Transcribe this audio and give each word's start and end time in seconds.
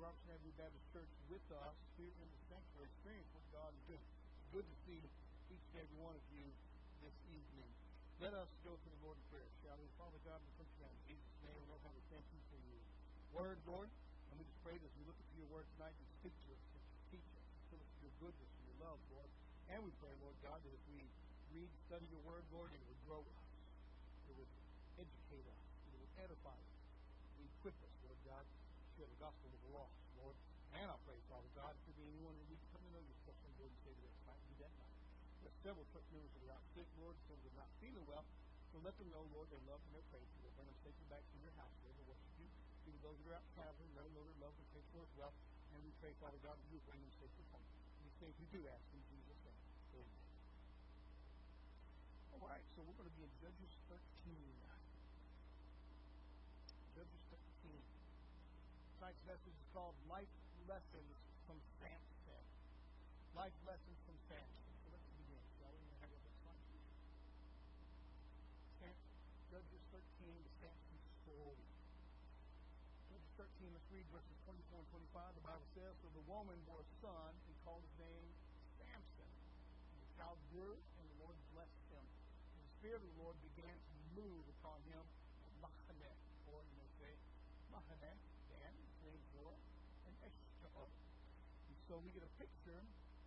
Robertson 0.00 0.32
Avenue 0.32 0.56
Baptist 0.56 0.86
Church 0.94 1.12
with 1.28 1.44
us 1.52 1.76
here 2.00 2.12
in 2.12 2.28
the 2.28 2.40
sanctuary 2.48 2.88
experience 2.88 3.28
with 3.36 3.46
God. 3.52 3.68
It's 3.76 3.84
good, 3.90 4.02
good 4.56 4.66
to 4.68 4.76
see 4.88 5.00
each 5.52 5.64
and 5.72 5.76
every 5.84 5.98
one 6.00 6.16
of 6.16 6.24
you 6.32 6.46
this 7.04 7.16
evening. 7.28 7.70
Let 8.22 8.32
us 8.32 8.48
go 8.62 8.72
to 8.72 8.88
the 8.88 9.00
Lord 9.04 9.18
in 9.18 9.24
prayer, 9.28 9.50
shall 9.60 9.76
we? 9.76 9.90
Father 9.98 10.20
God, 10.24 10.38
we 10.40 10.50
to 10.54 10.64
you 10.80 10.86
in 10.86 11.00
Jesus' 11.10 11.36
name. 11.44 11.60
Lord, 11.68 11.82
how 11.84 11.92
we 11.92 12.04
thank 12.08 12.24
you 12.32 12.40
for 12.48 12.58
your 12.62 12.80
word, 13.34 13.58
Lord. 13.68 13.90
And 14.32 14.34
we 14.40 14.46
just 14.48 14.60
pray 14.64 14.78
that 14.78 14.86
as 14.86 14.94
we 14.96 15.04
look 15.04 15.18
at 15.18 15.28
your 15.36 15.48
word 15.52 15.66
tonight, 15.76 15.92
you 15.98 16.06
speak 16.22 16.32
to 16.46 16.48
us, 16.56 16.62
teach 17.12 17.26
us, 17.36 17.46
fill 17.68 17.82
us 17.82 17.92
your 18.00 18.14
goodness 18.22 18.48
and 18.48 18.64
your 18.72 18.78
love, 18.88 18.98
Lord. 19.12 19.28
And 19.68 19.82
we 19.84 19.92
pray, 20.00 20.14
Lord 20.22 20.38
God, 20.40 20.56
that 20.62 20.72
if 20.72 20.84
we 20.88 21.04
read, 21.52 21.68
study 21.90 22.06
your 22.08 22.24
word, 22.24 22.46
Lord, 22.54 22.72
it 22.72 22.80
would 22.88 23.00
grow 23.04 23.20
us. 23.20 23.44
It 24.30 24.34
would 24.40 24.52
educate 24.96 25.44
us. 25.44 25.62
It 25.90 25.98
would 26.00 26.12
edify 26.22 26.56
us. 26.56 26.80
It 27.36 27.44
would 27.44 27.50
equip 27.60 27.76
us, 27.82 27.94
Lord 28.06 28.20
God, 28.24 28.44
to 28.46 28.86
share 28.96 29.10
the 29.10 29.11
gospel 29.22 29.54
the 29.54 29.70
lost, 29.70 29.94
Lord. 30.18 30.34
And 30.74 30.90
I 30.90 30.98
pray, 31.06 31.14
Father 31.30 31.46
God, 31.54 31.78
if 31.78 31.82
there 31.86 31.94
be 31.94 32.10
anyone 32.10 32.34
who 32.34 32.42
needs 32.50 32.58
to 32.58 32.70
come 32.74 32.82
to 32.82 32.90
know 32.90 33.02
you, 33.06 33.14
especially 33.22 33.54
Lord 33.54 33.70
and 33.70 33.80
Savior, 33.86 34.02
that's 34.10 34.26
might 34.26 34.42
do 34.50 34.54
that 34.66 34.74
night. 34.82 34.98
There's 35.46 35.58
several 35.62 35.86
church 35.94 36.02
members 36.10 36.34
that 36.34 36.42
are 36.50 36.58
out 36.58 36.66
sick, 36.74 36.90
Lord, 36.98 37.14
some 37.30 37.38
that 37.38 37.54
are 37.54 37.62
not 37.62 37.70
feeling 37.78 38.02
well. 38.10 38.26
So 38.74 38.82
let 38.82 38.98
them 38.98 39.14
know, 39.14 39.22
Lord, 39.30 39.46
their 39.54 39.62
love 39.70 39.78
and 39.78 39.94
their 39.94 40.02
faith. 40.10 40.26
Lord, 40.42 40.50
bring 40.58 40.66
them 40.66 40.74
safely 40.82 41.06
back 41.06 41.22
to 41.22 41.36
your 41.38 41.54
house, 41.54 41.70
Lord, 41.86 41.94
to 42.02 42.04
worship 42.10 42.34
you. 42.34 42.50
Be 42.82 42.90
with 42.90 43.04
those 43.06 43.14
that 43.22 43.30
are 43.30 43.38
out 43.38 43.46
traveling, 43.54 43.94
let 43.94 44.02
them 44.10 44.14
know 44.18 44.26
their 44.26 44.42
love 44.42 44.54
and 44.58 44.66
faith 44.74 44.88
for 44.90 45.06
as 45.06 45.14
well. 45.14 45.30
And 45.70 45.78
we 45.86 45.94
pray, 46.02 46.10
Father 46.18 46.40
God, 46.42 46.58
that 46.58 46.66
you 46.74 46.82
bring 46.82 46.98
them 46.98 47.14
safely 47.14 47.46
home. 47.54 47.62
These 48.02 48.16
things 48.18 48.34
we 48.42 48.50
do 48.50 48.66
ask 48.66 48.82
in 48.90 49.06
Jesus' 49.06 49.38
name. 49.46 49.62
Amen. 50.02 50.18
All 52.34 52.42
right, 52.42 52.64
so 52.74 52.82
we're 52.82 52.98
going 52.98 53.06
to 53.06 53.14
be 53.14 53.22
in 53.22 53.34
Judges 53.38 53.70
13. 53.86 54.02
Judges 56.98 57.22
13. 57.30 57.70
Tonight's 59.02 59.26
message 59.26 59.58
is 59.58 59.70
called 59.74 59.98
Life 60.06 60.30
Lessons 60.70 61.18
from 61.42 61.58
Samson. 61.82 62.44
Life 63.34 63.58
Lessons 63.66 63.98
from 64.06 64.14
Samson. 64.30 64.72
So 64.78 64.94
let's 64.94 65.10
begin, 65.18 65.42
shall 65.58 65.74
we? 65.74 65.90
Have 66.06 66.14
a 66.14 66.22
at 66.22 66.38
Samson, 68.78 69.10
Judges 69.50 69.82
13, 69.90 70.06
the 70.46 70.54
Samson 70.62 71.02
story. 71.18 71.66
Judges 73.10 73.34
13, 73.42 73.74
let's 73.74 73.90
read 73.90 74.06
verses 74.14 74.38
24 74.46 74.70
and 74.70 74.90
25. 74.94 75.34
The 75.34 75.46
Bible 75.50 75.66
says, 75.74 75.98
So 75.98 76.06
the 76.14 76.22
woman 76.30 76.62
bore 76.70 76.86
a 76.86 76.90
son 77.02 77.34
and 77.34 77.54
called 77.66 77.82
his 77.82 78.06
name 78.06 78.30
Samson. 78.78 79.30
The 79.98 80.14
child 80.14 80.38
grew, 80.54 80.78
and 80.78 81.04
the 81.10 81.18
Lord 81.26 81.34
blessed 81.50 81.90
him. 81.90 82.06
And 82.54 82.62
the 82.62 82.70
Spirit 82.78 83.02
of 83.02 83.10
the 83.10 83.18
Lord 83.18 83.34
began 83.50 83.74
to 83.74 83.94
move 84.14 84.46
upon 84.62 84.78
him 84.86 85.02
at 85.42 85.50
Mahaneh, 85.58 86.14
or 86.54 86.62
you 86.62 86.74
may 86.78 86.90
say, 87.02 87.10
Mahaneh, 87.74 88.14
Dan, 88.52 88.72
between 89.02 89.18
Zorah 89.32 89.58
and 90.06 90.14
Eshtaol. 90.22 90.86
And 91.66 91.74
so 91.92 92.00
we 92.00 92.08
get 92.16 92.24
a 92.24 92.34
picture 92.40 92.80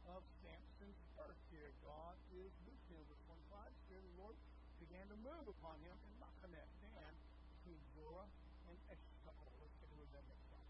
of 0.09 0.26
Samson's 0.42 0.98
birth 1.14 1.38
here. 1.53 1.70
God 1.86 2.18
is 2.34 2.50
with 2.66 2.81
him. 2.90 2.98
Verse 3.06 3.22
25, 3.30 3.62
the 3.94 4.02
the 4.02 4.14
Lord 4.18 4.34
began 4.81 5.06
to 5.14 5.18
move 5.22 5.46
upon 5.46 5.78
him 5.86 5.94
in 6.02 6.09
Mahaneh, 6.18 6.66
Dan, 6.81 7.14
between 7.62 7.78
Zorah 7.94 8.26
and 8.66 8.74
Eshtaol. 8.90 9.53
Let's 9.62 9.78
take 9.78 9.94
a 9.94 9.98
look 10.02 10.09
at 10.09 10.18
that 10.18 10.26
next 10.26 10.50
slide. 10.50 10.70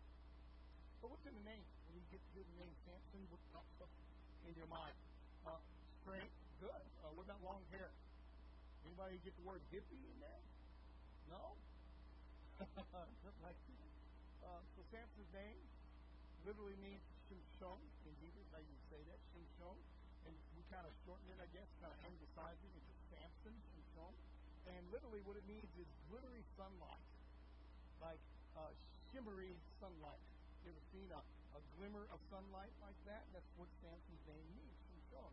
So 0.99 1.07
what's 1.07 1.23
in 1.23 1.39
the 1.39 1.47
name? 1.47 1.63
When 1.87 1.95
you 1.95 2.03
get 2.11 2.19
to 2.19 2.43
the 2.43 2.55
name 2.59 2.75
Samson, 2.83 3.23
what 3.31 3.39
pops 3.55 3.79
up 3.79 3.91
in 4.43 4.51
your 4.59 4.67
mind? 4.67 4.99
Uh, 5.47 5.55
strength, 6.03 6.35
good. 6.59 6.83
Uh, 6.99 7.15
what 7.15 7.31
about 7.31 7.39
long 7.47 7.63
hair? 7.71 7.95
Anybody 8.83 9.23
get 9.23 9.39
the 9.39 9.47
word 9.47 9.63
hippie 9.71 10.03
in 10.03 10.19
there? 10.19 10.43
No? 11.31 11.55
Like. 13.39 13.55
Uh, 14.43 14.59
so 14.75 14.83
Samson's 14.91 15.31
name 15.31 15.63
literally 16.43 16.75
means 16.83 17.01
Shimshon 17.55 17.79
in 18.03 18.13
Hebrew. 18.19 18.43
How 18.51 18.59
you 18.59 18.75
say 18.91 18.99
that? 19.07 19.19
Shimshon. 19.31 19.79
And 20.27 20.35
we 20.59 20.63
kind 20.67 20.83
of 20.83 20.91
shorten 21.07 21.23
it, 21.31 21.39
I 21.39 21.47
guess, 21.55 21.71
kind 21.79 21.87
of 21.87 21.99
anglicize 22.03 22.59
it 22.59 22.73
into 22.75 22.93
Samson, 23.07 23.55
Shimshon. 23.71 24.11
And 24.67 24.83
literally 24.91 25.23
what 25.23 25.39
it 25.39 25.47
means 25.47 25.71
is 25.79 25.87
glittery 26.11 26.43
sunlight. 26.59 26.99
Like 28.03 28.19
uh, 28.59 28.75
shimmery 29.07 29.55
sunlight. 29.79 30.19
You 30.67 30.75
ever 30.75 30.83
seen 30.91 31.07
a, 31.15 31.21
a 31.55 31.61
glimmer 31.79 32.03
of 32.11 32.19
sunlight 32.27 32.75
like 32.83 32.99
that? 33.07 33.23
That's 33.31 33.47
what 33.55 33.71
Samson's 33.79 34.23
name 34.27 34.47
means, 34.51 34.75
Shimshon. 34.91 35.31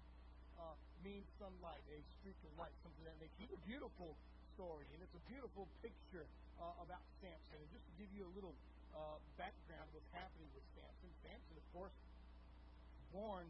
Uh, 0.62 0.78
means 1.03 1.27
sunlight, 1.43 1.82
a 1.91 1.99
streak 2.22 2.38
of 2.47 2.55
light, 2.55 2.71
something 2.87 3.03
that 3.03 3.19
makes 3.19 3.34
it 3.43 3.50
a 3.50 3.59
beautiful 3.66 4.15
story. 4.55 4.87
And 4.94 5.03
it's 5.03 5.16
a 5.19 5.25
beautiful 5.27 5.66
picture 5.82 6.31
uh, 6.62 6.87
about 6.87 7.03
Samson. 7.19 7.59
And 7.59 7.66
just 7.75 7.82
to 7.82 7.93
give 7.99 8.15
you 8.15 8.31
a 8.31 8.32
little 8.38 8.55
uh, 8.94 9.19
background 9.41 9.91
of 9.91 9.99
what's 9.99 10.12
happening 10.15 10.47
with 10.55 10.62
Samson. 10.77 11.11
Samson, 11.25 11.56
of 11.59 11.66
course, 11.72 11.97
born 13.12 13.45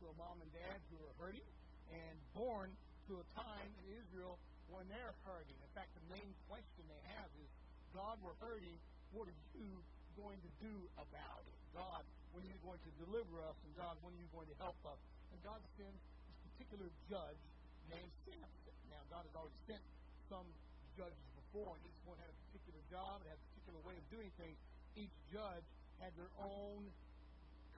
to 0.00 0.02
a 0.06 0.14
mom 0.14 0.38
and 0.38 0.50
dad 0.54 0.78
who 0.88 0.98
are 1.02 1.14
hurting, 1.18 1.46
and 1.90 2.14
born 2.32 2.70
to 3.10 3.18
a 3.18 3.24
time 3.34 3.70
in 3.82 3.84
Israel 3.98 4.38
when 4.70 4.86
they're 4.88 5.16
hurting. 5.26 5.58
In 5.58 5.72
fact, 5.74 5.90
the 5.98 6.06
main 6.14 6.30
question 6.46 6.82
they 6.86 7.02
have 7.18 7.28
is, 7.42 7.50
God, 7.92 8.16
we're 8.22 8.36
hurting. 8.38 8.76
What 9.16 9.26
are 9.26 9.40
you 9.56 9.74
going 10.14 10.38
to 10.38 10.52
do 10.60 10.74
about 11.00 11.42
it? 11.48 11.58
God, 11.72 12.04
when 12.36 12.44
are 12.44 12.50
you 12.52 12.60
going 12.60 12.80
to 12.84 12.92
deliver 13.08 13.40
us? 13.48 13.56
And 13.64 13.72
God, 13.80 13.96
when 14.04 14.12
are 14.12 14.20
you 14.20 14.30
going 14.36 14.48
to 14.52 14.58
help 14.60 14.76
us? 14.84 15.00
And 15.32 15.40
God 15.40 15.58
sends 15.80 15.96
this 16.28 16.38
particular 16.52 16.88
judge 17.08 17.40
named 17.88 18.12
Samson. 18.28 18.74
Now, 18.92 19.00
God 19.08 19.24
has 19.24 19.34
already 19.34 19.56
sent 19.64 19.82
some 20.28 20.44
judges 21.00 21.26
before, 21.40 21.72
and 21.74 21.82
each 21.88 22.02
one 22.04 22.20
had 22.20 22.28
a 22.28 22.38
particular 22.52 22.82
job, 22.92 23.24
and 23.24 23.32
had 23.32 23.40
a 23.40 23.46
particular 23.56 23.80
way 23.88 23.96
of 23.96 24.04
doing 24.12 24.28
things 24.36 24.56
each 24.98 25.14
judge 25.30 25.64
had 26.02 26.10
their 26.18 26.30
own 26.42 26.82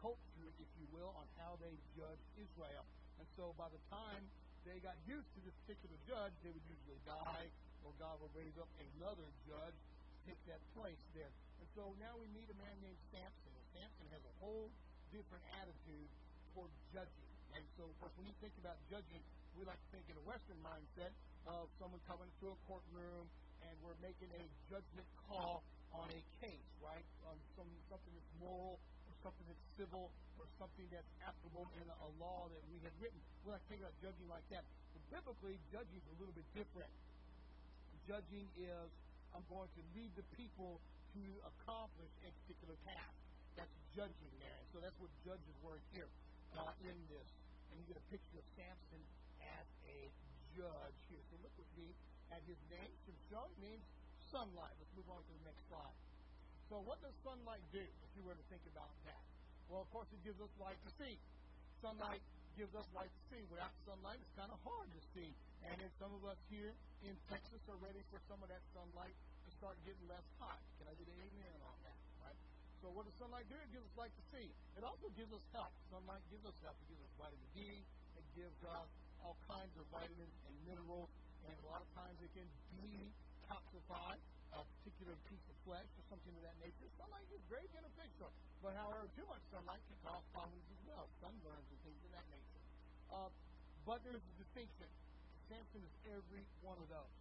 culture, 0.00 0.49
if 0.56 0.71
you 0.81 0.87
will, 0.91 1.12
on 1.15 1.27
how 1.37 1.61
they 1.61 1.72
judged 1.94 2.25
Israel. 2.41 2.84
And 3.21 3.27
so 3.37 3.53
by 3.61 3.69
the 3.69 3.81
time 3.93 4.25
they 4.65 4.81
got 4.81 4.97
used 5.05 5.28
to 5.37 5.41
this 5.44 5.55
particular 5.65 5.97
judge, 6.09 6.33
they 6.41 6.53
would 6.53 6.66
usually 6.69 7.00
die, 7.05 7.49
or 7.84 7.93
God 8.00 8.16
would 8.25 8.33
raise 8.37 8.56
up 8.56 8.69
another 8.81 9.28
judge 9.44 9.77
to 9.77 10.16
take 10.25 10.41
that 10.49 10.60
place 10.77 11.00
there. 11.16 11.33
And 11.60 11.69
so 11.77 11.93
now 12.00 12.16
we 12.16 12.28
meet 12.33 12.49
a 12.49 12.56
man 12.56 12.77
named 12.81 13.00
Samson. 13.12 13.53
And 13.53 13.66
Samson 13.77 14.06
has 14.12 14.25
a 14.25 14.34
whole 14.41 14.69
different 15.12 15.44
attitude 15.60 16.09
toward 16.53 16.72
judging. 16.93 17.31
And 17.56 17.65
so, 17.77 17.84
of 17.84 17.94
course, 18.00 18.15
when 18.16 18.27
you 18.28 18.37
think 18.41 18.56
about 18.60 18.77
judging, 18.89 19.21
we 19.56 19.65
like 19.69 19.81
to 19.81 19.91
think 19.93 20.06
in 20.09 20.16
a 20.16 20.25
Western 20.25 20.60
mindset 20.65 21.12
of 21.49 21.69
someone 21.81 22.00
coming 22.06 22.28
to 22.41 22.53
a 22.53 22.56
courtroom 22.69 23.27
and 23.66 23.75
we're 23.84 23.99
making 24.00 24.31
a 24.33 24.44
judgment 24.72 25.09
call 25.28 25.65
on 25.92 26.09
a 26.09 26.22
case, 26.41 26.71
right? 26.80 27.04
On 27.28 27.36
some 27.59 27.69
something 27.91 28.13
that's 28.15 28.33
moral 28.39 28.78
or 28.78 29.00
something 29.21 29.47
that's 29.49 29.65
civil 29.77 30.09
or 30.41 30.47
something 30.57 30.89
that's 30.89 31.09
applicable 31.25 31.69
in 31.81 31.87
a, 31.89 31.97
a 32.05 32.11
law 32.21 32.49
that 32.49 32.63
we 32.72 32.81
had 32.81 32.93
written. 33.01 33.21
We 33.45 33.53
like 33.53 33.63
to 33.65 33.69
think 33.69 33.81
about 33.84 33.97
judging 34.01 34.28
like 34.28 34.45
that. 34.53 34.65
But 34.97 35.03
biblically, 35.13 35.57
judging 35.72 36.01
is 36.01 36.09
a 36.13 36.19
little 36.21 36.34
bit 36.37 36.49
different. 36.57 36.91
Judging 38.09 38.49
is 38.57 38.89
I'm 39.37 39.47
going 39.47 39.71
to 39.78 39.83
lead 39.95 40.11
the 40.19 40.27
people 40.34 40.83
to 41.15 41.22
accomplish 41.47 42.11
a 42.27 42.31
particular 42.43 42.75
task. 42.87 43.15
That's 43.55 43.75
judging 43.95 44.33
there. 44.39 44.57
And 44.57 44.69
so 44.75 44.77
that's 44.83 44.97
what 44.99 45.11
judges 45.27 45.55
were 45.63 45.78
here 45.95 46.11
uh, 46.57 46.73
in 46.87 46.97
this. 47.11 47.28
And 47.71 47.78
you 47.78 47.84
get 47.87 47.99
a 47.99 48.07
picture 48.11 48.39
of 48.39 48.47
Samson 48.59 49.03
as 49.43 49.66
a 49.87 50.11
judge 50.55 50.99
here. 51.11 51.23
So 51.31 51.39
look 51.43 51.55
with 51.59 51.71
me 51.78 51.95
at 52.34 52.43
his 52.47 52.59
name. 52.71 52.91
Shimshon 53.07 53.51
means 53.63 53.83
sunlight. 54.31 54.75
Let's 54.78 54.95
move 54.95 55.11
on 55.11 55.23
to 55.23 55.33
the 55.43 55.45
next 55.47 55.63
slide. 55.71 55.95
So, 56.71 56.78
what 56.87 57.03
does 57.03 57.11
sunlight 57.27 57.67
do, 57.75 57.83
if 57.83 58.11
you 58.15 58.22
were 58.22 58.39
to 58.39 58.47
think 58.47 58.63
about 58.71 58.95
that? 59.03 59.19
Well, 59.67 59.83
of 59.83 59.91
course, 59.91 60.07
it 60.15 60.22
gives 60.22 60.39
us 60.39 60.55
light 60.63 60.78
to 60.87 60.91
see. 61.03 61.19
Sunlight 61.83 62.22
gives 62.55 62.71
us 62.78 62.87
light 62.95 63.11
to 63.11 63.22
see. 63.27 63.43
Without 63.51 63.75
sunlight, 63.83 64.22
it's 64.22 64.34
kind 64.39 64.55
of 64.55 64.61
hard 64.63 64.87
to 64.87 65.03
see. 65.11 65.34
And 65.67 65.75
then 65.83 65.91
some 65.99 66.15
of 66.15 66.22
us 66.22 66.39
here 66.47 66.71
in 67.03 67.19
Texas 67.27 67.59
are 67.67 67.81
ready 67.83 68.07
for 68.15 68.22
some 68.31 68.39
of 68.39 68.47
that 68.55 68.63
sunlight 68.71 69.11
to 69.11 69.51
start 69.59 69.83
getting 69.83 70.07
less 70.07 70.22
hot. 70.39 70.63
Can 70.78 70.87
I 70.87 70.95
get 70.95 71.11
an 71.11 71.19
amen 71.19 71.59
on 71.67 71.75
that? 71.83 71.99
Right? 72.22 72.39
So, 72.87 72.95
what 72.95 73.03
does 73.03 73.19
sunlight 73.19 73.51
do? 73.51 73.59
It 73.59 73.75
gives 73.75 73.91
us 73.91 73.95
light 73.99 74.15
to 74.15 74.25
see. 74.31 74.47
It 74.78 74.87
also 74.87 75.11
gives 75.19 75.34
us 75.34 75.43
health. 75.51 75.75
Sunlight 75.91 76.23
gives 76.31 76.47
us 76.47 76.55
health. 76.63 76.78
It 76.87 76.95
gives 76.95 77.03
us 77.03 77.13
vitamin 77.19 77.51
D. 77.51 77.83
It 78.15 78.27
gives 78.39 78.63
us 78.63 78.87
all 79.27 79.34
kinds 79.51 79.75
of 79.75 79.91
vitamins 79.91 80.39
and 80.47 80.55
minerals. 80.71 81.11
And 81.51 81.51
a 81.51 81.66
lot 81.66 81.83
of 81.83 81.91
times 81.99 82.15
it 82.23 82.31
can 82.31 82.47
detoxify 82.78 84.23
a 84.57 84.61
particular 84.81 85.15
piece 85.31 85.45
of 85.47 85.57
flesh 85.63 85.87
or 85.97 86.05
something 86.11 86.35
of 86.35 86.43
that 86.43 86.59
nature. 86.59 86.87
Sunlight 86.99 87.27
is 87.31 87.43
very 87.47 87.67
beneficial. 87.71 88.31
But 88.61 88.77
however, 88.77 89.09
too 89.17 89.25
much 89.31 89.41
sunlight 89.49 89.81
can 89.89 89.99
cause 90.05 90.25
problems 90.37 90.67
as 90.69 90.81
well, 90.85 91.07
sunburns 91.23 91.65
and 91.71 91.81
things 91.87 92.01
of 92.05 92.13
that 92.13 92.27
nature. 92.29 92.63
Uh, 93.09 93.31
but 93.89 94.05
there's 94.05 94.23
a 94.23 94.35
distinction. 94.37 94.89
Samson 95.49 95.83
is 95.83 95.95
every 96.13 96.45
one 96.63 96.79
of 96.79 96.87
those. 96.93 97.15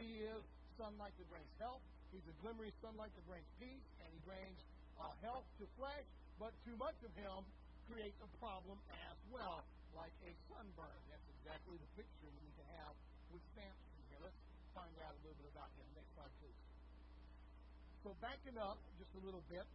He 0.00 0.24
is 0.24 0.42
sunlight 0.80 1.14
that 1.18 1.28
brings 1.28 1.50
health. 1.60 1.82
He's 2.10 2.24
a 2.24 2.34
glimmery 2.40 2.72
sunlight 2.80 3.12
that 3.12 3.26
brings 3.28 3.46
peace, 3.60 3.86
and 4.00 4.08
he 4.08 4.20
brings 4.24 4.58
uh, 4.96 5.12
health 5.20 5.44
to 5.60 5.68
flesh. 5.76 6.06
But 6.40 6.56
too 6.64 6.74
much 6.78 6.96
of 7.04 7.12
him 7.18 7.44
creates 7.90 8.16
a 8.24 8.30
problem 8.38 8.78
as 9.10 9.18
well, 9.28 9.60
like 9.92 10.14
a 10.24 10.32
sunburn. 10.48 10.98
That's 11.10 11.28
exactly 11.38 11.76
the 11.76 11.90
picture 11.98 12.30
we 12.30 12.40
need 12.40 12.56
to 12.56 12.66
have 12.80 12.94
with 13.28 13.42
Samson 13.52 14.00
here. 14.08 14.22
Let's 14.24 14.40
find 14.72 14.94
out 15.04 15.12
a 15.12 15.20
little 15.20 15.36
bit 15.36 15.50
about 15.52 15.68
him. 15.76 15.86
Next. 15.92 16.07
So 18.06 18.14
backing 18.22 18.54
up 18.62 18.78
just 19.02 19.10
a 19.18 19.22
little 19.26 19.42
bit, 19.50 19.66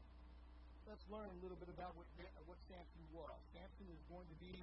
let's 0.87 1.03
learn 1.11 1.27
a 1.27 1.39
little 1.43 1.59
bit 1.59 1.67
about 1.67 1.91
what, 1.99 2.07
what 2.47 2.55
Samson 2.71 3.03
was. 3.11 3.35
Samson 3.51 3.87
is 3.91 3.99
going 4.07 4.23
to 4.31 4.37
be 4.39 4.55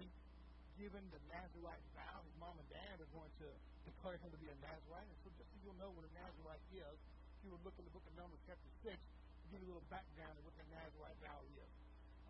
given 0.81 1.05
the 1.13 1.21
Nazarite 1.29 1.85
vow. 1.93 2.25
His 2.25 2.37
mom 2.41 2.57
and 2.57 2.69
dad 2.73 2.97
are 2.97 3.13
going 3.13 3.29
to 3.45 3.49
declare 3.85 4.17
him 4.17 4.33
to 4.33 4.41
be 4.41 4.49
a 4.49 4.57
Nazarite. 4.65 5.05
And 5.05 5.19
so 5.21 5.29
just 5.37 5.45
so 5.53 5.57
you'll 5.61 5.77
know 5.77 5.93
what 5.93 6.09
a 6.09 6.13
Nazarite 6.17 6.65
is, 6.73 6.97
if 7.37 7.39
you 7.45 7.53
would 7.53 7.61
look 7.61 7.77
in 7.77 7.85
the 7.85 7.93
book 7.93 8.05
of 8.09 8.17
Numbers 8.17 8.41
chapter 8.49 8.71
6, 8.81 8.97
I'll 8.97 9.51
give 9.53 9.61
you 9.61 9.69
a 9.69 9.77
little 9.77 9.91
background 9.93 10.41
of 10.41 10.43
what 10.49 10.57
the 10.57 10.65
Nazarite 10.73 11.21
vow 11.21 11.41
is. 11.61 11.71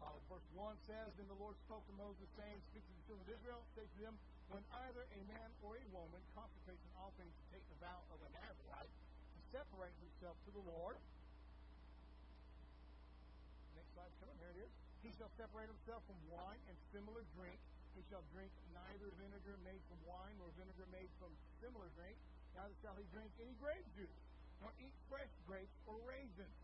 Uh, 0.02 0.18
verse 0.26 0.48
1 0.58 0.74
says, 0.90 1.14
Then 1.14 1.30
the 1.30 1.38
Lord 1.38 1.54
spoke 1.62 1.86
to 1.86 1.94
Moses, 1.94 2.26
saying, 2.34 2.58
Speak 2.74 2.82
to 2.82 2.94
the 2.98 3.04
children 3.06 3.22
of 3.22 3.30
Israel, 3.38 3.62
say 3.78 3.86
to 3.86 3.98
them, 4.02 4.18
When 4.50 4.66
either 4.82 5.06
a 5.06 5.20
man 5.30 5.50
or 5.62 5.78
a 5.78 5.86
woman 5.94 6.18
consecrates 6.34 6.82
an 6.90 6.94
offering 6.98 7.30
to 7.30 7.42
take 7.54 7.62
the 7.70 7.78
vow 7.78 8.02
of 8.10 8.18
a 8.18 8.30
Nazarite, 8.34 8.90
to 8.90 9.38
separate 9.54 9.94
himself 10.02 10.34
to 10.48 10.50
the 10.58 10.64
Lord, 10.66 10.98
come 14.18 14.34
here 14.42 14.50
it 14.56 14.66
is. 14.66 14.72
He 15.00 15.10
shall 15.16 15.30
separate 15.38 15.70
himself 15.70 16.04
from 16.04 16.18
wine 16.28 16.60
and 16.68 16.76
similar 16.92 17.22
drink. 17.38 17.56
He 17.96 18.02
shall 18.10 18.22
drink 18.34 18.50
neither 18.74 19.10
vinegar 19.18 19.56
made 19.62 19.80
from 19.86 19.98
wine 20.06 20.36
nor 20.38 20.50
vinegar 20.58 20.86
made 20.90 21.10
from 21.18 21.32
similar 21.62 21.88
drink. 21.96 22.16
Neither 22.54 22.76
shall 22.82 22.96
he 22.98 23.06
drink 23.14 23.30
any 23.40 23.54
grape 23.62 23.86
juice, 23.94 24.20
nor 24.60 24.70
eat 24.82 24.94
fresh 25.06 25.30
grapes 25.46 25.74
or 25.86 25.96
raisins. 26.04 26.56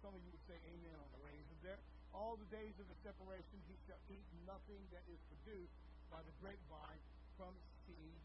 Some 0.00 0.12
of 0.16 0.20
you 0.24 0.32
would 0.32 0.46
say 0.48 0.58
amen 0.68 0.96
on 1.00 1.08
the 1.16 1.22
raisins 1.24 1.60
there. 1.64 1.80
All 2.12 2.36
the 2.36 2.48
days 2.52 2.76
of 2.78 2.86
the 2.86 2.98
separation 3.02 3.58
he 3.66 3.76
shall 3.88 4.00
eat 4.12 4.26
nothing 4.44 4.80
that 4.94 5.02
is 5.08 5.20
produced 5.32 5.74
by 6.12 6.20
the 6.22 6.34
grapevine 6.38 7.00
from 7.34 7.52
seed 7.86 8.20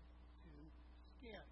to 0.45 0.51
skin. 1.19 1.45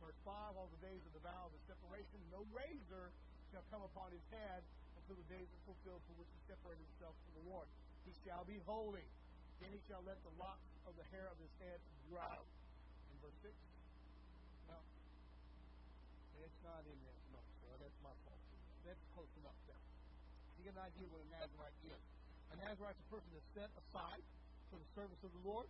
Verse 0.00 0.16
5, 0.24 0.56
all 0.56 0.70
the 0.72 0.82
days 0.84 1.02
of 1.04 1.12
the 1.12 1.24
vow 1.24 1.48
of 1.48 1.52
the 1.52 1.62
separation, 1.68 2.18
no 2.32 2.40
razor 2.54 3.12
shall 3.52 3.64
come 3.68 3.82
upon 3.84 4.14
his 4.14 4.24
head, 4.32 4.62
until 5.10 5.26
the 5.26 5.42
days 5.42 5.50
are 5.50 5.64
fulfilled 5.66 5.98
for 6.06 6.14
which 6.22 6.30
he 6.30 6.38
separated 6.46 6.86
himself 6.94 7.18
from 7.26 7.42
the 7.42 7.44
Lord. 7.50 7.66
He 8.06 8.14
shall 8.22 8.46
be 8.46 8.62
holy. 8.62 9.02
Then 9.58 9.74
he 9.74 9.82
shall 9.90 10.06
let 10.06 10.14
the 10.22 10.30
locks 10.38 10.70
of 10.86 10.94
the 10.94 11.02
hair 11.10 11.26
of 11.26 11.34
his 11.42 11.50
head 11.58 11.82
grow. 12.06 12.38
In 13.10 13.18
verse 13.18 13.34
6. 13.42 13.50
No. 14.70 14.78
It's 16.46 16.62
not 16.62 16.86
in 16.86 16.94
there. 17.02 17.18
No, 17.34 17.42
sir. 17.58 17.74
That's 17.82 17.98
my 18.06 18.14
fault. 18.22 18.38
That's 18.86 19.02
close 19.10 19.34
enough 19.42 19.58
there. 19.66 19.82
You 20.62 20.70
get 20.70 20.78
an 20.78 20.86
idea 20.86 21.10
what 21.10 21.26
a 21.26 21.30
Nazarite 21.34 21.78
is. 21.90 22.02
A 22.54 22.56
Nazarite 22.62 22.94
is 22.94 23.02
a 23.02 23.10
person 23.10 23.30
that's 23.34 23.50
set 23.50 23.70
aside 23.82 24.22
for 24.70 24.78
the 24.78 24.88
service 24.94 25.18
of 25.26 25.34
the 25.34 25.42
Lord, 25.42 25.66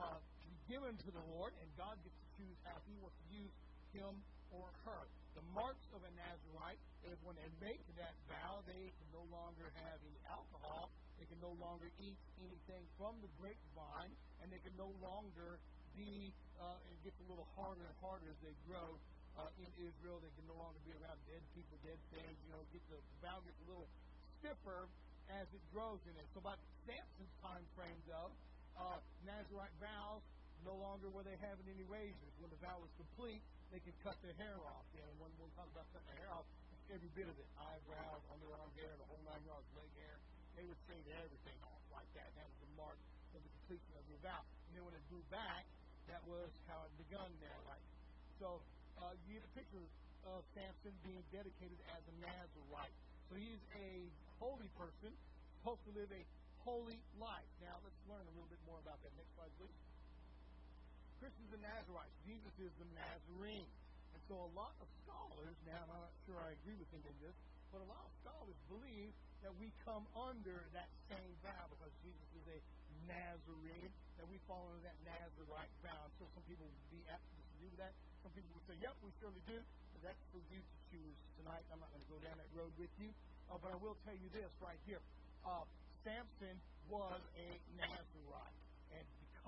uh, 0.00 0.16
given 0.64 0.96
to 0.96 1.10
the 1.12 1.24
Lord, 1.36 1.52
and 1.60 1.68
God 1.76 2.00
gets 2.00 2.16
to 2.16 2.28
choose 2.40 2.56
how 2.64 2.80
he 2.88 2.96
wants 3.04 3.20
to 3.20 3.26
use 3.36 3.52
him 3.92 4.16
or 4.48 4.72
her. 4.88 5.04
The 5.38 5.54
marks 5.54 5.86
of 5.94 6.02
a 6.02 6.10
Nazarite 6.18 6.82
is 7.06 7.14
when 7.22 7.38
they 7.38 7.46
make 7.62 7.78
that 7.94 8.10
vow, 8.26 8.58
they 8.66 8.90
can 8.90 9.08
no 9.14 9.22
longer 9.30 9.70
have 9.86 10.02
any 10.02 10.18
alcohol, 10.26 10.90
they 11.14 11.30
can 11.30 11.38
no 11.38 11.54
longer 11.62 11.86
eat 12.02 12.18
anything 12.42 12.82
from 12.98 13.14
the 13.22 13.30
grapevine, 13.38 14.10
and 14.42 14.50
they 14.50 14.58
can 14.66 14.74
no 14.74 14.90
longer 14.98 15.62
be, 15.94 16.34
uh, 16.58 16.74
it 16.90 16.98
gets 17.06 17.14
a 17.22 17.26
little 17.30 17.46
harder 17.54 17.86
and 17.86 17.94
harder 18.02 18.26
as 18.26 18.34
they 18.42 18.50
grow 18.66 18.98
uh, 19.38 19.46
in 19.62 19.70
Israel. 19.78 20.18
They 20.18 20.34
can 20.34 20.50
no 20.50 20.58
longer 20.58 20.82
be 20.82 20.90
around 20.98 21.22
dead 21.30 21.46
people, 21.54 21.78
dead 21.86 22.02
things. 22.10 22.34
You 22.42 22.58
know, 22.58 22.62
get 22.74 22.82
the, 22.90 22.98
vow 23.22 23.38
gets 23.46 23.62
a 23.62 23.66
little 23.70 23.86
stiffer 24.42 24.90
as 25.38 25.46
it 25.54 25.62
grows 25.70 26.02
in 26.10 26.18
it. 26.18 26.26
So 26.34 26.42
by 26.42 26.58
Samson's 26.82 27.34
time 27.46 27.62
frame, 27.78 28.02
though, 28.10 28.34
uh, 28.74 28.98
Nazarite 29.22 29.74
vows 29.78 30.26
no 30.66 30.74
longer 30.82 31.06
were 31.14 31.22
they 31.22 31.38
having 31.38 31.70
any 31.70 31.86
razors. 31.86 32.34
When 32.42 32.50
the 32.50 32.58
vow 32.58 32.82
was 32.82 32.90
complete, 32.98 33.38
they 33.70 33.80
could 33.80 33.96
cut 34.00 34.16
their 34.24 34.34
hair 34.40 34.56
off. 34.64 34.86
And 34.96 35.12
when 35.20 35.32
we 35.40 35.48
talk 35.56 35.68
about 35.72 35.86
cutting 35.92 36.08
their 36.12 36.20
hair 36.24 36.32
off, 36.32 36.46
every 36.88 37.12
bit 37.12 37.28
of 37.28 37.36
it, 37.36 37.48
eyebrows, 37.60 38.22
underarm 38.32 38.72
hair, 38.80 38.92
the 38.96 39.06
whole 39.08 39.20
nine 39.28 39.44
yards, 39.44 39.68
leg 39.76 39.90
hair, 40.00 40.16
they 40.56 40.64
would 40.64 40.80
shave 40.88 41.04
everything 41.20 41.58
off 41.62 41.82
like 41.92 42.08
that. 42.16 42.32
That 42.34 42.48
was 42.48 42.58
the 42.64 42.72
mark 42.74 42.98
of 43.36 43.40
the 43.44 43.50
completion 43.62 43.92
of 43.94 44.04
the 44.08 44.18
vow. 44.24 44.42
And 44.68 44.70
then 44.76 44.82
when 44.88 44.96
it 44.96 45.04
grew 45.12 45.22
back, 45.28 45.68
that 46.08 46.24
was 46.24 46.48
how 46.64 46.80
it 46.88 46.92
begun 46.96 47.28
there. 47.44 47.60
Like 47.68 47.84
so, 48.40 48.62
uh, 49.02 49.12
you 49.28 49.36
get 49.36 49.44
a 49.44 49.52
picture 49.52 49.84
of 50.24 50.40
Samson 50.56 50.94
being 51.04 51.22
dedicated 51.30 51.78
as 51.92 52.02
a 52.08 52.14
Nazarite. 52.24 52.96
So 53.28 53.36
he's 53.36 53.60
a 53.76 54.08
holy 54.40 54.72
person, 54.80 55.12
supposed 55.60 55.84
to 55.84 55.92
live 55.92 56.08
a 56.10 56.22
holy 56.64 56.96
life. 57.20 57.48
Now 57.60 57.76
let's 57.84 58.00
learn 58.08 58.24
a 58.24 58.32
little 58.32 58.48
bit 58.48 58.62
more 58.64 58.80
about 58.80 58.98
that. 59.04 59.12
Next 59.20 59.30
slide, 59.36 59.52
please. 59.60 59.87
Christians 61.18 61.50
and 61.54 61.62
Nazarites. 61.62 62.14
Jesus 62.26 62.54
is 62.62 62.72
the 62.78 62.88
Nazarene. 62.94 63.70
And 64.14 64.20
so 64.30 64.38
a 64.38 64.50
lot 64.54 64.74
of 64.78 64.88
scholars, 65.04 65.54
now 65.66 65.82
I'm 65.90 66.02
not 66.02 66.14
sure 66.26 66.38
I 66.38 66.54
agree 66.54 66.78
with 66.78 66.90
him 66.94 67.02
in 67.06 67.16
this, 67.22 67.34
but 67.74 67.82
a 67.82 67.88
lot 67.90 68.02
of 68.02 68.12
scholars 68.22 68.58
believe 68.70 69.12
that 69.42 69.54
we 69.58 69.70
come 69.86 70.06
under 70.14 70.66
that 70.74 70.90
same 71.10 71.32
vow 71.42 71.70
because 71.70 71.94
Jesus 72.02 72.28
is 72.38 72.46
a 72.54 72.58
Nazarene, 73.06 73.92
that 74.18 74.26
we 74.26 74.38
fall 74.46 74.66
under 74.70 74.82
that 74.86 74.98
Nazarite 75.06 75.74
vow. 75.82 76.10
So 76.18 76.26
some 76.34 76.44
people 76.46 76.66
would 76.66 76.90
be 76.90 77.02
apt 77.10 77.22
to 77.22 77.38
with 77.62 77.74
that. 77.82 77.94
Some 78.22 78.30
people 78.34 78.50
would 78.54 78.66
say, 78.70 78.78
yep, 78.78 78.94
we 79.02 79.10
surely 79.18 79.42
do. 79.50 79.58
But 79.94 80.00
that's 80.06 80.22
for 80.30 80.42
you 80.50 80.60
to 80.62 80.76
choose 80.94 81.18
tonight. 81.38 81.62
I'm 81.74 81.82
not 81.82 81.90
going 81.90 82.02
to 82.06 82.12
go 82.12 82.20
down 82.22 82.38
that 82.38 82.50
road 82.54 82.70
with 82.78 82.92
you. 83.02 83.10
Uh, 83.50 83.58
but 83.58 83.74
I 83.74 83.78
will 83.82 83.98
tell 84.06 84.14
you 84.14 84.30
this 84.30 84.50
right 84.62 84.78
here. 84.86 85.02
Uh, 85.42 85.66
Samson 86.06 86.56
was 86.86 87.22
a 87.34 87.48
Nazarite. 87.74 88.67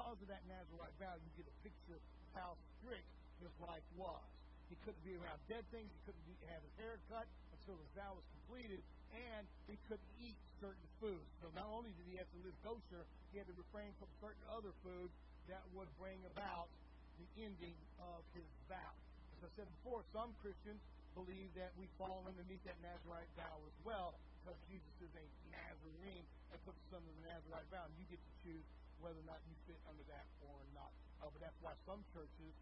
Because 0.00 0.16
of 0.25 0.33
that 0.33 0.40
Nazarite 0.49 0.97
vow, 0.97 1.12
you 1.21 1.28
get 1.37 1.45
a 1.45 1.57
picture 1.61 2.00
how 2.33 2.57
strict 2.80 3.04
his 3.45 3.52
life 3.61 3.85
was. 4.00 4.25
He 4.73 4.76
couldn't 4.80 5.04
be 5.04 5.12
around 5.12 5.37
dead 5.45 5.61
things. 5.69 5.92
He 5.92 6.00
couldn't 6.09 6.25
be, 6.25 6.33
have 6.49 6.64
his 6.64 6.73
hair 6.80 6.97
cut 7.12 7.28
until 7.52 7.76
his 7.76 7.90
vow 7.92 8.16
was 8.16 8.25
completed, 8.40 8.80
and 9.12 9.45
he 9.69 9.76
couldn't 9.92 10.12
eat 10.16 10.40
certain 10.57 10.88
foods. 11.04 11.28
So 11.45 11.52
not 11.52 11.69
only 11.69 11.92
did 12.00 12.09
he 12.09 12.16
have 12.16 12.33
to 12.33 12.40
live 12.40 12.57
kosher, 12.64 13.04
he 13.28 13.45
had 13.45 13.45
to 13.52 13.57
refrain 13.61 13.92
from 14.00 14.09
certain 14.25 14.40
other 14.49 14.73
foods 14.80 15.12
that 15.52 15.61
would 15.76 15.92
bring 16.00 16.16
about 16.33 16.73
the 17.21 17.45
ending 17.45 17.76
of 18.00 18.25
his 18.33 18.49
vow. 18.73 18.97
As 19.37 19.52
I 19.52 19.61
said 19.61 19.69
before, 19.85 20.00
some 20.16 20.33
Christians 20.40 20.80
believe 21.12 21.52
that 21.61 21.76
we 21.76 21.85
fall 22.00 22.25
underneath 22.25 22.64
that 22.64 22.80
Nazarite 22.80 23.28
vow 23.37 23.61
as 23.69 23.76
well, 23.85 24.16
because 24.40 24.57
Jesus 24.64 24.97
is 25.04 25.12
a 25.12 25.26
Nazarene 25.52 26.25
and 26.25 26.59
puts 26.64 26.80
us 26.88 27.04
under 27.04 27.12
the 27.21 27.25
Nazarite 27.28 27.69
vow, 27.69 27.85
and 27.85 27.92
you 28.00 28.09
get 28.09 28.16
to 28.16 28.33
choose 28.49 28.64
whether 29.00 29.19
or 29.19 29.28
not 29.28 29.40
you 29.49 29.54
fit 29.66 29.80
under 29.88 30.04
that 30.09 30.26
or 30.45 30.57
not. 30.76 30.92
Uh, 31.21 31.28
but 31.33 31.40
that's 31.40 31.57
why 31.61 31.76
some 31.85 32.00
churches 32.12 32.54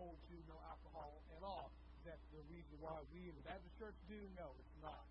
hold 0.00 0.16
to 0.32 0.36
no 0.48 0.56
alcohol 0.64 1.20
at 1.36 1.42
all. 1.44 1.68
Is 2.00 2.08
that 2.08 2.20
the 2.32 2.40
reason 2.48 2.72
why 2.80 2.96
we 3.12 3.28
in 3.28 3.36
the 3.36 3.44
Baptist 3.44 3.76
church 3.76 3.96
do? 4.08 4.16
No, 4.36 4.56
it's 4.56 4.76
not. 4.80 5.04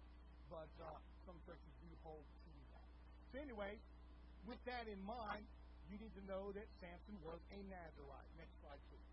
But 0.49 0.69
uh, 0.81 0.97
some 1.29 1.37
churches 1.45 1.73
do 1.85 1.89
hold 2.01 2.25
to 2.25 2.51
that. 2.73 2.89
So 3.29 3.37
anyway, 3.37 3.77
with 4.49 4.57
that 4.65 4.89
in 4.89 4.97
mind, 5.05 5.45
you 5.93 6.01
need 6.01 6.13
to 6.17 6.25
know 6.25 6.49
that 6.53 6.65
Samson 6.81 7.17
was 7.21 7.37
a 7.53 7.59
Nazarite. 7.69 8.29
Next 8.37 8.53
slide, 8.61 8.81
please. 8.89 9.09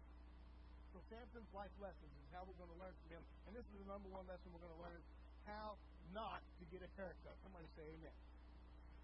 So 0.97 1.05
Samson's 1.13 1.53
life 1.53 1.73
lessons 1.77 2.09
is 2.09 2.29
how 2.33 2.49
we're 2.49 2.57
going 2.57 2.73
to 2.73 2.81
learn 2.81 2.97
from 3.05 3.21
him. 3.21 3.23
And 3.45 3.53
this 3.53 3.65
is 3.69 3.77
the 3.85 3.89
number 3.89 4.09
one 4.09 4.25
lesson 4.25 4.49
we're 4.49 4.65
going 4.65 4.77
to 4.81 4.85
learn 4.85 5.01
how 5.45 5.77
not 6.17 6.41
to 6.61 6.65
get 6.73 6.81
a 6.81 6.91
haircut. 6.97 7.37
Somebody 7.45 7.69
say 7.77 7.85
amen. 7.85 8.17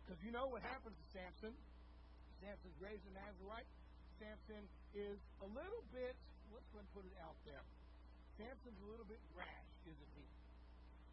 Because 0.05 0.21
you 0.25 0.33
know 0.33 0.49
what 0.49 0.65
happens 0.65 0.97
to 0.97 1.05
Samson. 1.13 1.53
Samson's 2.43 2.75
raised 2.83 3.07
a 3.07 3.15
Nazarite. 3.15 3.71
Samson 4.19 4.67
is 4.99 5.19
a 5.47 5.49
little 5.55 5.87
bit, 5.95 6.19
let's 6.51 6.67
go 6.75 6.83
and 6.83 6.91
put 6.91 7.07
it 7.07 7.15
out 7.23 7.39
there. 7.47 7.63
Samson's 8.35 8.83
a 8.83 8.89
little 8.91 9.07
bit 9.07 9.23
rash, 9.39 9.71
isn't 9.87 10.13
he? 10.19 10.27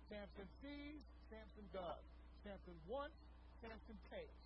Samson 0.09 0.49
sees, 0.65 1.05
Samson 1.29 1.69
does. 1.69 2.01
Samson 2.41 2.73
wants, 2.89 3.13
Samson 3.61 3.97
takes. 4.09 4.41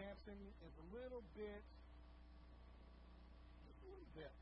Samson 0.00 0.40
is 0.64 0.74
a 0.80 0.86
little 0.96 1.20
bit, 1.36 1.60
just 3.68 3.78
a 3.84 3.88
little 3.92 4.12
bit. 4.16 4.32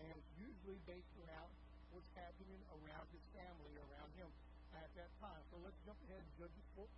And 0.00 0.16
it's 0.16 0.32
usually 0.40 0.80
based 0.88 1.12
around 1.28 1.52
what's 1.92 2.08
happening 2.16 2.60
around 2.72 3.04
his 3.12 3.24
family, 3.36 3.76
around 3.76 4.10
him 4.16 4.32
at 4.72 4.88
that 4.96 5.12
time. 5.20 5.44
So 5.52 5.60
let's 5.60 5.76
jump 5.84 6.00
ahead 6.08 6.24
to 6.24 6.32
Judges 6.40 6.66
14 6.72 6.88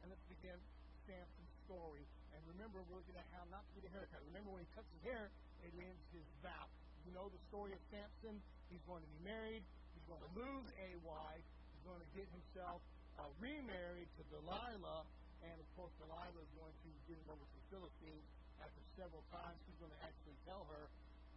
and 0.00 0.06
let's 0.08 0.24
begin 0.32 0.56
Samson's 1.04 1.52
story. 1.68 2.08
And 2.40 2.56
remember, 2.56 2.80
we're 2.88 2.96
looking 2.96 3.20
at 3.20 3.28
how 3.36 3.44
not 3.52 3.68
to 3.68 3.72
get 3.76 3.84
a 3.84 3.92
haircut. 3.92 4.24
Remember, 4.32 4.48
when 4.56 4.64
he 4.64 4.70
cuts 4.72 4.88
his 4.96 5.04
hair, 5.04 5.28
it 5.60 5.76
ends 5.76 6.04
his 6.16 6.24
vow. 6.40 6.72
You 7.04 7.12
know 7.12 7.28
the 7.28 7.42
story 7.52 7.76
of 7.76 7.80
Samson. 7.92 8.40
He's 8.72 8.80
going 8.88 9.04
to 9.04 9.10
be 9.12 9.20
married. 9.28 9.60
He's 9.92 10.06
going 10.08 10.24
to 10.24 10.32
lose 10.32 10.68
a 10.80 10.96
wife. 11.04 11.44
He's 11.76 11.84
going 11.84 12.00
to 12.00 12.10
get 12.16 12.24
himself 12.32 12.80
uh, 13.20 13.28
remarried 13.44 14.08
to 14.16 14.22
Delilah. 14.32 15.04
And 15.44 15.56
of 15.60 15.68
course, 15.76 15.92
Delilah 16.00 16.40
is 16.40 16.52
going 16.56 16.72
to 16.72 16.88
give 17.04 17.20
him 17.20 17.28
over 17.28 17.44
to 17.44 17.54
the 17.60 17.66
Philistines. 17.68 18.24
After 18.60 18.80
several 18.96 19.24
times, 19.28 19.60
he's 19.68 19.76
going 19.76 19.92
to 19.92 20.00
actually 20.00 20.36
tell 20.48 20.64
her 20.72 20.88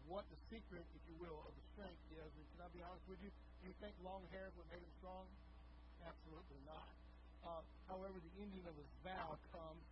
what 0.08 0.24
the 0.32 0.40
secret, 0.52 0.84
if 0.96 1.04
you 1.08 1.16
will, 1.20 1.40
of 1.44 1.52
the 1.52 1.66
strength 1.76 2.04
is. 2.16 2.32
And 2.32 2.46
can 2.56 2.60
I 2.64 2.70
be 2.72 2.84
honest 2.84 3.04
with 3.12 3.20
you? 3.24 3.32
Do 3.64 3.72
you 3.72 3.76
think 3.84 3.96
long 4.04 4.24
hair 4.32 4.52
would 4.56 4.68
make 4.72 4.84
him 4.84 4.96
strong? 5.00 5.28
Absolutely 6.04 6.60
not. 6.68 6.92
Uh, 7.44 7.64
however, 7.88 8.20
the 8.20 8.34
ending 8.40 8.64
of 8.68 8.76
his 8.76 8.92
vow 9.04 9.40
comes, 9.52 9.84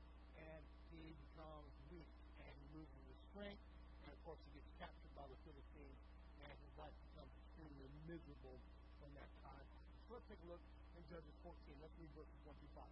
he 0.91 1.15
becomes 1.15 1.71
weak, 1.89 2.12
and 2.43 2.51
he 2.51 2.67
loses 2.75 3.01
his 3.07 3.19
strength, 3.31 3.63
and 4.03 4.12
of 4.12 4.19
course, 4.27 4.39
he 4.48 4.51
gets 4.60 4.69
captured 4.77 5.13
by 5.17 5.25
the 5.25 5.39
Philistines, 5.48 6.00
and 6.43 6.53
his 6.53 6.74
life 6.75 6.95
becomes 7.12 7.31
extremely 7.48 7.89
miserable 8.05 8.60
from 9.00 9.10
that 9.15 9.31
time. 9.41 9.65
So 10.07 10.19
let's 10.19 10.27
take 10.27 10.41
a 10.43 10.50
look 10.51 10.63
in 11.00 11.01
Judges 11.07 11.36
14. 11.43 11.55
Let's 11.79 11.95
read 11.98 12.12
verses 12.13 12.39
1 12.43 12.53
through 12.60 12.75
5. 12.75 12.86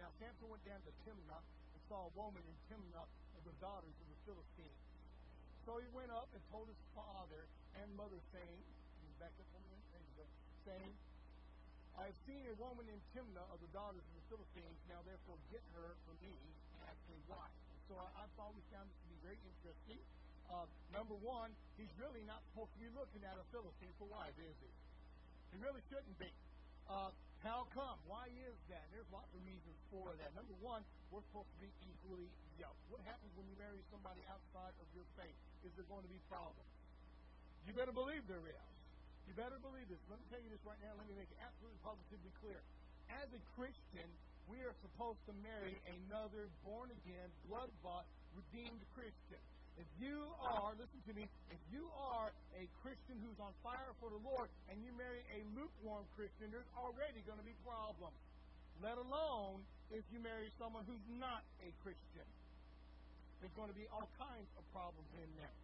Now, 0.00 0.08
Samson 0.16 0.48
went 0.48 0.64
down 0.68 0.80
to 0.84 0.92
Timnah 1.04 1.42
and 1.44 1.80
saw 1.88 2.08
a 2.08 2.12
woman 2.16 2.44
in 2.44 2.56
Timnah 2.68 3.08
of 3.08 3.42
the 3.44 3.56
daughters 3.60 3.96
of 3.96 4.06
the 4.08 4.18
Philistines. 4.28 4.80
So 5.64 5.76
he 5.80 5.88
went 5.92 6.08
up 6.12 6.28
and 6.32 6.40
told 6.48 6.68
his 6.68 6.80
father 6.96 7.44
and 7.76 7.88
mother, 7.96 8.16
saying, 8.32 8.60
back 9.20 9.36
up 9.36 9.50
saying, 10.64 10.92
I 11.98 12.08
have 12.08 12.18
seen 12.24 12.46
a 12.48 12.56
woman 12.56 12.86
in 12.88 13.00
Timnah 13.12 13.44
of 13.52 13.58
the 13.60 13.70
daughters 13.72 14.04
of 14.04 14.14
the 14.16 14.24
Philistines, 14.32 14.78
now 14.88 15.00
therefore 15.04 15.36
get 15.52 15.64
her 15.76 15.96
for 16.06 16.14
me 16.24 16.32
a 16.96 17.16
wife. 17.30 17.56
So 17.90 17.98
I, 17.98 18.06
I've 18.22 18.36
always 18.38 18.62
found 18.70 18.86
this 18.86 18.98
to 19.02 19.08
be 19.10 19.18
very 19.22 19.40
interesting. 19.42 20.00
Uh, 20.50 20.66
number 20.90 21.14
one, 21.22 21.54
he's 21.78 21.90
really 21.98 22.22
not 22.26 22.42
supposed 22.50 22.74
to 22.74 22.80
be 22.82 22.90
looking 22.94 23.22
at 23.22 23.38
a 23.38 23.44
Philistine 23.54 23.94
for 23.98 24.10
wife, 24.10 24.34
is 24.38 24.56
he? 24.58 24.70
He 25.54 25.56
really 25.62 25.82
shouldn't 25.90 26.18
be. 26.18 26.30
Uh, 26.90 27.14
how 27.46 27.70
come? 27.72 27.96
Why 28.10 28.26
is 28.34 28.58
that? 28.68 28.84
There's 28.90 29.06
lots 29.14 29.30
of 29.32 29.40
reasons 29.46 29.78
for 29.88 30.12
that. 30.18 30.34
Number 30.34 30.52
one, 30.60 30.82
we're 31.08 31.24
supposed 31.30 31.48
to 31.54 31.60
be 31.62 31.70
equally 31.86 32.28
yoked. 32.58 32.82
What 32.92 33.00
happens 33.06 33.30
when 33.38 33.46
you 33.48 33.56
marry 33.56 33.80
somebody 33.88 34.20
outside 34.28 34.74
of 34.76 34.86
your 34.92 35.06
faith? 35.16 35.38
Is 35.64 35.72
there 35.78 35.86
going 35.88 36.04
to 36.04 36.12
be 36.12 36.20
problems? 36.28 36.68
You 37.64 37.72
better 37.72 37.94
believe 37.94 38.26
there 38.26 38.42
is. 38.44 38.70
You 39.30 39.32
better 39.38 39.62
believe 39.62 39.86
this. 39.86 40.02
Let 40.10 40.18
me 40.18 40.26
tell 40.28 40.42
you 40.42 40.50
this 40.50 40.60
right 40.66 40.78
now. 40.82 40.92
Let 40.98 41.06
me 41.06 41.14
make 41.14 41.30
it 41.30 41.38
absolutely 41.38 41.78
positively 41.86 42.34
clear. 42.42 42.58
As 43.14 43.30
a 43.30 43.40
Christian, 43.54 44.08
we 44.48 44.62
are 44.64 44.74
supposed 44.80 45.20
to 45.26 45.34
marry 45.44 45.76
another 46.06 46.48
born 46.64 46.88
again, 47.02 47.28
blood 47.48 47.70
bought, 47.82 48.06
redeemed 48.36 48.80
Christian. 48.94 49.42
If 49.80 49.88
you 49.96 50.28
are, 50.44 50.76
listen 50.76 51.00
to 51.08 51.14
me, 51.16 51.24
if 51.48 51.62
you 51.72 51.88
are 51.96 52.28
a 52.60 52.64
Christian 52.84 53.16
who's 53.24 53.40
on 53.40 53.52
fire 53.64 53.96
for 53.96 54.12
the 54.12 54.20
Lord 54.20 54.52
and 54.68 54.76
you 54.84 54.92
marry 55.00 55.24
a 55.32 55.40
lukewarm 55.56 56.04
Christian, 56.20 56.52
there's 56.52 56.68
already 56.76 57.24
going 57.24 57.40
to 57.40 57.48
be 57.48 57.56
problems. 57.64 58.16
Let 58.84 59.00
alone 59.00 59.64
if 59.88 60.04
you 60.12 60.20
marry 60.20 60.52
someone 60.60 60.84
who's 60.84 61.06
not 61.16 61.40
a 61.64 61.72
Christian. 61.80 62.28
There's 63.40 63.56
going 63.56 63.72
to 63.72 63.78
be 63.78 63.88
all 63.88 64.04
kinds 64.20 64.50
of 64.60 64.64
problems 64.76 65.08
in 65.16 65.30
there. 65.40 65.56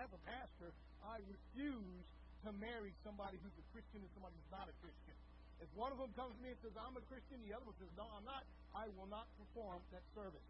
As 0.00 0.08
a 0.08 0.20
pastor, 0.24 0.72
I 1.04 1.20
refuse 1.28 2.04
to 2.48 2.56
marry 2.56 2.96
somebody 3.04 3.36
who's 3.44 3.52
a 3.52 3.66
Christian 3.76 4.00
and 4.00 4.10
somebody 4.16 4.32
who's 4.32 4.52
not 4.56 4.64
a 4.64 4.76
Christian. 4.80 5.19
If 5.60 5.68
one 5.76 5.92
of 5.92 6.00
them 6.00 6.12
comes 6.16 6.32
to 6.36 6.40
me 6.40 6.56
and 6.56 6.60
says, 6.64 6.74
I'm 6.76 6.96
a 6.96 7.04
Christian, 7.08 7.40
the 7.44 7.52
other 7.52 7.68
one 7.68 7.76
says, 7.76 7.92
No, 7.96 8.08
I'm 8.08 8.24
not, 8.24 8.42
I 8.72 8.88
will 8.96 9.08
not 9.08 9.28
perform 9.36 9.84
that 9.92 10.04
service 10.16 10.44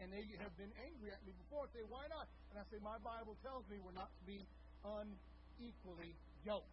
and 0.00 0.12
they 0.12 0.24
have 0.44 0.52
been 0.60 0.72
angry 0.84 1.08
at 1.12 1.20
me 1.24 1.32
before. 1.46 1.68
Say, 1.72 1.84
why 1.88 2.04
not? 2.12 2.28
And 2.52 2.60
I 2.60 2.64
say, 2.68 2.76
my 2.84 3.00
Bible 3.00 3.36
tells 3.40 3.64
me 3.72 3.80
we're 3.80 3.96
not 3.96 4.12
to 4.12 4.24
be 4.28 4.44
unequally 4.84 6.12
yoked. 6.44 6.68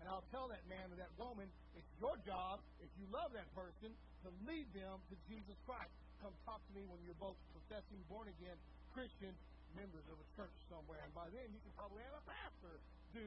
And 0.00 0.08
I'll 0.10 0.26
tell 0.34 0.50
that 0.50 0.64
man 0.66 0.90
or 0.90 0.98
that 0.98 1.12
woman, 1.20 1.46
it's 1.78 1.92
your 2.00 2.18
job, 2.26 2.58
if 2.82 2.90
you 2.98 3.06
love 3.12 3.30
that 3.36 3.46
person, 3.54 3.94
to 4.26 4.28
lead 4.48 4.66
them 4.74 4.98
to 5.12 5.14
Jesus 5.30 5.54
Christ. 5.68 5.92
Come 6.24 6.34
talk 6.48 6.58
to 6.58 6.72
me 6.74 6.82
when 6.88 6.98
you're 7.06 7.18
both 7.20 7.38
professing 7.54 8.00
born 8.10 8.26
again 8.26 8.56
Christian 8.96 9.34
members 9.78 10.04
of 10.10 10.18
a 10.18 10.26
church 10.34 10.54
somewhere. 10.66 11.02
And 11.04 11.12
by 11.14 11.30
then, 11.30 11.46
you 11.52 11.60
can 11.62 11.74
probably 11.78 12.02
have 12.02 12.18
a 12.18 12.26
pastor 12.26 12.74
do 13.14 13.26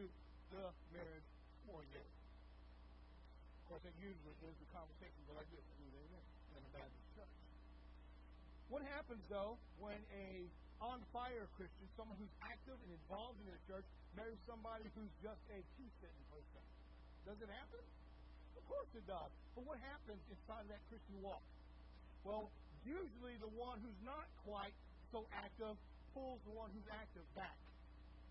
the 0.52 0.66
marriage 0.92 1.30
for 1.68 1.84
you. 1.94 2.04
Course, 3.66 3.82
that 3.82 3.98
usually 3.98 4.36
is 4.46 4.58
the 4.62 4.70
conversation 4.70 5.22
that 5.26 5.42
I 5.42 5.46
get 5.50 5.64
like 5.66 6.10
this 6.14 6.26
in 6.54 6.62
a 6.62 6.70
Baptist 6.70 7.08
church. 7.18 7.36
What 8.70 8.82
happens, 8.86 9.26
though, 9.26 9.58
when 9.82 9.98
a 10.14 10.46
on 10.82 11.02
fire 11.10 11.50
Christian, 11.58 11.90
someone 11.98 12.14
who's 12.22 12.36
active 12.46 12.78
and 12.78 12.92
involved 12.94 13.42
in 13.42 13.50
the 13.50 13.58
church, 13.66 13.86
marries 14.14 14.38
somebody 14.46 14.86
who's 14.94 15.10
just 15.24 15.42
a 15.50 15.60
pew 15.76 15.90
sitting 15.98 16.26
person? 16.30 16.62
Does 17.26 17.42
it 17.42 17.50
happen? 17.50 17.82
Of 18.54 18.64
course 18.70 18.90
it 18.94 19.06
does. 19.10 19.32
But 19.58 19.66
what 19.66 19.82
happens 19.82 20.22
inside 20.30 20.68
of 20.68 20.70
that 20.70 20.84
Christian 20.92 21.18
walk? 21.26 21.42
Well, 22.22 22.54
usually 22.86 23.36
the 23.42 23.50
one 23.50 23.82
who's 23.82 24.02
not 24.06 24.30
quite 24.46 24.78
so 25.10 25.26
active 25.34 25.74
pulls 26.14 26.38
the 26.46 26.54
one 26.54 26.70
who's 26.70 26.90
active 26.94 27.26
back, 27.34 27.58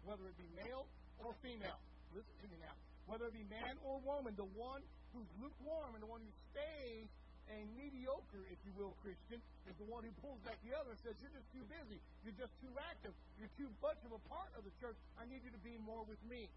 whether 0.07 0.31
it 0.31 0.37
be 0.39 0.47
male 0.55 0.87
or 1.19 1.35
female. 1.43 1.81
Listen 2.15 2.35
to 2.39 2.49
me 2.49 2.59
now. 2.63 2.77
Whether 3.11 3.29
it 3.29 3.35
be 3.35 3.45
man 3.51 3.77
or 3.83 3.99
woman, 4.01 4.33
the 4.39 4.49
one 4.55 4.81
who's 5.15 5.31
lukewarm 5.39 5.95
and 5.95 6.03
the 6.03 6.11
one 6.11 6.21
who 6.21 6.33
stays 6.51 7.07
a 7.53 7.59
mediocre, 7.77 8.45
if 8.49 8.57
you 8.65 8.73
will, 8.75 8.97
Christian 9.05 9.39
is 9.69 9.77
the 9.77 9.89
one 9.89 10.03
who 10.03 10.13
pulls 10.25 10.41
back 10.43 10.57
the 10.65 10.73
other 10.73 10.97
and 10.97 11.01
says, 11.05 11.15
You're 11.21 11.33
just 11.33 11.49
too 11.53 11.65
busy. 11.69 12.01
You're 12.25 12.37
just 12.37 12.53
too 12.65 12.73
active. 12.81 13.13
You're 13.37 13.53
too 13.61 13.69
much 13.85 14.01
of 14.09 14.17
a 14.17 14.23
part 14.33 14.49
of 14.57 14.65
the 14.65 14.73
church. 14.81 14.97
I 15.21 15.29
need 15.29 15.45
you 15.45 15.53
to 15.53 15.63
be 15.63 15.77
more 15.85 16.03
with 16.09 16.21
me. 16.25 16.49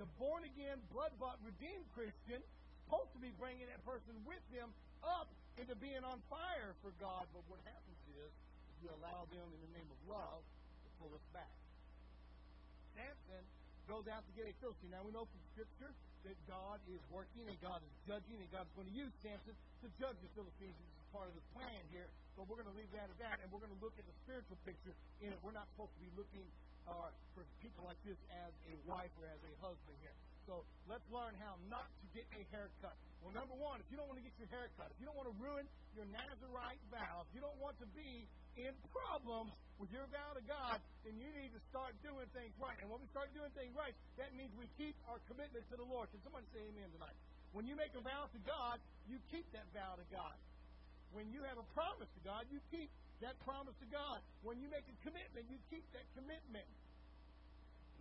The 0.00 0.08
born 0.20 0.44
again, 0.44 0.80
blood 0.92 1.12
bought, 1.16 1.40
redeemed 1.44 1.84
Christian 1.96 2.40
supposed 2.84 3.12
to 3.16 3.20
be 3.24 3.32
bringing 3.40 3.64
that 3.72 3.80
person 3.88 4.12
with 4.28 4.42
them 4.52 4.68
up 5.00 5.28
into 5.56 5.72
being 5.80 6.04
on 6.04 6.20
fire 6.28 6.76
for 6.84 6.92
God. 7.00 7.24
But 7.32 7.44
what 7.48 7.60
happens 7.64 8.00
is, 8.20 8.30
we 8.84 8.92
allow 8.92 9.24
them 9.32 9.48
in 9.48 9.60
the 9.64 9.72
name 9.78 9.88
of 9.88 9.98
love 10.10 10.42
to 10.44 10.88
pull 11.00 11.12
us 11.14 11.24
back. 11.32 11.56
Samson 12.92 13.42
goes 13.88 14.04
out 14.12 14.26
to 14.28 14.32
get 14.36 14.44
a 14.44 14.54
filthy. 14.60 14.90
Now 14.92 15.00
we 15.06 15.14
know 15.14 15.24
from 15.24 15.42
Scripture 15.56 15.92
that 16.24 16.38
God 16.46 16.78
is 16.86 17.02
working 17.10 17.44
and 17.50 17.56
God 17.58 17.82
is 17.82 17.92
judging 18.06 18.38
and 18.38 18.48
God's 18.54 18.70
going 18.78 18.86
to 18.86 18.96
use 18.96 19.10
Samson 19.22 19.54
to 19.82 19.86
judge 19.98 20.18
the 20.22 20.30
Philistines. 20.38 20.74
This 20.74 20.90
is 20.94 21.06
part 21.10 21.26
of 21.26 21.34
the 21.34 21.44
plan 21.54 21.82
here. 21.90 22.06
But 22.38 22.48
we're 22.48 22.56
going 22.56 22.70
to 22.70 22.78
leave 22.78 22.88
that 22.96 23.12
at 23.12 23.18
that, 23.20 23.36
and 23.44 23.52
we're 23.52 23.60
going 23.60 23.74
to 23.74 23.82
look 23.84 23.92
at 24.00 24.06
the 24.08 24.16
spiritual 24.24 24.56
picture 24.64 24.96
in 25.20 25.28
it. 25.34 25.38
We're 25.44 25.52
not 25.52 25.68
supposed 25.76 25.92
to 25.92 26.00
be 26.00 26.08
looking 26.16 26.46
uh, 26.88 27.12
for 27.36 27.44
people 27.60 27.84
like 27.84 28.00
this 28.08 28.16
as 28.32 28.52
a 28.72 28.74
wife 28.88 29.12
or 29.20 29.28
as 29.28 29.40
a 29.44 29.52
husband 29.60 29.96
here. 30.00 30.16
So 30.46 30.66
let's 30.90 31.06
learn 31.10 31.34
how 31.38 31.54
not 31.70 31.86
to 31.86 32.06
get 32.12 32.26
a 32.34 32.42
haircut. 32.50 32.96
Well, 33.22 33.30
number 33.30 33.54
one, 33.54 33.78
if 33.78 33.86
you 33.86 33.94
don't 33.94 34.10
want 34.10 34.18
to 34.18 34.26
get 34.26 34.34
your 34.42 34.50
hair 34.50 34.66
cut, 34.74 34.90
if 34.90 34.98
you 34.98 35.06
don't 35.06 35.14
want 35.14 35.30
to 35.30 35.36
ruin 35.38 35.62
your 35.94 36.06
Nazarite 36.10 36.82
vow, 36.90 37.22
if 37.22 37.30
you 37.30 37.38
don't 37.38 37.58
want 37.62 37.78
to 37.78 37.86
be 37.94 38.26
in 38.58 38.74
problems 38.90 39.54
with 39.78 39.94
your 39.94 40.04
vow 40.10 40.34
to 40.34 40.42
God, 40.44 40.82
then 41.06 41.14
you 41.16 41.30
need 41.38 41.54
to 41.54 41.62
start 41.70 41.94
doing 42.02 42.26
things 42.34 42.50
right. 42.58 42.74
And 42.82 42.90
when 42.90 42.98
we 42.98 43.08
start 43.14 43.30
doing 43.32 43.50
things 43.54 43.70
right, 43.78 43.94
that 44.18 44.34
means 44.34 44.50
we 44.58 44.66
keep 44.74 44.98
our 45.06 45.22
commitment 45.30 45.62
to 45.70 45.76
the 45.78 45.86
Lord. 45.86 46.10
Can 46.10 46.20
somebody 46.26 46.44
say 46.50 46.66
amen 46.66 46.90
tonight? 46.90 47.14
When 47.54 47.64
you 47.68 47.78
make 47.78 47.94
a 47.94 48.02
vow 48.02 48.26
to 48.26 48.40
God, 48.42 48.82
you 49.06 49.22
keep 49.30 49.46
that 49.54 49.70
vow 49.70 49.94
to 49.94 50.06
God. 50.10 50.34
When 51.14 51.30
you 51.30 51.44
have 51.44 51.60
a 51.60 51.66
promise 51.76 52.08
to 52.08 52.22
God, 52.24 52.48
you 52.50 52.58
keep 52.72 52.88
that 53.20 53.38
promise 53.44 53.76
to 53.78 53.88
God. 53.92 54.18
When 54.42 54.58
you 54.58 54.66
make 54.72 54.88
a 54.88 54.96
commitment, 55.04 55.46
you 55.46 55.60
keep 55.70 55.84
that 55.92 56.08
commitment. 56.16 56.66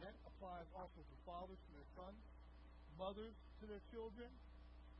That 0.01 0.17
applies 0.25 0.65
also 0.73 0.97
to 0.97 1.15
fathers 1.29 1.61
to 1.61 1.69
their 1.77 1.89
sons, 1.93 2.21
mothers 2.97 3.37
to 3.61 3.69
their 3.69 3.81
children, 3.93 4.29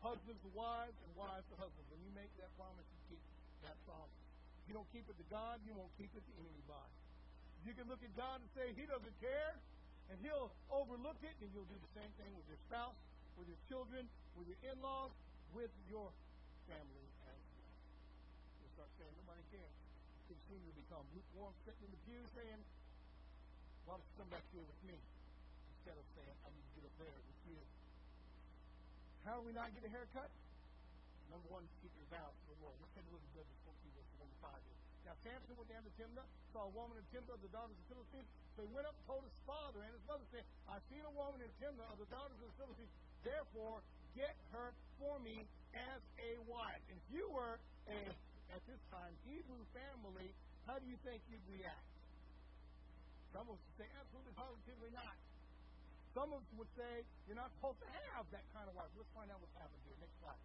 husbands 0.05 0.37
to 0.45 0.49
wives, 0.53 0.93
and 1.01 1.09
wives 1.17 1.45
to 1.49 1.55
husbands. 1.57 1.89
When 1.89 2.01
you 2.05 2.13
make 2.13 2.29
that 2.37 2.53
promise, 2.53 2.85
you 2.85 3.17
keep 3.17 3.23
that 3.65 3.77
promise. 3.89 4.13
If 4.61 4.69
you 4.69 4.73
don't 4.77 4.89
keep 4.93 5.09
it 5.09 5.17
to 5.17 5.27
God, 5.33 5.57
you 5.65 5.73
won't 5.73 5.89
keep 5.97 6.13
it 6.13 6.21
to 6.21 6.33
anybody. 6.37 6.93
You 7.65 7.73
can 7.73 7.89
look 7.89 8.01
at 8.05 8.13
God 8.13 8.41
and 8.45 8.49
say, 8.53 8.73
He 8.77 8.85
doesn't 8.85 9.17
care, 9.17 9.53
and 10.13 10.17
He'll 10.21 10.53
overlook 10.69 11.17
it, 11.25 11.33
and 11.41 11.49
you'll 11.49 11.69
do 11.69 11.77
the 11.81 11.93
same 11.97 12.09
thing 12.21 12.29
with 12.37 12.45
your 12.45 12.61
spouse, 12.69 12.97
with 13.41 13.49
your 13.49 13.61
children, 13.69 14.05
with 14.37 14.49
your 14.49 14.61
in 14.69 14.77
laws, 14.85 15.13
with 15.53 15.73
your 15.89 16.09
family. 16.69 17.05
You'll 18.61 18.73
start 18.77 18.89
saying, 19.01 19.13
Nobody 19.17 19.41
cares. 19.49 19.77
You 20.29 20.37
seem 20.45 20.61
to 20.61 20.73
become 20.77 21.05
lukewarm, 21.11 21.57
sitting 21.65 21.89
in 21.89 21.91
the 21.91 22.01
pew 22.05 22.21
saying, 22.37 22.61
Why 23.91 23.99
don't 23.99 24.07
you 24.07 24.15
come 24.23 24.31
back 24.31 24.47
here 24.55 24.63
with 24.63 24.81
me? 24.87 24.95
Instead 25.75 25.99
of 25.99 26.07
saying, 26.15 26.31
I 26.31 26.47
need 26.55 26.63
to 26.63 26.73
get 26.79 26.87
up 26.87 26.95
there 26.95 27.11
with 27.11 27.39
you 27.43 27.59
how 29.27 29.37
do 29.37 29.43
we 29.45 29.53
not 29.53 29.69
get 29.75 29.83
a 29.85 29.91
haircut? 29.91 30.31
Number 31.29 31.45
one, 31.51 31.67
keep 31.83 31.93
your 31.93 32.09
vows 32.09 32.31
to 32.31 32.45
the 32.55 32.59
Lord. 32.63 32.73
Let's 32.81 32.95
take 32.97 33.05
a 33.05 33.11
look 33.13 33.21
at 33.21 33.31
Judges 33.37 33.59
14, 33.67 33.91
verse 33.93 34.11
1 34.17 34.47
5 34.47 35.05
Now 35.05 35.15
Samson 35.21 35.53
went 35.59 35.69
down 35.69 35.83
to 35.85 35.93
Timnah, 35.99 36.25
saw 36.55 36.65
a 36.67 36.73
woman 36.73 36.97
in 36.97 37.05
Timnah 37.13 37.35
of 37.35 37.43
the 37.43 37.51
daughters 37.53 37.77
of 37.77 37.85
Philistines. 37.91 38.27
He 38.57 38.71
went 38.71 38.89
up 38.89 38.95
and 38.97 39.05
told 39.05 39.27
his 39.27 39.37
father 39.45 39.83
and 39.83 39.93
his 39.93 40.05
mother, 40.09 40.25
saying, 40.33 40.47
I've 40.71 40.85
seen 40.89 41.03
a 41.05 41.13
woman 41.13 41.43
in 41.43 41.51
Timnah 41.61 41.85
of 41.91 41.99
the 41.99 42.09
daughters 42.09 42.39
of 42.41 42.47
the 42.47 42.57
Philistines. 42.63 42.93
Therefore, 43.27 43.83
get 44.17 44.33
her 44.57 44.73
for 44.97 45.19
me 45.21 45.45
as 45.75 46.01
a 46.17 46.39
wife. 46.49 46.81
If 46.89 47.03
you 47.13 47.29
were 47.29 47.61
a, 47.91 47.99
at 48.55 48.63
this 48.65 48.81
time, 48.89 49.13
Hebrew 49.27 49.61
family, 49.75 50.33
how 50.65 50.81
do 50.81 50.89
you 50.89 50.97
think 51.05 51.21
you'd 51.29 51.45
react? 51.45 52.00
Some 53.31 53.47
would 53.47 53.63
say, 53.79 53.87
absolutely, 53.95 54.35
positively 54.35 54.91
not. 54.91 55.15
Some 56.11 56.35
of 56.35 56.43
us 56.43 56.51
would 56.59 56.71
say 56.75 57.07
you're 57.23 57.39
not 57.39 57.51
supposed 57.55 57.79
to 57.79 57.89
have 58.11 58.27
that 58.35 58.43
kind 58.51 58.67
of 58.67 58.75
wife. 58.75 58.91
Let's 58.99 59.07
find 59.15 59.31
out 59.31 59.39
what's 59.39 59.55
happened 59.55 59.79
here. 59.87 59.95
Next 60.03 60.15
slide. 60.19 60.39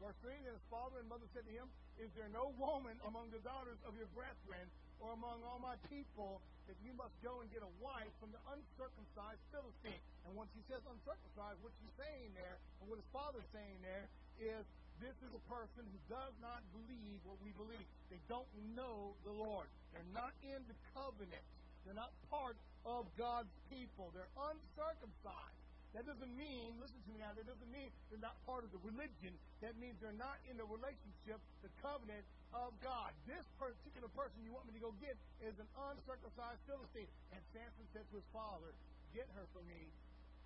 Verse 0.00 0.16
3 0.24 0.32
Then 0.40 0.56
his 0.56 0.68
father 0.72 0.96
and 1.00 1.08
mother 1.08 1.28
said 1.36 1.44
to 1.44 1.52
him, 1.52 1.68
Is 2.00 2.08
there 2.16 2.32
no 2.32 2.56
woman 2.56 2.96
among 3.04 3.28
the 3.30 3.40
daughters 3.44 3.76
of 3.84 3.92
your 4.00 4.08
brethren 4.16 4.64
or 5.04 5.12
among 5.12 5.44
all 5.44 5.60
my 5.60 5.76
people 5.92 6.40
that 6.64 6.80
you 6.80 6.96
must 6.96 7.12
go 7.20 7.44
and 7.44 7.52
get 7.52 7.60
a 7.60 7.72
wife 7.84 8.08
from 8.16 8.32
the 8.32 8.40
uncircumcised 8.48 9.44
Philistine? 9.52 10.00
And 10.24 10.32
once 10.32 10.48
he 10.56 10.64
says 10.72 10.80
uncircumcised, 10.88 11.60
what 11.60 11.76
he's 11.84 11.92
saying 12.00 12.32
there, 12.32 12.56
and 12.80 12.88
what 12.88 12.96
his 12.96 13.10
father's 13.12 13.46
saying 13.52 13.76
there, 13.84 14.08
is 14.40 14.64
this 15.04 15.20
is 15.20 15.36
a 15.36 15.44
person 15.52 15.84
who 15.84 16.00
does 16.08 16.32
not 16.40 16.64
believe 16.72 17.20
what 17.28 17.36
we 17.44 17.52
believe. 17.60 17.84
They 18.08 18.20
don't 18.24 18.48
know 18.72 19.12
the 19.28 19.36
Lord. 19.36 19.68
They're 19.92 20.14
not 20.16 20.32
in 20.40 20.64
the 20.64 20.76
covenant. 20.96 21.44
They're 21.84 21.92
not 21.92 22.08
part 22.32 22.56
of 22.88 23.04
God's 23.20 23.52
people. 23.68 24.08
They're 24.16 24.32
uncircumcised. 24.32 25.60
That 25.92 26.08
doesn't 26.08 26.34
mean, 26.34 26.74
listen 26.80 26.98
to 27.04 27.10
me 27.12 27.20
now, 27.22 27.36
that 27.36 27.46
doesn't 27.46 27.70
mean 27.70 27.86
they're 28.10 28.24
not 28.24 28.34
part 28.48 28.64
of 28.66 28.72
the 28.74 28.82
religion. 28.82 29.36
That 29.62 29.76
means 29.78 29.94
they're 30.00 30.16
not 30.16 30.40
in 30.48 30.56
the 30.58 30.66
relationship, 30.66 31.38
the 31.62 31.70
covenant 31.84 32.24
of 32.50 32.74
God. 32.80 33.14
This 33.28 33.44
particular 33.60 34.10
person 34.16 34.40
you 34.42 34.50
want 34.56 34.66
me 34.66 34.74
to 34.74 34.82
go 34.82 34.90
get 34.98 35.14
is 35.44 35.54
an 35.60 35.68
uncircumcised 35.92 36.64
Philistine. 36.66 37.12
And 37.30 37.38
Samson 37.52 37.86
said 37.92 38.08
to 38.10 38.18
his 38.18 38.26
father, 38.34 38.72
Get 39.12 39.28
her 39.38 39.46
for 39.54 39.62
me, 39.70 39.86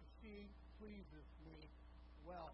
for 0.03 0.07
she 0.21 0.51
pleases 0.77 1.25
me 1.47 1.57
well. 2.29 2.53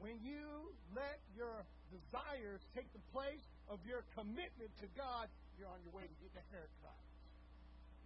When 0.00 0.16
you 0.24 0.72
let 0.96 1.20
your 1.36 1.68
desires 1.92 2.64
take 2.72 2.88
the 2.96 3.04
place 3.12 3.44
of 3.68 3.76
your 3.84 4.00
commitment 4.16 4.72
to 4.80 4.88
God, 4.96 5.28
you're 5.60 5.68
on 5.68 5.76
your 5.84 5.92
way 5.92 6.08
to 6.08 6.16
getting 6.24 6.40
a 6.40 6.46
haircut. 6.48 7.00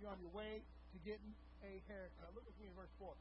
You're 0.02 0.10
on 0.10 0.18
your 0.18 0.34
way 0.34 0.58
to 0.58 0.96
getting 1.06 1.32
a 1.62 1.78
haircut. 1.86 2.34
Look 2.34 2.50
at 2.50 2.54
me 2.58 2.66
in 2.66 2.74
verse 2.74 2.90
4. 2.98 3.14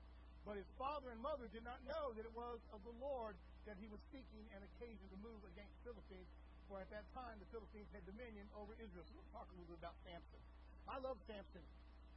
But 0.44 0.58
his 0.58 0.66
father 0.76 1.14
and 1.14 1.22
mother 1.22 1.46
did 1.54 1.62
not 1.62 1.80
know 1.86 2.18
that 2.18 2.26
it 2.26 2.34
was 2.34 2.60
of 2.74 2.82
the 2.82 2.92
Lord 2.98 3.38
that 3.70 3.78
he 3.80 3.88
was 3.88 4.02
seeking 4.12 4.44
an 4.58 4.66
occasion 4.76 5.06
to 5.14 5.18
move 5.24 5.40
against 5.54 5.72
Philistines, 5.88 6.28
for 6.68 6.82
at 6.82 6.90
that 6.92 7.06
time 7.16 7.40
the 7.40 7.48
Philistines 7.54 7.88
had 7.96 8.04
dominion 8.10 8.44
over 8.58 8.76
Israel. 8.82 9.06
So 9.08 9.16
let's 9.16 9.32
talk 9.32 9.48
a 9.48 9.56
little 9.56 9.72
bit 9.72 9.80
about 9.80 9.96
Samson. 10.04 10.42
I 10.90 11.00
love 11.00 11.16
Samson. 11.30 11.64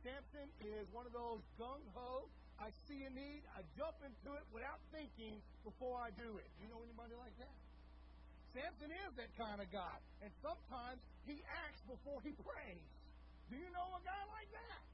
Samson 0.03 0.49
is 0.65 0.89
one 0.91 1.07
of 1.07 1.15
those 1.15 1.45
gung 1.61 1.85
ho, 1.95 2.27
I 2.57 2.73
see 2.89 3.05
a 3.05 3.13
need, 3.13 3.45
I 3.53 3.61
jump 3.77 4.01
into 4.01 4.33
it 4.33 4.45
without 4.49 4.81
thinking 4.89 5.37
before 5.61 6.01
I 6.01 6.09
do 6.17 6.41
it. 6.41 6.49
Do 6.57 6.65
you 6.65 6.71
know 6.73 6.81
anybody 6.81 7.13
like 7.21 7.37
that? 7.37 7.57
Samson 8.57 8.89
is 8.89 9.13
that 9.21 9.29
kind 9.37 9.61
of 9.61 9.69
guy. 9.69 9.97
And 10.25 10.33
sometimes 10.41 11.05
he 11.29 11.45
acts 11.67 11.83
before 11.85 12.25
he 12.25 12.33
prays. 12.41 12.89
Do 13.53 13.61
you 13.61 13.69
know 13.77 13.89
a 13.93 14.01
guy 14.01 14.23
like 14.33 14.49
that? 14.57 14.86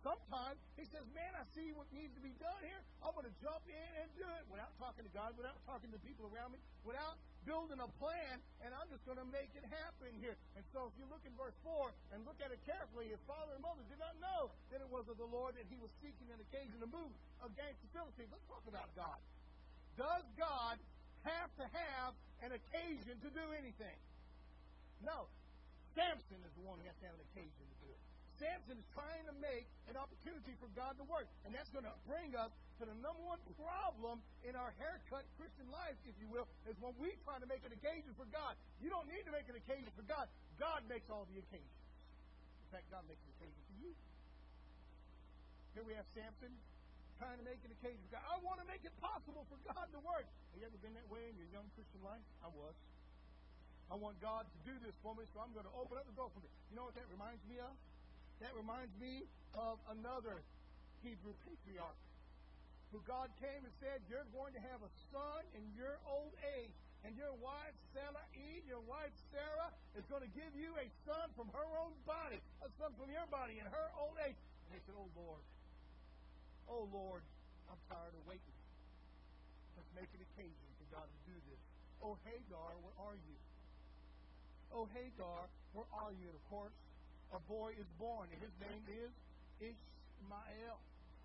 Sometimes 0.00 0.56
he 0.80 0.88
says, 0.88 1.04
Man, 1.12 1.32
I 1.36 1.44
see 1.52 1.76
what 1.76 1.84
needs 1.92 2.12
to 2.16 2.22
be 2.24 2.32
done 2.40 2.60
here. 2.64 2.80
I'm 3.04 3.12
going 3.12 3.28
to 3.28 3.36
jump 3.44 3.60
in 3.68 3.90
and 4.00 4.08
do 4.16 4.24
it 4.24 4.44
without 4.48 4.72
talking 4.80 5.04
to 5.04 5.12
God, 5.12 5.36
without 5.36 5.60
talking 5.68 5.92
to 5.92 6.00
people 6.00 6.24
around 6.32 6.56
me, 6.56 6.60
without 6.88 7.20
building 7.44 7.80
a 7.80 7.88
plan, 8.00 8.40
and 8.64 8.72
I'm 8.76 8.88
just 8.92 9.04
going 9.08 9.20
to 9.20 9.28
make 9.28 9.52
it 9.56 9.64
happen 9.68 10.12
here. 10.20 10.36
And 10.56 10.64
so 10.72 10.88
if 10.88 10.94
you 11.00 11.04
look 11.08 11.20
in 11.24 11.32
verse 11.36 11.56
4 11.64 11.92
and 12.12 12.24
look 12.24 12.36
at 12.40 12.52
it 12.52 12.60
carefully, 12.68 13.12
his 13.12 13.20
father 13.28 13.56
and 13.56 13.62
mother 13.64 13.84
did 13.88 14.00
not 14.00 14.16
know 14.20 14.52
that 14.72 14.80
it 14.80 14.88
was 14.88 15.04
of 15.08 15.16
the 15.20 15.28
Lord 15.28 15.56
that 15.56 15.68
he 15.68 15.76
was 15.80 15.92
seeking 16.00 16.28
an 16.32 16.40
occasion 16.40 16.76
to 16.80 16.88
move 16.88 17.12
against 17.44 17.80
the 17.84 17.90
Philistines. 17.92 18.28
Let's 18.32 18.48
talk 18.48 18.64
about 18.68 18.88
God. 18.96 19.20
Does 20.00 20.24
God 20.36 20.76
have 21.28 21.50
to 21.60 21.66
have 21.68 22.12
an 22.40 22.56
occasion 22.56 23.20
to 23.20 23.28
do 23.32 23.44
anything? 23.56 23.98
No. 25.04 25.28
Samson 25.92 26.40
is 26.44 26.52
the 26.56 26.64
one 26.64 26.80
who 26.80 26.86
has 26.88 26.96
to 27.04 27.06
have 27.08 27.16
an 27.16 27.24
occasion 27.32 27.64
to 27.68 27.76
do 27.84 27.90
it. 27.92 28.09
Samson 28.40 28.80
is 28.80 28.88
trying 28.96 29.28
to 29.28 29.36
make 29.44 29.68
an 29.92 30.00
opportunity 30.00 30.56
for 30.56 30.66
God 30.72 30.96
to 30.96 31.04
work. 31.04 31.28
And 31.44 31.52
that's 31.52 31.68
going 31.70 31.84
to 31.84 31.92
bring 32.08 32.32
us 32.32 32.48
to 32.80 32.88
the 32.88 32.96
number 33.04 33.20
one 33.20 33.36
problem 33.60 34.24
in 34.48 34.56
our 34.56 34.72
haircut 34.80 35.28
Christian 35.36 35.68
life, 35.68 36.00
if 36.08 36.16
you 36.16 36.26
will, 36.32 36.48
is 36.64 36.72
when 36.80 36.96
we 36.96 37.12
try 37.28 37.36
to 37.36 37.44
make 37.44 37.60
an 37.68 37.76
occasion 37.76 38.16
for 38.16 38.24
God. 38.32 38.56
You 38.80 38.88
don't 38.88 39.04
need 39.12 39.28
to 39.28 39.32
make 39.36 39.44
an 39.52 39.60
occasion 39.60 39.92
for 39.92 40.02
God. 40.08 40.24
God 40.56 40.80
makes 40.88 41.12
all 41.12 41.28
the 41.28 41.36
occasions. 41.36 41.76
In 42.64 42.68
fact, 42.72 42.88
God 42.88 43.04
makes 43.04 43.20
an 43.20 43.30
occasion 43.36 43.60
for 43.68 43.76
you. 43.84 43.92
Here 45.76 45.84
we 45.84 45.92
have 45.92 46.08
Samson 46.16 46.50
trying 47.20 47.36
to 47.36 47.44
make 47.44 47.60
an 47.60 47.76
occasion 47.76 48.00
for 48.08 48.16
God. 48.16 48.24
I 48.24 48.40
want 48.40 48.64
to 48.64 48.66
make 48.66 48.80
it 48.88 48.96
possible 49.04 49.44
for 49.52 49.60
God 49.68 49.84
to 49.92 50.00
work. 50.00 50.24
Have 50.24 50.58
you 50.58 50.64
ever 50.64 50.80
been 50.80 50.96
that 50.96 51.06
way 51.12 51.28
in 51.28 51.36
your 51.36 51.50
young 51.52 51.68
Christian 51.76 52.00
life? 52.00 52.24
I 52.40 52.48
was. 52.48 52.72
I 53.92 53.98
want 54.00 54.16
God 54.24 54.48
to 54.48 54.58
do 54.64 54.72
this 54.80 54.96
for 55.04 55.12
me, 55.18 55.28
so 55.34 55.44
I'm 55.44 55.52
going 55.52 55.66
to 55.66 55.74
open 55.76 55.98
up 56.00 56.08
the 56.08 56.16
door 56.16 56.32
for 56.32 56.40
me. 56.40 56.48
You 56.70 56.78
know 56.78 56.88
what 56.88 56.96
that 56.96 57.10
reminds 57.10 57.42
me 57.50 57.58
of? 57.58 57.74
That 58.40 58.56
reminds 58.56 58.92
me 58.96 59.28
of 59.54 59.76
another 59.92 60.40
Hebrew 61.04 61.36
patriarch 61.44 62.00
who 62.90 62.98
God 63.06 63.30
came 63.38 63.62
and 63.62 63.74
said, 63.78 64.02
You're 64.10 64.26
going 64.34 64.56
to 64.56 64.62
have 64.64 64.82
a 64.82 64.90
son 65.14 65.44
in 65.54 65.62
your 65.76 66.00
old 66.08 66.32
age. 66.58 66.74
And 67.00 67.16
your 67.16 67.32
wife, 67.40 67.72
Sarah 67.96 68.28
E, 68.36 68.60
your 68.68 68.84
wife, 68.84 69.12
Sarah, 69.32 69.72
is 69.96 70.04
going 70.12 70.20
to 70.20 70.32
give 70.36 70.52
you 70.52 70.68
a 70.76 70.84
son 71.08 71.32
from 71.32 71.48
her 71.56 71.68
own 71.80 71.96
body, 72.04 72.36
a 72.60 72.68
son 72.76 72.92
from 73.00 73.08
your 73.08 73.24
body 73.32 73.56
in 73.56 73.64
her 73.64 73.88
old 73.96 74.20
age. 74.20 74.36
And 74.36 74.70
they 74.76 74.82
said, 74.84 74.92
Oh, 75.00 75.08
Lord. 75.16 75.44
Oh, 76.68 76.84
Lord, 76.92 77.24
I'm 77.72 77.80
tired 77.88 78.12
of 78.12 78.22
waiting. 78.28 78.56
Let's 79.80 79.90
make 79.96 80.12
an 80.12 80.20
occasion 80.22 80.68
for 80.76 80.86
God 80.92 81.08
to 81.08 81.18
do 81.24 81.36
this. 81.48 81.60
Oh, 82.04 82.20
Hagar, 82.28 82.76
where 82.84 82.96
are 83.00 83.16
you? 83.16 83.36
Oh, 84.70 84.86
Hagar, 84.92 85.48
where 85.72 85.88
are 85.90 86.12
you? 86.14 86.28
And 86.30 86.36
of 86.36 86.44
course, 86.52 86.76
a 87.32 87.40
boy 87.46 87.74
is 87.78 87.86
born, 87.98 88.26
and 88.34 88.38
his 88.42 88.54
name 88.58 88.82
is 88.90 89.12
Ishmael, 89.62 90.78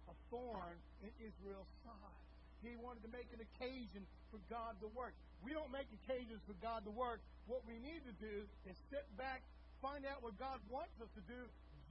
a 0.09 0.15
thorn 0.29 0.77
in 1.01 1.11
Israel's 1.17 1.69
side. 1.81 2.21
He 2.61 2.77
wanted 2.77 3.05
to 3.05 3.11
make 3.13 3.29
an 3.33 3.41
occasion 3.41 4.05
for 4.29 4.41
God 4.49 4.77
to 4.81 4.89
work. 4.93 5.13
We 5.45 5.53
don't 5.53 5.69
make 5.69 5.89
occasions 6.05 6.41
for 6.49 6.57
God 6.61 6.85
to 6.85 6.93
work. 6.93 7.21
What 7.45 7.61
we 7.69 7.77
need 7.81 8.01
to 8.05 8.13
do 8.17 8.45
is 8.65 8.75
sit 8.89 9.05
back, 9.17 9.41
find 9.81 10.05
out 10.05 10.25
what 10.25 10.37
God 10.41 10.57
wants 10.69 10.93
us 11.01 11.09
to 11.13 11.23
do, 11.29 11.39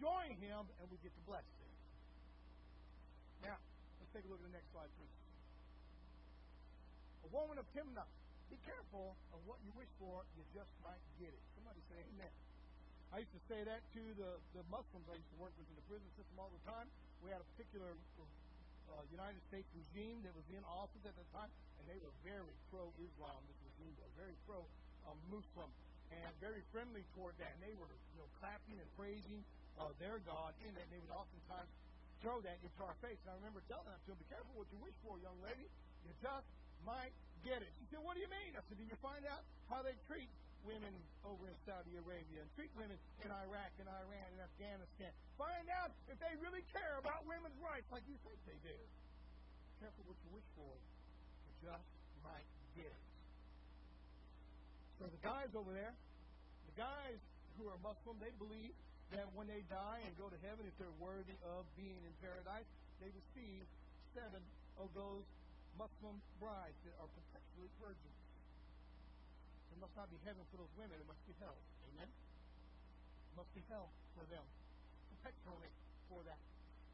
join 0.02 0.34
Him, 0.42 0.66
and 0.82 0.84
we 0.90 0.98
get 1.02 1.14
the 1.14 1.26
blessing. 1.30 1.70
Now, 3.42 3.58
let's 4.02 4.10
take 4.10 4.26
a 4.26 4.30
look 4.30 4.42
at 4.42 4.50
the 4.50 4.56
next 4.56 4.70
slide, 4.74 4.90
please. 4.98 5.14
A 7.26 7.30
woman 7.30 7.58
of 7.58 7.66
Timnah. 7.74 8.06
Be 8.50 8.60
careful 8.70 9.16
of 9.32 9.40
what 9.48 9.58
you 9.64 9.72
wish 9.74 9.88
for, 9.98 10.22
you 10.36 10.44
just 10.54 10.70
might 10.84 11.00
get 11.18 11.32
it. 11.32 11.42
Somebody 11.56 11.80
say 11.90 11.98
amen. 12.14 12.30
I 13.14 13.22
used 13.22 13.30
to 13.30 13.46
say 13.46 13.62
that 13.62 13.78
to 13.94 14.02
the, 14.18 14.30
the 14.58 14.66
Muslims 14.74 15.06
I 15.06 15.14
used 15.14 15.30
to 15.30 15.38
work 15.38 15.54
with 15.54 15.70
in 15.70 15.78
the 15.78 15.86
prison 15.86 16.10
system 16.18 16.34
all 16.34 16.50
the 16.50 16.64
time. 16.66 16.90
We 17.22 17.30
had 17.30 17.38
a 17.38 17.46
particular 17.54 17.94
uh, 17.94 19.06
United 19.14 19.38
States 19.46 19.70
regime 19.70 20.18
that 20.26 20.34
was 20.34 20.42
in 20.50 20.58
office 20.66 20.98
at 21.06 21.14
the 21.14 21.22
time, 21.30 21.46
and 21.78 21.86
they 21.86 21.94
were 22.02 22.10
very 22.26 22.50
pro-Islam. 22.74 23.38
This 23.46 23.60
regime 23.70 23.94
was 24.02 24.10
very 24.18 24.34
pro-Muslim 24.50 25.70
and 26.10 26.26
very 26.42 26.58
friendly 26.74 27.06
toward 27.14 27.38
that. 27.38 27.54
And 27.54 27.62
they 27.62 27.78
were, 27.78 27.86
you 27.86 28.18
know, 28.18 28.26
clapping 28.42 28.82
and 28.82 28.90
praising 28.98 29.46
uh, 29.78 29.94
their 30.02 30.18
God 30.26 30.50
in 30.66 30.74
that. 30.74 30.82
And 30.82 30.98
they 30.98 31.02
would 31.06 31.14
oftentimes 31.14 31.70
throw 32.18 32.42
that 32.42 32.58
into 32.66 32.80
our 32.82 32.98
face. 32.98 33.22
And 33.22 33.30
I 33.30 33.38
remember 33.38 33.62
telling 33.70 33.86
them 33.86 33.94
to 33.94 34.08
them, 34.10 34.18
"Be 34.18 34.26
careful 34.26 34.58
what 34.58 34.66
you 34.74 34.82
wish 34.82 34.96
for, 35.06 35.22
young 35.22 35.38
lady. 35.38 35.70
You 36.02 36.10
just 36.18 36.50
might 36.82 37.14
get 37.46 37.62
it." 37.62 37.70
She 37.78 37.86
said, 37.94 38.02
"What 38.02 38.18
do 38.18 38.26
you 38.26 38.30
mean?" 38.34 38.58
I 38.58 38.62
said, 38.66 38.74
"Did 38.74 38.90
you 38.90 38.98
find 38.98 39.22
out 39.30 39.46
how 39.70 39.86
they 39.86 39.94
treat 40.10 40.26
women 40.64 40.92
over 41.24 41.44
in 41.48 41.56
Saudi 41.68 41.92
Arabia 42.00 42.40
and 42.40 42.48
treat 42.56 42.72
women 42.76 42.96
in 43.20 43.28
Iraq 43.28 43.72
and 43.80 43.88
Iran 43.88 44.28
and 44.32 44.40
Afghanistan. 44.40 45.12
Find 45.36 45.68
out 45.68 45.92
if 46.08 46.16
they 46.20 46.32
really 46.40 46.64
care 46.72 46.96
about 47.00 47.24
women's 47.28 47.56
rights 47.60 47.88
like 47.92 48.04
you 48.08 48.16
think 48.24 48.40
they 48.48 48.58
do. 48.64 48.76
Careful 49.80 50.04
what 50.08 50.16
you 50.24 50.30
wish 50.32 50.48
for. 50.56 50.72
You 50.72 51.52
just 51.68 51.88
might 52.24 52.48
get 52.72 52.88
it. 52.88 53.04
So 55.00 55.08
the 55.12 55.20
guys 55.20 55.52
over 55.52 55.72
there, 55.72 55.92
the 56.72 56.76
guys 56.80 57.20
who 57.60 57.68
are 57.68 57.78
Muslim, 57.84 58.16
they 58.18 58.32
believe 58.40 58.72
that 59.12 59.28
when 59.36 59.46
they 59.46 59.62
die 59.68 60.00
and 60.02 60.12
go 60.16 60.32
to 60.32 60.38
heaven, 60.42 60.64
if 60.64 60.74
they're 60.80 60.98
worthy 60.98 61.36
of 61.54 61.68
being 61.76 62.00
in 62.00 62.12
paradise, 62.24 62.66
they 63.04 63.12
receive 63.12 63.62
seven 64.16 64.40
of 64.80 64.88
those 64.96 65.26
Muslim 65.76 66.16
brides 66.40 66.78
that 66.88 66.94
are 67.02 67.10
perpetually 67.12 67.70
virgins. 67.82 68.23
It 69.74 69.82
must 69.82 69.98
not 69.98 70.06
be 70.06 70.18
heaven 70.22 70.46
for 70.54 70.62
those 70.62 70.70
women, 70.78 70.94
it 70.94 71.08
must 71.10 71.18
be 71.26 71.34
hell. 71.42 71.58
Amen? 71.90 72.06
It 72.06 73.34
must 73.34 73.50
be 73.58 73.62
hell 73.66 73.90
for 74.14 74.22
them. 74.30 74.46
Perpetually 75.18 75.72
for 76.06 76.22
that. 76.30 76.38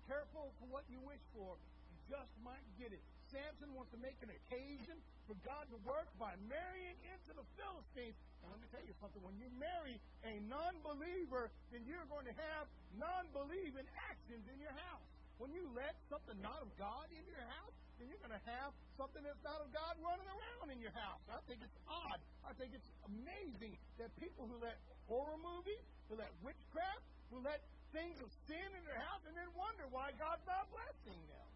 Careful 0.08 0.48
for 0.56 0.66
what 0.72 0.88
you 0.88 0.96
wish 1.04 1.20
for. 1.36 1.60
You 1.60 1.98
just 2.08 2.32
might 2.40 2.64
get 2.80 2.96
it. 2.96 3.04
Samson 3.28 3.70
wants 3.76 3.92
to 3.92 4.00
make 4.00 4.16
an 4.24 4.32
occasion 4.32 4.96
for 5.28 5.36
God 5.46 5.68
to 5.70 5.78
work 5.86 6.08
by 6.18 6.34
marrying 6.48 6.96
into 7.04 7.36
the 7.36 7.44
Philistines. 7.54 8.16
And 8.42 8.48
let 8.48 8.58
me 8.58 8.66
tell 8.72 8.82
you 8.82 8.96
something. 8.98 9.20
When 9.22 9.36
you 9.38 9.46
marry 9.60 10.00
a 10.24 10.40
non 10.48 10.74
believer, 10.80 11.52
then 11.70 11.84
you're 11.84 12.08
going 12.08 12.26
to 12.26 12.34
have 12.34 12.64
non 12.96 13.28
believing 13.36 13.86
actions 14.08 14.42
in 14.48 14.56
your 14.58 14.74
house. 14.88 15.04
When 15.36 15.52
you 15.52 15.68
let 15.76 15.94
something 16.08 16.40
not 16.42 16.64
of 16.64 16.72
God 16.80 17.06
into 17.12 17.28
your 17.28 17.48
house, 17.60 17.76
then 18.00 18.08
you're 18.08 18.24
going 18.24 18.32
to 18.32 18.46
have 18.48 18.72
something 18.96 19.20
that's 19.20 19.44
not 19.44 19.60
of 19.60 19.68
God 19.76 19.92
running 20.00 20.24
around 20.24 20.72
in 20.72 20.80
your 20.80 20.96
house. 20.96 21.20
I 21.28 21.36
think 21.44 21.60
it's 21.60 21.76
odd. 21.84 22.16
I 22.48 22.56
think 22.56 22.72
it's 22.72 22.88
amazing 23.04 23.76
that 24.00 24.08
people 24.16 24.48
who 24.48 24.56
let 24.64 24.80
horror 25.04 25.36
movies, 25.36 25.84
who 26.08 26.16
let 26.16 26.32
witchcraft, 26.40 27.04
who 27.28 27.44
let 27.44 27.60
things 27.92 28.16
of 28.24 28.32
sin 28.48 28.64
in 28.72 28.82
their 28.88 28.96
house, 29.04 29.20
and 29.28 29.36
then 29.36 29.52
wonder 29.52 29.84
why 29.92 30.16
God's 30.16 30.40
not 30.48 30.64
blessing 30.72 31.20
them. 31.28 31.48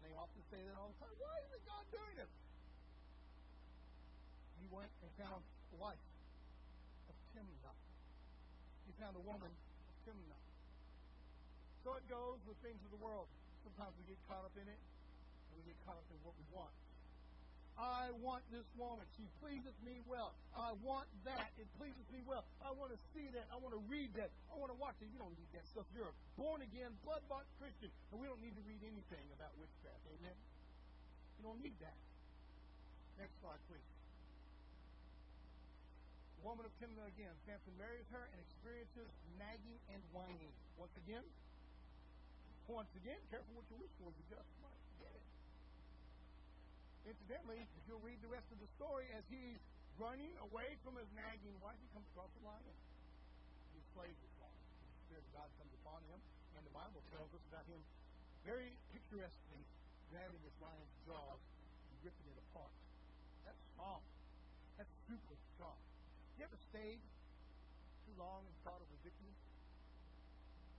And 0.00 0.08
they 0.08 0.16
often 0.16 0.40
say 0.48 0.64
that 0.64 0.72
all 0.80 0.88
the 0.88 0.98
time. 1.04 1.12
Why 1.20 1.36
isn't 1.44 1.64
God 1.68 1.84
doing 1.92 2.16
this? 2.16 2.32
He 4.56 4.66
went 4.72 4.92
and 5.04 5.10
found 5.20 5.44
a 5.44 5.76
wife 5.76 6.00
of 7.12 7.16
Timnah. 7.36 7.76
He 8.88 8.96
found 8.96 9.20
a 9.20 9.24
woman 9.28 9.52
of 9.52 9.94
Timnah. 10.08 10.40
So 11.84 11.92
it 12.00 12.08
goes 12.08 12.40
with 12.48 12.56
things 12.64 12.80
of 12.88 12.90
the 12.96 13.02
world. 13.04 13.28
Sometimes 13.64 13.92
we 14.00 14.08
get 14.08 14.16
caught 14.24 14.48
up 14.48 14.56
in 14.56 14.64
it, 14.64 14.80
and 14.80 14.99
we 15.56 15.62
get 15.66 15.78
caught 15.86 15.98
up 15.98 16.06
in 16.10 16.18
what 16.22 16.34
we 16.38 16.46
want. 16.54 16.72
I 17.80 18.12
want 18.20 18.44
this 18.52 18.68
woman. 18.76 19.08
She 19.16 19.24
pleases 19.40 19.72
me 19.80 20.04
well. 20.04 20.36
I 20.52 20.76
want 20.84 21.08
that. 21.24 21.48
It 21.56 21.64
pleases 21.80 22.04
me 22.12 22.20
well. 22.28 22.44
I 22.60 22.76
want 22.76 22.92
to 22.92 23.00
see 23.16 23.24
that. 23.32 23.48
I 23.48 23.56
want 23.56 23.72
to 23.72 23.80
read 23.88 24.12
that. 24.20 24.28
I 24.52 24.60
want 24.60 24.68
to 24.68 24.76
watch 24.76 25.00
it. 25.00 25.08
You 25.08 25.16
don't 25.16 25.32
need 25.32 25.48
that 25.56 25.64
stuff. 25.64 25.88
You're 25.96 26.12
a 26.12 26.16
born 26.36 26.60
again, 26.60 26.92
blood 27.08 27.24
bought 27.32 27.48
Christian. 27.56 27.88
And 28.12 28.20
we 28.20 28.28
don't 28.28 28.44
need 28.44 28.52
to 28.52 28.64
read 28.68 28.84
anything 28.84 29.24
about 29.32 29.56
witchcraft. 29.56 30.04
Amen? 30.12 30.36
You 31.40 31.48
don't 31.48 31.60
need 31.64 31.76
that. 31.80 31.96
Next 33.16 33.32
slide, 33.40 33.60
please. 33.72 33.88
The 36.36 36.44
woman 36.44 36.68
of 36.68 36.72
Timnah 36.80 37.08
again. 37.16 37.32
Samson 37.48 37.72
marries 37.80 38.08
her 38.12 38.28
and 38.28 38.38
experiences 38.44 39.08
nagging 39.40 39.80
and 39.88 40.00
whining. 40.12 40.52
Once 40.76 40.92
again, 41.00 41.24
once 42.68 42.92
again, 42.96 43.20
careful 43.32 43.56
what 43.56 43.64
you 43.72 43.76
wish 43.80 43.92
for. 44.00 44.12
You 44.12 44.24
just 44.28 44.48
might. 44.60 44.79
Incidentally, 47.10 47.58
if 47.58 47.82
you'll 47.90 48.06
read 48.06 48.22
the 48.22 48.30
rest 48.30 48.46
of 48.54 48.62
the 48.62 48.70
story, 48.78 49.10
as 49.18 49.26
he's 49.26 49.58
running 49.98 50.30
away 50.46 50.78
from 50.86 50.94
his 50.94 51.10
nagging 51.18 51.58
wife, 51.58 51.74
he 51.82 51.90
comes 51.90 52.06
across 52.14 52.30
a 52.38 52.42
lion. 52.46 52.76
He's 53.74 53.82
slave 53.98 54.14
this 54.14 54.34
lion. 54.38 54.62
The 54.62 55.02
Spirit 55.10 55.26
of 55.26 55.32
God 55.34 55.48
comes 55.58 55.74
upon 55.82 56.00
him, 56.06 56.22
and 56.54 56.62
the 56.62 56.70
Bible 56.70 57.02
tells 57.10 57.26
us 57.34 57.42
about 57.50 57.66
him 57.66 57.82
very 58.46 58.78
picturesquely 58.94 59.58
grabbing 60.14 60.38
this 60.46 60.54
lion's 60.62 60.94
jaws 61.02 61.42
and 61.90 61.96
ripping 62.06 62.30
it 62.30 62.38
apart. 62.50 62.70
That's 63.42 63.58
strong. 63.74 64.02
That's 64.78 64.94
super 65.10 65.34
strong. 65.58 65.78
You 66.38 66.46
ever 66.46 66.58
stayed 66.70 67.02
too 68.06 68.14
long 68.22 68.46
and 68.46 68.54
thought 68.62 68.78
of 68.78 68.86
a 68.86 68.98
victory? 69.02 69.34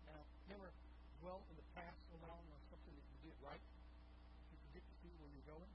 Now, 0.07 0.23
you 0.47 0.55
ever 0.55 0.71
dwell 1.19 1.43
in 1.51 1.59
the 1.59 1.67
past 1.75 1.99
so 2.07 2.15
long 2.23 2.39
on 2.39 2.59
something 2.71 2.95
that 2.95 3.03
you 3.03 3.17
did 3.31 3.35
right, 3.43 3.63
you 4.47 4.55
forget 4.71 4.83
to 4.87 4.95
see 5.03 5.11
where 5.19 5.27
you're 5.27 5.51
going. 5.51 5.71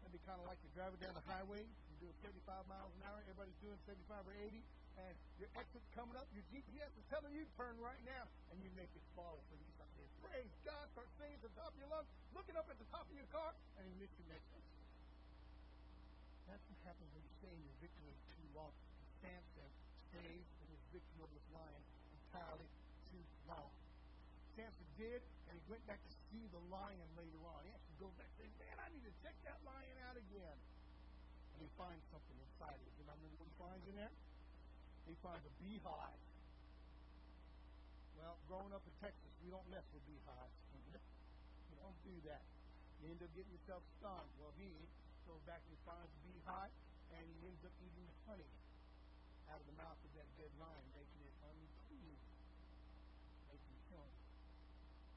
That'd 0.00 0.16
be 0.16 0.19
kind 0.30 0.38
of 0.38 0.46
like 0.46 0.62
you're 0.62 0.78
driving 0.78 1.02
down 1.02 1.10
the 1.18 1.26
highway, 1.26 1.58
you're 1.90 2.06
doing 2.06 2.14
35 2.22 2.62
miles 2.70 2.94
an 2.94 3.02
hour, 3.02 3.18
everybody's 3.26 3.58
doing 3.58 3.74
75 3.82 4.30
or 4.30 4.34
80, 4.38 4.62
and 5.02 5.14
your 5.42 5.50
exit's 5.58 5.90
coming 5.90 6.14
up, 6.14 6.30
your 6.30 6.46
GPS 6.54 6.86
is 6.94 7.02
telling 7.10 7.34
you 7.34 7.42
turn 7.58 7.74
right 7.82 7.98
now, 8.06 8.30
and 8.54 8.62
you 8.62 8.70
make 8.78 8.94
it 8.94 9.02
fall 9.18 9.42
for 9.50 9.58
you. 9.58 9.66
Praise 10.22 10.54
God, 10.62 10.86
start 10.94 11.10
singing 11.18 11.34
at 11.34 11.42
the 11.42 11.50
top 11.58 11.74
of 11.74 11.78
your 11.82 11.90
lungs, 11.90 12.06
looking 12.30 12.54
up 12.54 12.70
at 12.70 12.78
the 12.78 12.86
top 12.94 13.02
of 13.10 13.14
your 13.18 13.26
car, 13.34 13.50
and 13.74 13.82
you 13.90 13.96
miss 13.98 14.12
your 14.22 14.30
next 14.30 14.46
exit. 14.54 14.86
That's 16.46 16.62
what 16.62 16.78
happens 16.86 17.10
when 17.10 17.26
you 17.26 17.34
stay 17.42 17.50
in 17.50 17.62
your 17.66 17.78
victory 17.82 18.14
too 18.30 18.46
long. 18.54 18.70
Samson 19.18 19.70
stays 20.14 20.46
in 20.46 20.66
his 20.70 20.82
victory 20.94 21.26
over 21.26 21.34
this 21.34 21.48
lion 21.50 21.82
entirely 22.14 22.70
too 23.10 23.24
long. 23.50 23.79
Did, 25.00 25.24
and 25.48 25.56
he 25.56 25.64
went 25.72 25.80
back 25.88 25.96
to 25.96 26.12
see 26.28 26.44
the 26.52 26.60
lion 26.68 27.08
later 27.16 27.40
on. 27.48 27.64
He 27.64 27.72
actually 27.72 27.96
goes 28.04 28.12
back 28.20 28.28
and 28.36 28.44
says, 28.44 28.52
Man, 28.60 28.76
I 28.84 28.92
need 28.92 29.00
to 29.08 29.14
check 29.24 29.32
that 29.48 29.56
lion 29.64 29.96
out 30.04 30.12
again. 30.20 30.58
And 31.56 31.58
he 31.64 31.72
finds 31.80 32.04
something 32.12 32.36
inside 32.36 32.76
of 32.76 32.84
it. 32.84 32.92
You 33.00 33.08
remember 33.08 33.24
what 33.32 33.48
he 33.48 33.56
finds 33.56 33.84
in 33.88 33.96
there? 33.96 34.12
He 35.08 35.16
finds 35.24 35.40
a 35.48 35.52
beehive. 35.56 36.20
Well, 38.20 38.36
growing 38.44 38.76
up 38.76 38.84
in 38.84 38.92
Texas, 39.00 39.32
we 39.40 39.48
don't 39.48 39.64
mess 39.72 39.88
with 39.96 40.04
beehives. 40.04 40.56
We 41.72 41.80
don't 41.80 41.96
do 42.04 42.16
that. 42.28 42.44
You 43.00 43.08
end 43.08 43.24
up 43.24 43.32
getting 43.32 43.56
yourself 43.56 43.80
stung. 43.96 44.28
Well, 44.36 44.52
he 44.60 44.68
goes 45.24 45.40
back 45.48 45.64
and 45.64 45.80
finds 45.88 46.12
the 46.12 46.20
beehive, 46.28 46.68
and 47.16 47.24
he 47.24 47.48
ends 47.48 47.64
up 47.64 47.72
eating 47.80 48.04
the 48.04 48.18
honey 48.28 48.52
out 49.48 49.64
of 49.64 49.66
the 49.66 49.76
mouth 49.80 49.96
of 49.96 50.12
that 50.12 50.28
dead 50.36 50.52
lion, 50.60 50.84
making 50.92 51.24
it 51.24 51.34
unclean, 51.40 52.20
making 53.48 53.78
him 53.88 54.12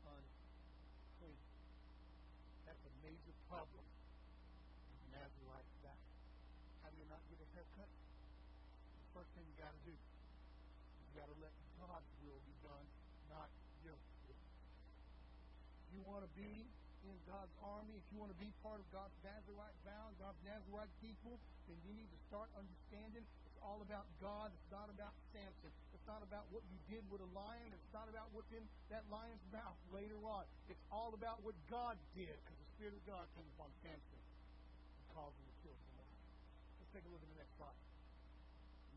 unclean. 0.08 1.44
That's 2.66 2.82
problem 3.54 3.86
in 3.86 4.98
the 4.98 5.10
Nazarite 5.14 5.70
vow. 5.86 6.02
How 6.82 6.90
do 6.90 6.98
you 6.98 7.06
not 7.06 7.22
get 7.30 7.38
a 7.38 7.48
haircut? 7.54 7.86
The 7.86 9.10
first 9.14 9.30
thing 9.38 9.46
you 9.46 9.54
got 9.62 9.70
to 9.70 9.82
do 9.86 9.94
you 9.94 11.22
got 11.22 11.30
to 11.30 11.38
let 11.38 11.54
God's 11.78 12.10
will 12.26 12.42
be 12.50 12.58
done, 12.66 12.88
not 13.30 13.46
your 13.86 13.94
will. 14.26 14.42
You 15.94 16.02
want 16.10 16.26
to 16.26 16.32
be 16.34 16.66
in 17.06 17.14
God's 17.30 17.54
army, 17.62 17.94
if 17.94 18.06
you 18.10 18.18
want 18.18 18.34
to 18.34 18.42
be 18.42 18.50
part 18.66 18.82
of 18.82 18.88
God's 18.90 19.14
Nazarite 19.22 19.78
vow, 19.86 20.10
God's 20.18 20.42
Nazarite 20.42 20.90
people, 21.06 21.38
then 21.70 21.78
you 21.86 21.94
need 21.94 22.10
to 22.10 22.20
start 22.34 22.50
understanding 22.58 23.22
it's 23.22 23.60
all 23.62 23.86
about 23.86 24.10
God. 24.18 24.50
It's 24.58 24.72
not 24.74 24.90
about 24.90 25.14
Samson. 25.30 25.70
It's 25.94 26.08
not 26.10 26.26
about 26.26 26.50
what 26.50 26.66
you 26.74 26.80
did 26.90 27.06
with 27.14 27.22
a 27.22 27.30
lion. 27.38 27.70
It's 27.70 27.94
not 27.94 28.10
about 28.10 28.34
what's 28.34 28.50
in 28.50 28.66
that 28.90 29.06
lion's 29.14 29.46
mouth 29.54 29.78
later 29.94 30.18
on. 30.26 30.50
It's 30.66 30.82
all 30.90 31.14
about 31.14 31.46
what 31.46 31.54
God 31.70 32.02
did, 32.18 32.34
because 32.42 32.63
Spirit 32.84 33.00
of 33.00 33.16
God 33.16 33.24
came 33.32 33.48
upon 33.56 33.72
Samson 33.80 34.20
and 34.20 35.08
caused 35.16 35.40
him 35.40 35.48
to 35.48 35.56
kill 35.64 35.72
lion. 35.96 36.20
Let's 36.84 36.92
take 36.92 37.08
a 37.08 37.12
look 37.16 37.24
at 37.24 37.32
the 37.32 37.40
next 37.40 37.56
slide. 37.56 37.80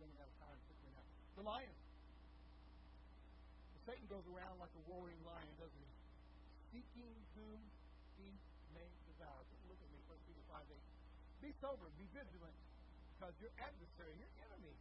Running 0.03 0.19
out 0.19 0.27
of 0.27 0.37
time 0.43 0.59
quickly 0.67 0.91
now. 0.91 1.07
The 1.39 1.47
lion. 1.47 1.77
Satan 3.87 4.03
goes 4.11 4.27
around 4.27 4.59
like 4.59 4.75
a 4.75 4.83
roaring 4.91 5.23
lion, 5.23 5.55
doesn't 5.55 5.79
he? 5.79 5.93
Seeking 6.75 7.15
whom 7.39 7.63
he 8.19 8.35
may 8.75 8.91
devour. 9.07 9.39
Look 9.71 9.79
at 9.79 9.91
me, 9.95 10.03
1 10.11 10.19
Peter 10.27 10.43
5 10.51 10.67
8. 10.67 11.47
Be 11.47 11.55
sober, 11.63 11.87
be 11.95 12.11
vigilant, 12.11 12.59
because 13.15 13.39
your 13.39 13.55
adversary, 13.63 14.19
your 14.19 14.35
enemy, 14.51 14.75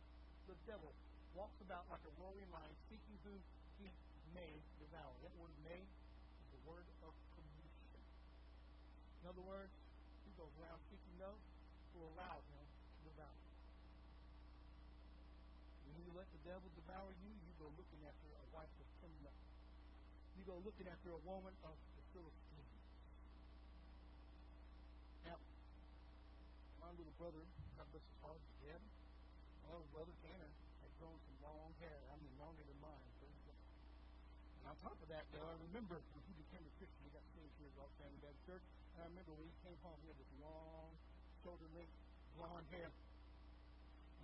the 0.50 0.58
devil, 0.65 0.89
walks 1.38 1.62
about 1.62 1.86
like 1.94 2.02
a 2.10 2.13
roaring 2.18 2.50
lion, 2.50 2.74
seeking 2.89 3.22
whom 3.22 3.38
he 3.78 3.86
may 4.34 4.50
devour. 4.82 5.13
That 5.22 5.38
word 5.38 5.54
may 5.62 5.86
is 5.86 6.50
the 6.58 6.62
word 6.65 6.89
of. 7.06 7.13
In 9.25 9.33
other 9.33 9.41
words, 9.41 9.73
he 10.21 10.38
goes 10.38 10.53
around 10.61 10.77
seeking 10.85 11.17
those 11.17 11.41
who 11.97 12.05
allow 12.13 12.45
him 12.45 12.61
to 12.61 12.99
devour. 13.09 13.41
When 15.89 15.97
you 15.97 16.13
let 16.13 16.29
the 16.29 16.45
devil 16.45 16.69
devour 16.77 17.09
you, 17.25 17.33
you 17.33 17.53
go 17.57 17.65
looking 17.73 18.05
after 18.05 18.29
a 18.29 18.45
wife 18.53 18.69
of 18.77 18.85
Timnah. 19.01 19.33
You 20.38 20.45
go 20.45 20.61
looking 20.61 20.85
after 20.85 21.09
a 21.09 21.17
woman 21.25 21.57
of 21.65 21.73
the 21.73 22.05
Philistines. 22.13 22.69
Now, 25.25 25.41
my 26.77 26.93
little 26.93 27.17
brother, 27.17 27.41
God 27.81 27.89
bless 27.89 28.05
his 28.05 28.19
heart, 28.21 28.45
dead. 28.61 28.77
My 29.65 29.73
little 29.73 29.89
brother, 29.89 30.13
Tanner, 30.21 30.53
had 30.85 30.93
grown 31.01 31.17
some 31.25 31.38
long 31.41 31.73
hair. 31.81 31.97
I 32.13 32.15
mean, 32.21 32.29
longer 32.38 32.61
than 32.61 32.77
mine. 32.77 33.09
And 34.61 34.69
on 34.69 34.77
top 34.85 35.01
of 35.01 35.09
that, 35.09 35.25
though, 35.33 35.49
I 35.49 35.57
remember 35.65 35.97
when 36.13 36.21
he 36.29 36.33
became 36.45 36.61
a 36.61 36.73
Christian, 36.77 37.01
he 37.01 37.09
got 37.09 37.25
saved 37.33 37.57
here 37.57 37.73
at 37.73 37.77
Rock 37.81 37.89
Family 37.97 38.21
Baptist 38.21 38.45
Church. 38.45 38.85
And 38.95 39.03
I 39.03 39.08
remember 39.12 39.36
when 39.36 39.43
he 39.51 39.55
came 39.60 39.75
home, 39.84 39.99
he 39.99 40.08
had 40.08 40.15
this 40.15 40.31
long, 40.39 40.95
shoulder 41.43 41.67
length, 41.75 41.91
blonde 42.39 42.63
hair. 42.71 42.88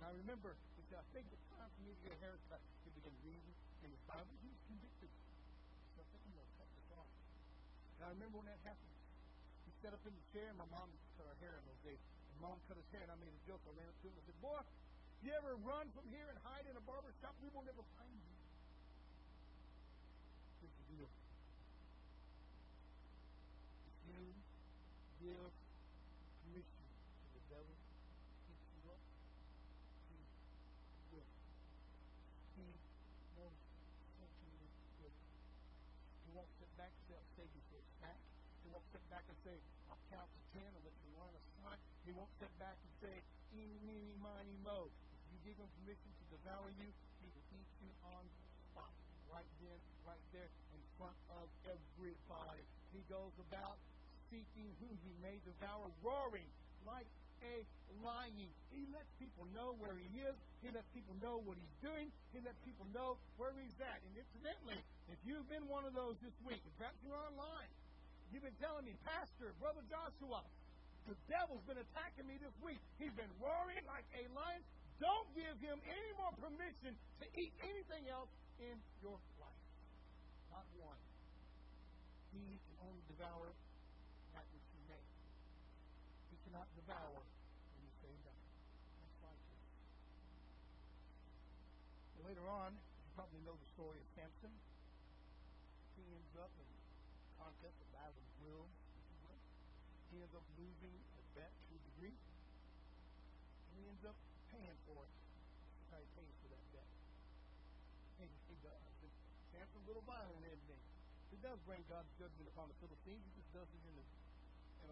I 0.08 0.10
remember, 0.16 0.56
he 0.80 0.82
said, 0.88 0.98
I 0.98 1.06
think 1.12 1.28
it's 1.28 1.44
time 1.52 1.68
for 1.68 1.80
me 1.84 1.92
to 1.92 2.00
get 2.00 2.16
a 2.16 2.20
haircut. 2.24 2.58
He 2.82 2.90
began 2.96 3.12
reading 3.20 3.52
in 3.84 3.92
his 3.92 4.02
Bible. 4.08 4.32
He 4.40 4.48
was 4.48 4.60
convicted. 4.64 5.12
So 5.92 6.00
I 6.00 6.06
think 6.08 6.24
I'm 6.24 6.34
going 6.34 6.48
to 6.48 6.56
cut 6.56 6.68
this 6.72 6.88
off. 6.96 7.10
And 8.00 8.00
I 8.02 8.08
remember 8.16 8.40
when 8.40 8.48
that 8.48 8.58
happened. 8.64 8.96
He 9.68 9.70
sat 9.84 9.92
up 9.92 10.02
in 10.08 10.16
the 10.16 10.26
chair, 10.32 10.48
and 10.48 10.58
my 10.58 10.66
mom 10.72 10.88
cut 11.20 11.28
her 11.28 11.38
hair 11.38 11.54
in 11.54 11.64
those 11.68 11.82
days. 11.84 12.00
My 12.40 12.50
mom 12.50 12.58
cut 12.66 12.80
his 12.80 12.88
hair, 12.90 13.04
and 13.04 13.12
I 13.12 13.16
made 13.20 13.30
a 13.30 13.42
joke. 13.46 13.60
I 13.68 13.76
ran 13.76 13.86
up 13.86 13.98
to 14.02 14.06
him 14.08 14.16
and 14.16 14.24
said, 14.24 14.38
Boy, 14.42 14.58
you 15.22 15.30
ever 15.38 15.54
run 15.62 15.86
from 15.94 16.02
here 16.10 16.26
and 16.26 16.34
hide 16.42 16.66
in 16.66 16.74
a 16.74 16.82
barber 16.82 17.14
shop, 17.22 17.38
we 17.38 17.46
will 17.54 17.62
never 17.62 17.86
find 17.94 18.10
you. 18.10 18.34
Here's 20.58 20.74
the 20.74 20.86
deal. 20.98 21.06
If 23.86 23.94
you 24.10 24.34
give 25.22 25.54
permission 26.42 26.82
to 26.82 27.26
the 27.38 27.42
devil 27.46 27.70
to 27.70 28.50
keep 28.50 28.58
you 28.74 28.82
up, 28.90 29.02
he 30.10 30.18
will. 31.14 31.30
He 32.58 32.66
knows 33.38 33.54
something 34.18 34.50
is 34.66 34.74
good. 34.98 35.14
He 36.26 36.30
won't 36.34 36.50
sit 36.58 36.70
back 36.74 36.90
and 36.90 37.04
say, 37.06 37.22
you 37.54 37.62
for 37.70 37.78
a. 38.02 38.18
He 38.66 38.68
won't 38.74 38.86
sit 38.90 39.04
back 39.14 39.22
and 39.30 39.38
say, 39.46 39.54
I'll 39.86 40.02
count 40.10 40.26
to 40.26 40.42
ten 40.58 40.66
and 40.66 40.82
let 40.82 40.96
you 41.06 41.14
run 41.14 41.30
a 41.30 41.42
stunt. 41.54 41.78
He 42.02 42.10
won't 42.18 42.34
sit 42.42 42.50
back 42.58 42.74
and 42.74 42.92
say, 42.98 43.14
eeny, 43.54 43.78
meeny, 43.86 44.18
miny, 44.18 44.58
mo. 44.66 44.90
If 44.90 45.38
you 45.38 45.54
give 45.54 45.58
him 45.62 45.70
permission 45.82 46.10
to 46.18 46.24
devour 46.34 46.66
you, 46.82 46.90
he 47.22 47.26
will 47.30 47.46
eat 47.54 47.70
you 47.78 47.90
on 48.10 48.26
the 48.26 48.42
spot. 48.74 48.90
Right 49.30 49.46
then, 49.62 49.78
right 50.02 50.26
there, 50.34 50.50
in 50.74 50.82
front 50.98 51.14
of 51.30 51.46
everybody. 51.62 52.66
He 52.90 53.00
goes 53.08 53.32
about 53.38 53.78
seeking 54.32 54.72
whom 54.80 54.96
he 55.04 55.12
may 55.20 55.36
devour, 55.44 55.92
roaring 56.00 56.48
like 56.88 57.06
a 57.44 57.56
lion. 58.00 58.48
He 58.72 58.88
lets 58.88 59.12
people 59.20 59.44
know 59.52 59.76
where 59.76 59.92
he 59.92 60.08
is. 60.24 60.34
He 60.64 60.72
lets 60.72 60.88
people 60.96 61.12
know 61.20 61.44
what 61.44 61.60
he's 61.60 61.76
doing. 61.84 62.08
He 62.32 62.40
lets 62.40 62.56
people 62.64 62.88
know 62.96 63.20
where 63.36 63.52
he's 63.60 63.76
at. 63.84 64.00
And 64.00 64.12
incidentally, 64.16 64.80
if 65.12 65.20
you've 65.28 65.44
been 65.52 65.68
one 65.68 65.84
of 65.84 65.92
those 65.92 66.16
this 66.24 66.34
week, 66.48 66.64
perhaps 66.80 66.96
you're 67.04 67.18
online, 67.18 67.68
you've 68.32 68.46
been 68.46 68.56
telling 68.56 68.88
me, 68.88 68.96
Pastor, 69.04 69.52
Brother 69.60 69.84
Joshua, 69.92 70.40
the 71.04 71.18
devil's 71.28 71.66
been 71.68 71.82
attacking 71.82 72.24
me 72.24 72.38
this 72.40 72.54
week. 72.62 72.80
He's 72.96 73.12
been 73.12 73.30
roaring 73.42 73.84
like 73.84 74.06
a 74.16 74.24
lion. 74.32 74.62
Don't 75.02 75.26
give 75.34 75.58
him 75.58 75.76
any 75.82 76.12
more 76.16 76.30
permission 76.38 76.94
to 76.94 77.26
eat 77.34 77.52
anything 77.60 78.06
else 78.06 78.30
in 78.62 78.78
your 79.02 79.18
life. 79.42 79.62
Not 80.54 80.62
one. 80.78 81.00
He 82.30 82.54
can 82.54 82.76
only 82.86 83.02
devour 83.10 83.50
that 84.32 84.46
which 84.54 84.62
he 84.70 84.80
made. 84.86 85.10
He 86.30 86.36
cannot 86.38 86.41
not 86.52 86.68
devour 86.76 87.24
when 87.72 87.80
you 87.80 87.92
say 88.04 88.12
no. 88.28 88.36
That's 89.00 89.16
righteous. 89.24 89.60
Later 92.28 92.44
on, 92.46 92.76
you 92.76 93.10
probably 93.16 93.40
know 93.48 93.56
the 93.56 93.70
story 93.72 93.96
of 93.96 94.06
Samson. 94.12 94.52
He 95.96 96.04
ends 96.12 96.36
up 96.36 96.52
in 96.60 96.68
contest, 97.40 97.74
a 97.80 97.88
battle 97.96 98.20
of 98.20 98.32
will, 98.44 98.68
He 100.12 100.20
ends 100.20 100.36
up 100.36 100.44
losing 100.60 100.92
a 100.92 101.22
bet 101.32 101.48
to 101.48 101.70
a 101.72 101.80
degree. 101.88 102.12
And 102.12 103.74
he 103.80 103.88
ends 103.88 104.04
up 104.04 104.14
paying 104.52 104.76
for 104.84 105.08
it. 105.08 105.12
How 105.88 105.98
he 106.00 106.08
pays 106.16 106.36
for 106.44 106.48
that 106.52 106.64
bet. 106.76 106.88
He, 108.20 108.28
he 108.52 108.56
does. 108.60 108.80
Samson's 109.56 109.84
a 109.84 109.88
little 109.88 110.04
violent, 110.04 110.44
isn't 110.44 110.68
he? 110.68 110.80
He 111.32 111.40
does 111.40 111.56
bring 111.64 111.80
God's 111.88 112.12
judgment 112.20 112.44
upon 112.52 112.68
the 112.68 112.76
Philistines. 112.76 113.24
He 113.24 113.32
just 113.40 113.48
does 113.56 113.68
it 113.72 113.82
in 113.88 113.96
a, 113.96 114.04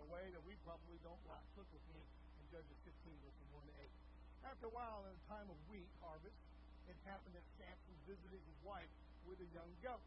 a 0.00 0.08
way 0.08 0.32
that 0.32 0.40
we 0.48 0.56
probably 0.64 0.96
don't 1.04 1.20
like. 1.28 1.44
Look 1.60 1.68
with 1.76 1.84
me 1.92 2.00
in 2.00 2.44
Judges 2.48 2.78
15, 2.88 3.12
verses 3.20 3.46
1 3.52 3.60
to 3.68 3.74
8. 3.84 4.48
After 4.48 4.64
a 4.66 4.72
while, 4.72 5.04
in 5.04 5.12
the 5.12 5.26
time 5.28 5.48
of 5.52 5.56
wheat 5.68 5.88
harvest, 6.00 6.40
it 6.88 6.96
happened 7.04 7.36
that 7.36 7.44
Samson 7.60 7.96
visited 8.08 8.40
his 8.40 8.58
wife 8.64 8.88
with 9.28 9.36
a 9.44 9.48
young 9.52 9.68
goat. 9.84 10.00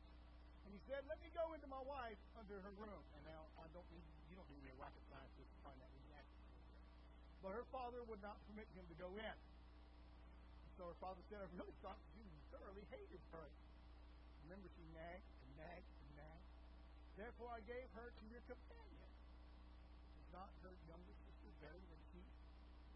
And 0.66 0.74
he 0.74 0.82
said, 0.90 1.06
Let 1.06 1.22
me 1.22 1.30
go 1.38 1.54
into 1.54 1.70
my 1.70 1.82
wife 1.86 2.18
under 2.34 2.58
her 2.58 2.74
room. 2.82 3.04
And 3.14 3.22
now, 3.30 3.46
I 3.62 3.70
don't 3.76 3.86
need, 3.94 4.04
you 4.32 4.36
don't 4.36 4.50
need 4.50 4.66
be 4.66 4.74
a 4.74 4.80
rocket 4.82 5.04
scientist 5.12 5.46
to 5.46 5.60
find 5.62 5.78
that 5.78 5.92
exactly. 5.94 6.42
But 7.46 7.54
her 7.54 7.68
father 7.70 8.02
would 8.10 8.24
not 8.26 8.42
permit 8.50 8.66
him 8.74 8.88
to 8.90 8.98
go 8.98 9.14
in. 9.14 9.38
So 10.80 10.90
her 10.90 10.98
father 10.98 11.22
said, 11.30 11.44
I 11.44 11.48
really 11.54 11.76
thought 11.86 12.02
you 12.18 12.26
thoroughly 12.50 12.88
hated 12.90 13.22
her. 13.36 13.46
Remember, 14.50 14.66
she 14.74 14.84
nagged 14.96 15.30
and 15.46 15.52
nagged 15.62 15.86
and 15.86 16.12
nagged. 16.18 16.50
Therefore, 17.20 17.54
I 17.54 17.62
gave 17.70 17.86
her 17.94 18.10
to 18.10 18.24
your 18.32 18.42
companion. 18.50 19.03
Not 20.34 20.50
her 20.66 20.74
younger 20.90 21.14
sister 21.24 21.50
better 21.62 21.78
than 21.78 22.02
she? 22.10 22.22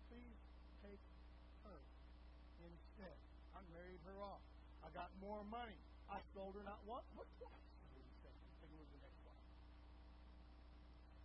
Please 0.09 0.39
take 0.81 1.03
her 1.63 1.79
instead. 2.65 3.17
I 3.53 3.61
married 3.71 4.01
her 4.09 4.17
off. 4.25 4.41
I 4.81 4.89
got 4.91 5.13
more 5.21 5.45
money. 5.45 5.77
I 6.09 6.19
sold 6.33 6.57
her 6.57 6.65
not 6.65 6.81
once, 6.89 7.05
but 7.13 7.29
twice. 7.37 7.53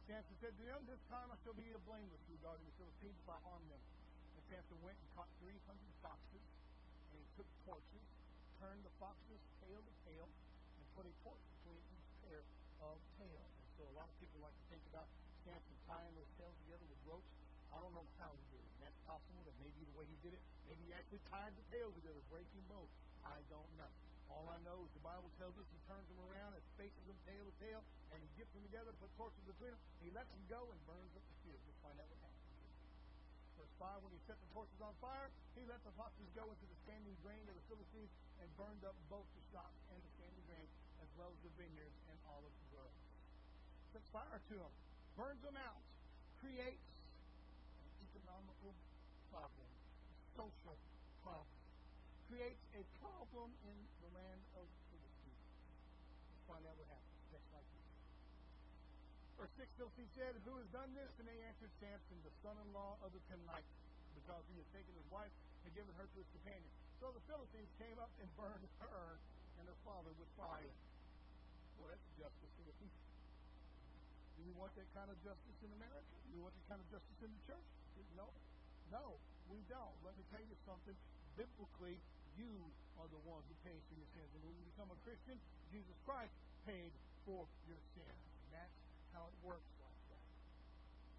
Samson 0.07 0.37
said 0.45 0.53
to 0.61 0.65
them, 0.69 0.85
This 0.85 1.01
time 1.09 1.33
I 1.33 1.41
shall 1.41 1.57
be 1.57 1.73
a 1.73 1.81
blameless 1.89 2.21
regarding 2.29 2.69
the 2.69 2.75
Philistines 2.77 3.17
if 3.17 3.29
I 3.33 3.39
harm 3.49 3.65
them. 3.73 3.81
And 4.37 4.45
Samson 4.53 4.77
went 4.85 5.01
and 5.01 5.09
caught 5.17 5.31
300 5.41 5.57
foxes, 6.05 6.45
and 7.09 7.17
he 7.17 7.25
took 7.33 7.49
torches 7.65 8.05
turned 8.63 8.87
the 8.87 8.95
fox's 9.03 9.43
tail 9.59 9.83
to 9.83 9.95
tail 10.07 10.31
and 10.79 10.87
put 10.95 11.03
a 11.03 11.11
torch 11.27 11.43
between 11.59 11.83
each 11.99 12.07
pair 12.23 12.47
of 12.79 12.95
tails. 13.19 13.51
And 13.59 13.71
so 13.75 13.83
a 13.91 13.95
lot 13.99 14.07
of 14.07 14.15
people 14.23 14.39
like 14.39 14.55
to 14.55 14.67
think 14.71 14.87
about 14.87 15.11
Samson 15.45 15.77
tying 15.87 16.15
those 16.15 16.31
tails 16.39 16.57
together 16.67 16.87
with 16.87 17.01
ropes. 17.07 17.31
I 17.75 17.79
don't 17.83 17.95
know 17.95 18.07
how 18.19 18.31
he 18.35 18.45
did 18.55 18.63
it. 18.63 18.73
That's 18.79 18.99
possible. 19.07 19.43
That 19.45 19.57
maybe 19.63 19.83
the 19.83 19.97
way 19.97 20.07
he 20.07 20.19
did 20.23 20.35
it, 20.35 20.43
maybe 20.67 20.83
he 20.87 20.93
actually 20.95 21.23
tied 21.29 21.53
the 21.55 21.65
tails 21.71 21.95
together, 21.99 22.21
breaking 22.31 22.63
both. 22.71 22.91
I 23.27 23.39
don't 23.51 23.71
know. 23.79 23.91
All 24.33 24.49
I 24.49 24.59
know 24.65 24.81
is 24.87 24.91
the 24.97 25.05
Bible 25.05 25.29
tells 25.37 25.53
us 25.61 25.67
he 25.69 25.81
turns 25.85 26.09
them 26.09 26.21
around 26.31 26.57
and 26.57 26.63
faces 26.81 27.03
them 27.05 27.19
tail 27.29 27.45
to 27.45 27.55
tail, 27.61 27.81
and 28.15 28.19
he 28.23 28.29
gets 28.41 28.49
them 28.57 28.65
together, 28.65 28.97
puts 28.97 29.13
torches 29.21 29.45
between 29.45 29.77
them, 29.77 29.83
he 30.01 30.09
lets 30.11 30.31
them 30.33 30.41
go 30.49 30.65
and 30.73 30.79
burns 30.89 31.13
up 31.13 31.21
the 31.21 31.39
field. 31.45 31.61
Let's 31.69 31.81
find 31.85 31.97
out 32.01 32.09
what 32.09 32.21
happens 32.25 32.43
verse 33.63 33.79
5, 33.79 34.03
when 34.03 34.11
he 34.11 34.21
set 34.27 34.35
the 34.43 34.51
torches 34.51 34.83
on 34.83 34.91
fire, 34.99 35.31
he 35.55 35.63
let 35.71 35.79
the 35.87 35.95
foxes 35.95 36.27
go 36.35 36.43
into 36.51 36.67
the 36.67 36.79
standing 36.83 37.15
grain 37.23 37.47
of 37.47 37.55
the 37.55 37.63
Philistines 37.71 38.11
and 38.43 38.51
burned 38.59 38.83
up 38.83 38.99
both 39.07 39.23
the 39.39 39.45
shops 39.55 39.79
and 39.95 40.03
the 40.03 40.11
standing 40.19 40.43
grain, 40.51 40.67
as 40.99 41.07
well 41.15 41.31
as 41.31 41.39
the 41.47 41.53
vineyards 41.55 41.95
and 42.11 42.19
olive 42.27 42.51
groves. 42.75 43.07
Sets 43.95 44.09
fire 44.11 44.43
to 44.51 44.57
them, 44.59 44.75
burns 45.17 45.43
them 45.45 45.57
out, 45.61 45.83
creates 46.41 46.89
an 47.79 47.91
economical 48.09 48.73
problem, 49.29 49.69
a 49.69 50.19
social 50.37 50.77
problem, 51.21 51.61
creates 52.33 52.63
a 52.73 52.83
problem 52.97 53.53
in 53.69 53.77
the 54.01 54.11
land 54.17 54.41
of 54.57 54.65
Philistine. 54.89 55.37
Let's 56.33 56.45
find 56.49 56.65
out 56.65 56.77
what 56.81 56.89
happens. 56.89 57.17
Next 57.29 57.47
slide, 57.53 57.69
please. 57.77 57.93
Verse 59.37 59.55
6 59.61 59.69
Philistine 59.77 60.13
said, 60.17 60.33
Who 60.49 60.57
has 60.57 60.69
done 60.73 60.91
this? 60.97 61.13
And 61.21 61.29
they 61.29 61.39
answered 61.45 61.73
Samson, 61.77 62.17
the 62.25 62.33
son 62.41 62.57
in 62.57 62.69
law 62.73 62.97
of 63.05 63.13
the 63.13 63.21
Timnite, 63.29 63.69
because 64.17 64.45
he 64.49 64.57
had 64.57 64.69
taken 64.73 64.97
his 64.97 65.09
wife 65.13 65.33
and 65.69 65.71
given 65.77 65.93
her 66.01 66.09
to 66.09 66.17
his 66.17 66.29
companion. 66.33 66.73
So 67.05 67.13
the 67.13 67.23
Philistines 67.29 67.69
came 67.77 67.99
up 68.01 68.11
and 68.23 68.29
burned 68.39 68.65
her 68.81 69.21
and 69.61 69.65
her 69.69 69.79
father 69.85 70.15
with 70.17 70.31
fire. 70.39 70.73
Well, 71.77 71.91
that's 71.91 72.07
justice 72.17 72.53
for 72.57 72.65
the 72.65 72.77
people. 72.81 73.12
Do 74.43 74.51
we 74.51 74.59
want 74.59 74.75
that 74.75 74.91
kind 74.91 75.07
of 75.07 75.15
justice 75.23 75.55
in 75.63 75.71
America? 75.79 76.19
Do 76.27 76.35
we 76.35 76.43
want 76.43 76.51
that 76.59 76.67
kind 76.67 76.83
of 76.83 76.91
justice 76.91 77.15
in 77.23 77.31
the 77.31 77.43
church? 77.47 77.69
No. 78.19 78.27
No, 78.91 79.15
we 79.47 79.63
don't. 79.71 79.95
Let 80.03 80.19
me 80.19 80.27
tell 80.35 80.43
you 80.43 80.59
something. 80.67 80.99
Biblically, 81.39 81.95
you 82.35 82.51
are 82.99 83.07
the 83.07 83.23
one 83.23 83.47
who 83.47 83.55
pays 83.63 83.79
for 83.87 83.95
your 83.95 84.11
sins. 84.11 84.27
And 84.35 84.43
when 84.43 84.59
you 84.59 84.67
become 84.75 84.91
a 84.91 84.99
Christian, 85.07 85.39
Jesus 85.71 85.95
Christ 86.03 86.35
paid 86.67 86.91
for 87.23 87.47
your 87.71 87.79
sins. 87.95 88.19
And 88.43 88.51
that's 88.51 88.75
how 89.15 89.31
it 89.31 89.37
works 89.47 89.71
like 89.79 90.01
that. 90.11 90.27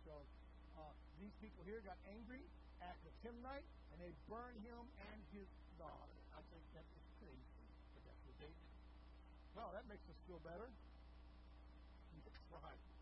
So 0.04 0.14
uh, 0.76 0.92
these 1.16 1.32
people 1.40 1.64
here 1.64 1.80
got 1.88 1.96
angry 2.12 2.44
at 2.84 3.00
the 3.08 3.12
Timnite, 3.24 3.64
and 3.96 4.04
they 4.04 4.12
burned 4.28 4.60
him 4.68 4.84
and 5.00 5.20
his 5.32 5.48
daughter. 5.80 6.20
I 6.36 6.44
think 6.52 6.64
that 6.76 6.84
is 6.92 7.08
crazy, 7.24 7.72
but 7.96 8.04
that's 8.04 8.24
what 8.28 8.36
they 8.44 8.52
did. 8.52 8.76
Well, 9.56 9.72
that 9.72 9.88
makes 9.88 10.04
us 10.12 10.20
feel 10.28 10.44
better. 10.44 10.68
That's 12.28 12.48
right. 12.52 12.93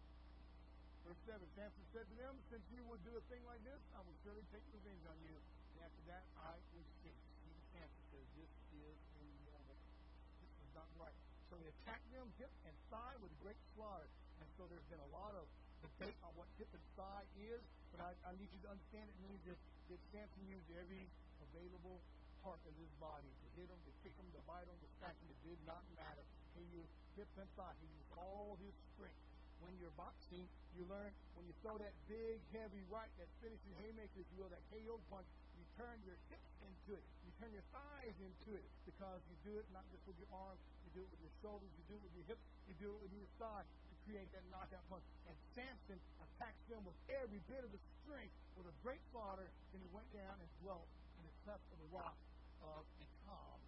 Verse 1.02 1.18
7, 1.26 1.42
Samson 1.58 1.86
said 1.90 2.06
to 2.06 2.16
them, 2.22 2.38
Since 2.54 2.66
you 2.70 2.86
would 2.86 3.02
do 3.02 3.14
a 3.18 3.24
thing 3.28 3.42
like 3.50 3.62
this, 3.66 3.82
I 3.98 4.06
will 4.06 4.16
surely 4.22 4.46
take 4.54 4.62
revenge 4.70 5.02
on 5.10 5.18
you. 5.26 5.34
And 5.74 5.78
after 5.82 6.04
that, 6.14 6.24
I 6.38 6.54
will 6.78 6.86
cease. 7.02 7.26
Even 7.42 7.62
Samson 7.74 8.04
says, 8.14 8.26
This 8.38 8.52
is 8.78 8.98
immoral. 9.18 9.78
Uh, 9.78 10.46
this 10.46 10.54
is 10.62 10.72
not 10.78 10.88
right. 11.02 11.18
So 11.50 11.58
he 11.58 11.66
attacked 11.68 12.06
them 12.14 12.30
hip 12.38 12.54
and 12.70 12.76
thigh 12.94 13.18
with 13.20 13.34
great 13.42 13.58
slaughter. 13.74 14.08
And 14.40 14.48
so 14.56 14.70
there's 14.70 14.86
been 14.94 15.02
a 15.02 15.12
lot 15.14 15.34
of 15.34 15.50
debate 15.82 16.18
on 16.22 16.32
what 16.38 16.46
hip 16.62 16.70
and 16.70 16.86
thigh 16.94 17.26
is, 17.42 17.62
but 17.90 18.06
I, 18.06 18.14
I 18.26 18.32
need 18.38 18.50
you 18.54 18.62
to 18.66 18.70
understand 18.70 19.10
it 19.10 19.18
means 19.26 19.42
that, 19.50 19.58
that 19.90 20.02
Samson 20.14 20.46
used 20.46 20.70
every 20.78 21.10
available 21.50 21.98
part 22.46 22.62
of 22.66 22.74
his 22.78 22.90
body 23.02 23.30
to 23.30 23.48
hit 23.58 23.70
them, 23.70 23.78
to 23.86 23.94
kick 24.06 24.14
them, 24.18 24.30
to 24.34 24.42
bite 24.46 24.66
them, 24.66 24.78
to 24.78 24.90
smack 25.02 25.14
them. 25.18 25.30
It 25.30 25.42
did 25.46 25.60
not 25.66 25.82
matter. 25.98 26.26
He 26.58 26.66
used 26.74 26.94
hip 27.18 27.30
and 27.38 27.50
thigh. 27.58 27.74
He 27.82 27.90
used 27.90 28.12
all 28.18 28.58
his 28.62 28.74
strength. 28.94 29.31
When 29.62 29.74
you're 29.78 29.93
boxing, 29.93 30.45
you 30.78 30.84
learn 30.89 31.12
when 31.38 31.45
you 31.50 31.54
throw 31.65 31.78
that 31.82 31.93
big, 32.06 32.38
heavy 32.54 32.82
right, 32.89 33.10
that 33.17 33.30
finishing 33.41 33.74
haymaker, 33.82 34.21
if 34.21 34.30
you 34.34 34.41
will, 34.41 34.52
that 34.54 34.62
KO 34.69 35.02
punch, 35.10 35.26
you 35.58 35.65
turn 35.78 35.97
your 36.06 36.17
hips 36.30 36.54
into 36.62 36.97
it. 36.97 37.06
You 37.26 37.32
turn 37.41 37.50
your 37.54 37.65
thighs 37.74 38.17
into 38.21 38.58
it 38.58 38.65
because 38.86 39.21
you 39.30 39.36
do 39.41 39.58
it 39.58 39.65
not 39.74 39.86
just 39.89 40.06
with 40.06 40.17
your 40.21 40.30
arms, 40.30 40.62
you 40.86 40.89
do 40.97 41.02
it 41.02 41.10
with 41.10 41.21
your 41.21 41.34
shoulders, 41.41 41.69
you 41.74 41.84
do 41.89 41.95
it 41.97 42.04
with 42.06 42.15
your 42.17 42.28
hips, 42.30 42.45
you 42.69 42.74
do 42.78 42.89
it 42.93 43.00
with 43.02 43.13
your 43.13 43.30
thigh 43.41 43.65
to 43.65 43.93
create 44.06 44.30
that 44.38 44.45
knockout 44.54 44.86
punch. 44.89 45.06
And 45.26 45.36
Samson 45.58 45.97
attacked 46.21 46.62
them 46.69 46.86
with 46.86 46.97
every 47.10 47.41
bit 47.50 47.65
of 47.65 47.74
his 47.74 47.82
strength 48.06 48.34
with 48.58 48.69
a 48.69 48.76
great 48.86 49.02
slaughter. 49.10 49.50
Then 49.74 49.82
he 49.82 49.89
went 49.89 50.10
down 50.13 50.38
and 50.38 50.50
dwelt 50.62 50.86
in 51.17 51.26
the 51.26 51.34
cleft 51.45 51.65
of 51.74 51.78
the 51.82 51.89
rock 51.89 52.17
of 52.62 52.86
Etam. 53.02 53.60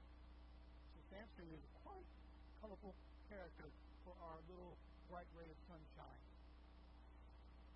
So 0.94 0.98
Samson 1.10 1.50
is 1.50 1.64
quite 1.82 2.06
a 2.06 2.54
colorful 2.62 2.94
character 3.30 3.66
for 4.06 4.14
our 4.22 4.38
little 4.46 4.78
bright 5.10 5.28
ray 5.36 5.48
of 5.48 5.60
sunshine. 5.68 6.22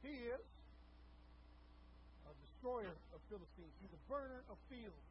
He 0.04 0.16
is 0.32 0.44
a 2.28 2.34
destroyer 2.44 2.96
of 3.12 3.20
Philistines. 3.32 3.74
He's 3.82 3.94
a 3.94 4.04
burner 4.08 4.44
of 4.48 4.58
fields. 4.68 5.04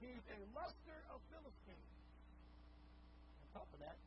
He's 0.00 0.24
a 0.32 0.40
luster 0.56 0.98
of 1.12 1.20
Philistines. 1.28 1.92
On 3.44 3.46
top 3.62 3.68
of 3.74 3.80
that, 3.84 3.98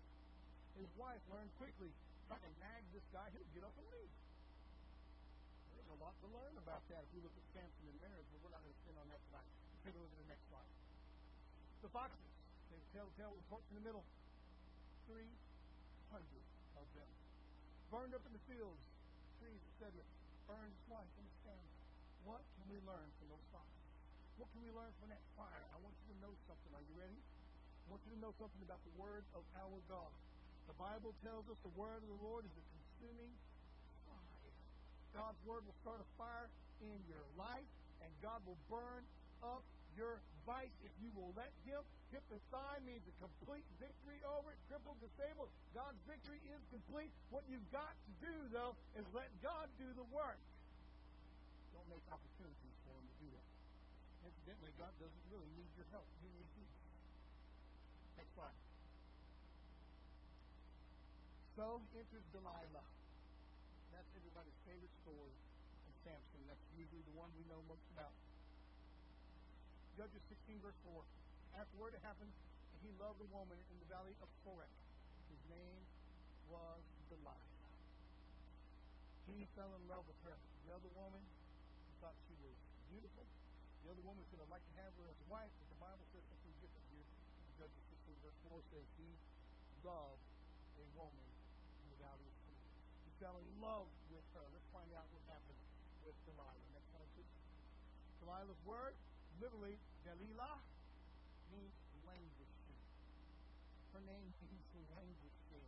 his 0.79 0.89
wife 0.97 1.21
learned 1.29 1.53
quickly 1.61 1.93
I 2.33 2.41
can 2.41 2.53
nag 2.57 2.81
this 2.89 3.05
guy, 3.13 3.29
he'll 3.29 3.53
get 3.53 3.61
up 3.61 3.77
and 3.77 3.85
leave. 3.93 4.13
There's 5.77 5.91
a 5.93 5.99
lot 6.01 6.17
to 6.25 6.27
learn 6.33 6.57
about 6.57 6.81
that 6.89 7.05
if 7.05 7.11
we 7.13 7.21
look 7.21 7.35
at 7.37 7.45
Samson 7.53 7.85
and 7.85 7.99
marriage, 8.01 8.25
but 8.33 8.41
we're 8.41 8.53
not 8.57 8.65
going 8.65 8.73
to 8.73 8.81
spend 8.81 8.97
on 8.97 9.05
that 9.13 9.21
tonight. 9.29 9.49
Take 9.85 9.93
a 9.93 10.01
look 10.01 10.09
at 10.09 10.17
the 10.17 10.29
next 10.33 10.45
slide. 10.49 10.71
The 11.85 11.91
foxes, 11.93 12.33
they 12.73 12.81
tell 12.97 13.05
the 13.13 13.45
torch 13.53 13.67
in 13.69 13.77
the 13.77 13.85
middle. 13.85 14.01
Three 15.05 15.29
hundred 16.09 16.41
of 16.41 16.41
them. 16.41 16.52
Burned 17.93 18.17
up 18.17 18.25
in 18.25 18.33
the 18.33 18.41
fields, 18.49 18.81
trees, 19.37 19.61
etc. 19.77 19.93
Burned 20.49 20.73
twice 20.89 21.13
in 21.13 21.29
the 21.29 21.37
family. 21.45 21.77
What 22.25 22.41
can 22.57 22.65
we 22.65 22.81
learn 22.89 23.05
from 23.21 23.29
those 23.29 23.45
fires? 23.53 23.85
What 24.41 24.49
can 24.49 24.65
we 24.65 24.73
learn 24.73 24.89
from 24.97 25.13
that 25.13 25.21
fire? 25.37 25.61
I 25.69 25.77
want 25.77 25.93
you 26.01 26.09
to 26.09 26.17
know 26.25 26.33
something. 26.49 26.73
Are 26.73 26.81
you 26.81 26.95
ready? 26.97 27.21
I 27.85 27.85
want 27.93 28.01
you 28.09 28.17
to 28.17 28.21
know 28.25 28.33
something 28.41 28.65
about 28.65 28.81
the 28.81 28.97
word 28.97 29.21
of 29.37 29.45
our 29.61 29.77
God. 29.85 30.09
The 30.65 30.73
Bible 30.73 31.13
tells 31.21 31.45
us 31.45 31.57
the 31.61 31.75
word 31.77 32.01
of 32.01 32.09
the 32.09 32.21
Lord 32.25 32.49
is 32.49 32.55
a 32.57 32.65
consuming 32.65 33.29
fire. 34.09 34.49
God's 35.13 35.37
word 35.45 35.61
will 35.61 35.77
start 35.85 36.01
a 36.01 36.09
fire 36.17 36.49
in 36.81 36.97
your 37.05 37.21
life, 37.37 37.69
and 38.01 38.09
God 38.25 38.41
will 38.49 38.57
burn 38.73 39.05
up 39.45 39.61
your 39.95 40.19
vice 40.45 40.73
if 40.83 40.93
you 40.99 41.09
will 41.15 41.31
let 41.35 41.51
Him. 41.67 41.81
Hip 42.11 42.23
and 42.29 42.41
thigh 42.53 42.77
means 42.85 43.01
a 43.09 43.15
complete 43.17 43.65
victory 43.81 44.21
over 44.37 44.53
it, 44.53 44.59
crippled, 44.69 45.01
disabled. 45.01 45.49
God's 45.73 45.97
victory 46.05 46.37
is 46.45 46.61
complete. 46.69 47.09
What 47.33 47.41
you've 47.49 47.65
got 47.73 47.93
to 47.93 48.11
do, 48.21 48.35
though, 48.53 48.77
is 48.93 49.05
let 49.17 49.29
God 49.41 49.65
do 49.81 49.89
the 49.97 50.05
work. 50.13 50.37
Don't 51.73 51.89
make 51.89 52.05
opportunities 52.13 52.77
for 52.85 52.93
him 52.93 53.05
to 53.09 53.17
do 53.17 53.29
that. 53.33 53.47
Incidentally, 54.29 54.73
God 54.77 54.93
doesn't 55.01 55.25
really 55.33 55.49
need 55.57 55.71
your 55.73 55.89
help. 55.89 56.05
He 56.21 56.29
needs 56.37 56.53
you. 56.53 56.67
Next 58.15 58.31
slide. 58.37 58.59
So 61.57 61.81
enters 61.97 62.25
Delilah. 62.33 62.87
That's 63.93 64.09
everybody's 64.17 64.57
favorite 64.65 64.93
story 65.05 65.33
of 65.85 65.93
Samson. 66.01 66.41
That's 66.49 66.65
usually 66.77 67.05
the 67.05 67.15
one 67.17 67.29
we 67.37 67.45
know 67.45 67.61
most 67.69 67.85
about. 67.93 68.13
Judges 69.93 70.25
16, 70.25 70.57
verse 70.65 70.79
4. 70.89 71.05
Afterward, 71.53 71.93
it 71.93 72.01
happened 72.01 72.33
that 72.33 72.81
he 72.81 72.89
loved 72.97 73.21
a 73.21 73.29
woman 73.29 73.61
in 73.69 73.77
the 73.77 73.87
valley 73.93 74.17
of 74.25 74.29
Sorek. 74.41 74.73
His 75.29 75.41
name 75.53 75.81
was 76.49 76.81
Delilah. 77.13 77.37
He 79.29 79.45
fell 79.53 79.69
in 79.77 79.83
love 79.85 80.01
with 80.09 80.17
her. 80.25 80.33
The 80.65 80.73
other 80.73 80.89
woman, 80.97 81.21
thought 82.01 82.17
she 82.25 82.35
was 82.41 82.57
beautiful. 82.89 83.23
The 83.85 83.93
other 83.93 84.03
woman 84.03 84.25
could 84.33 84.41
have 84.41 84.49
liked 84.49 84.65
to 84.65 84.75
have 84.81 84.91
her 84.97 85.07
as 85.07 85.15
a 85.23 85.27
wife, 85.29 85.53
but 85.61 85.67
the 85.71 85.79
Bible 85.79 86.05
says 86.09 86.25
something 86.25 86.55
different 86.59 86.85
here. 86.91 87.07
Judges 87.61 87.83
16, 88.03 88.17
verse 88.25 88.39
4 88.49 88.59
says 88.73 88.85
he 88.97 89.07
loved 89.85 90.25
a 90.81 90.85
woman 90.97 91.27
in 91.79 91.87
the 91.93 91.99
valley 92.01 92.25
of 92.27 92.35
Sorek. 92.43 92.75
He 93.07 93.11
fell 93.21 93.37
in 93.37 93.47
love 93.61 93.87
with 94.09 94.25
her. 94.35 94.45
Let's 94.51 94.67
find 94.73 94.89
out 94.97 95.05
what 95.13 95.21
happened 95.29 95.61
with 96.01 96.17
Delilah. 96.27 96.65
Next 96.75 96.89
one, 96.91 97.07
please. 97.13 97.31
Delilah's 98.19 98.63
word 98.67 98.97
literally, 99.43 99.75
Delilah 100.07 100.55
means 101.51 101.75
languishing. 102.07 102.79
Her 103.91 103.99
name 104.07 104.31
means 104.47 104.87
languishing. 104.95 105.67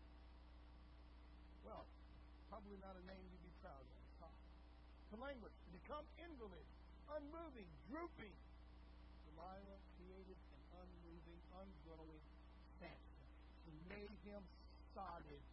Well, 1.68 1.84
probably 2.48 2.80
not 2.80 2.96
a 2.96 3.04
name 3.04 3.20
you'd 3.28 3.44
be 3.44 3.52
proud 3.60 3.84
of, 3.84 4.04
huh? 4.24 4.32
To 5.12 5.16
languish, 5.20 5.52
to 5.52 5.70
become 5.76 6.08
invalid, 6.24 6.64
unmoving, 7.20 7.68
drooping. 7.92 8.32
Delilah 9.28 9.80
created 10.00 10.40
an 10.40 10.62
unmoving, 10.80 11.40
ungrowing 11.60 12.24
Samson. 12.80 13.28
She 13.68 13.76
made 13.92 14.16
him 14.24 14.40
solid 14.96 15.44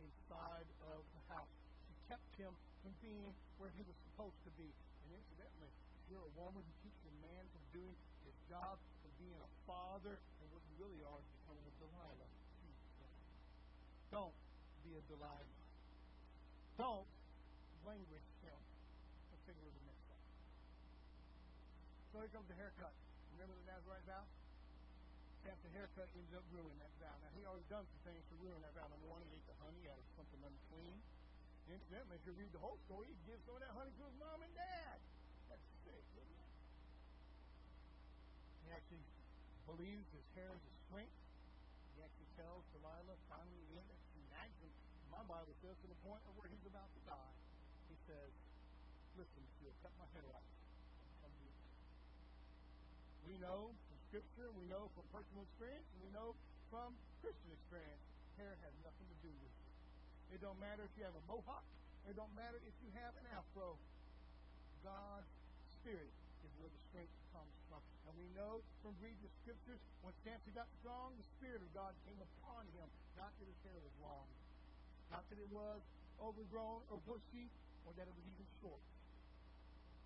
inside 0.00 0.68
of 0.88 1.04
the 1.12 1.22
house. 1.28 1.52
She 1.84 1.94
kept 2.08 2.30
him 2.40 2.56
from 2.80 2.96
being 3.04 3.36
where 3.60 3.70
he 3.76 3.84
was 3.84 4.00
supposed 4.08 4.40
to 4.48 4.52
be. 4.56 4.72
And 5.04 5.12
incidentally, 5.12 5.68
you're 6.12 6.28
a 6.28 6.36
woman 6.36 6.60
who 6.60 6.74
keeps 6.84 7.00
a 7.08 7.14
man 7.24 7.40
from 7.56 7.61
doing 7.72 7.96
his 8.28 8.36
job, 8.48 8.76
from 9.02 9.12
being 9.18 9.36
a 9.40 9.50
father, 9.66 10.14
and 10.16 10.46
what 10.52 10.62
you 10.68 10.74
really 10.80 11.00
are 11.02 11.20
is 11.20 11.28
becoming 11.42 11.64
a 11.64 11.74
Delilah. 11.80 12.30
Don't 14.12 14.36
be 14.84 14.92
a 14.96 15.02
Delilah. 15.08 15.58
Don't 16.76 17.08
languish 17.88 18.28
him. 18.44 18.60
Let's 19.32 19.44
look 19.48 19.56
at 19.56 19.72
the 19.72 19.84
next 19.88 20.04
slide. 20.04 20.28
So 22.12 22.20
here 22.20 22.32
comes 22.32 22.48
the 22.52 22.58
haircut. 22.60 22.92
Remember 23.34 23.56
the 23.56 23.66
Nazarite 23.66 24.04
vow? 24.04 24.24
Samson's 25.42 25.74
haircut 25.74 26.06
ends 26.14 26.30
up 26.38 26.46
ruining 26.54 26.78
that 26.78 26.94
vow. 27.02 27.16
Now, 27.18 27.32
he 27.34 27.42
already 27.42 27.66
done 27.66 27.82
some 27.82 28.02
things 28.06 28.22
to 28.30 28.34
ruin 28.38 28.62
that 28.62 28.76
vow. 28.78 28.86
Number 28.86 29.10
one, 29.10 29.24
he 29.26 29.34
ate 29.34 29.42
the 29.50 29.58
honey 29.58 29.90
out 29.90 29.98
of 29.98 30.06
something 30.14 30.38
unclean. 30.38 31.02
Incidentally, 31.66 32.14
if 32.20 32.24
you 32.28 32.34
read 32.38 32.52
the 32.54 32.62
whole 32.62 32.78
story, 32.86 33.10
he 33.10 33.18
gives 33.26 33.42
some 33.42 33.58
of 33.58 33.62
that 33.64 33.74
honey 33.74 33.90
to 33.90 34.04
his 34.06 34.16
mom 34.22 34.38
and 34.38 34.54
dad. 34.54 34.98
That's 35.50 35.66
sick, 35.82 36.04
isn't 36.14 36.38
it? 36.38 36.50
He 38.61 38.61
actually 38.72 39.04
believes 39.68 40.04
his 40.12 40.26
hair 40.36 40.50
is 40.52 40.74
strength. 40.88 41.16
He 41.96 42.00
actually 42.02 42.30
tells 42.36 42.64
Delilah 42.76 43.16
finally 43.28 43.66
in 43.76 43.84
it. 43.84 44.00
Nags 44.32 44.56
him. 44.64 44.72
My 45.12 45.20
Bible 45.28 45.52
says 45.60 45.76
to 45.84 45.88
the 45.88 45.98
point 46.00 46.24
of 46.24 46.32
where 46.40 46.48
he's 46.48 46.64
about 46.64 46.88
to 46.88 47.00
die. 47.04 47.34
He 47.92 47.96
says, 48.08 48.32
Listen, 49.12 49.44
if 49.44 49.54
you'll 49.60 49.76
cut 49.84 49.92
my 50.00 50.08
hair 50.16 50.24
off, 50.32 50.48
come 51.20 51.32
to. 51.36 51.48
We 53.28 53.36
know 53.44 53.76
from 53.76 53.98
Scripture, 54.08 54.48
we 54.56 54.64
know 54.72 54.88
from 54.96 55.04
personal 55.12 55.44
experience, 55.44 55.84
and 55.92 56.00
we 56.00 56.10
know 56.16 56.32
from 56.72 56.96
Christian 57.20 57.52
experience, 57.52 58.00
hair 58.40 58.56
has 58.64 58.72
nothing 58.80 59.04
to 59.04 59.18
do 59.20 59.32
with 59.44 59.52
it. 59.52 59.68
It 60.32 60.40
don't 60.40 60.56
matter 60.64 60.88
if 60.88 60.92
you 60.96 61.04
have 61.04 61.12
a 61.12 61.24
mohawk. 61.28 61.68
It 62.08 62.16
don't 62.16 62.32
matter 62.32 62.56
if 62.64 62.72
you 62.80 62.88
have 62.96 63.12
an 63.20 63.28
afro. 63.36 63.76
God's 64.80 65.28
Spirit 65.76 66.10
is 66.40 66.50
where 66.56 66.72
the 66.72 66.82
strength 66.88 67.12
comes. 67.36 67.61
And 68.12 68.20
we 68.20 68.28
know 68.36 68.60
from 68.84 68.92
reading 69.00 69.24
the 69.24 69.32
Scriptures, 69.40 69.80
when 70.04 70.12
Samson 70.20 70.52
got 70.52 70.68
strong, 70.84 71.16
the 71.16 71.24
Spirit 71.40 71.64
of 71.64 71.70
God 71.72 71.96
came 72.04 72.20
upon 72.20 72.68
him. 72.76 72.84
Not 73.16 73.32
that 73.40 73.48
his 73.48 73.56
hair 73.64 73.80
was 73.80 73.94
long, 74.04 74.28
not 75.08 75.24
that 75.32 75.40
it 75.40 75.48
was 75.48 75.80
overgrown 76.20 76.84
or 76.92 77.00
bushy, 77.08 77.48
or 77.88 77.96
that 77.96 78.04
it 78.04 78.12
was 78.12 78.26
even 78.28 78.44
short. 78.60 78.84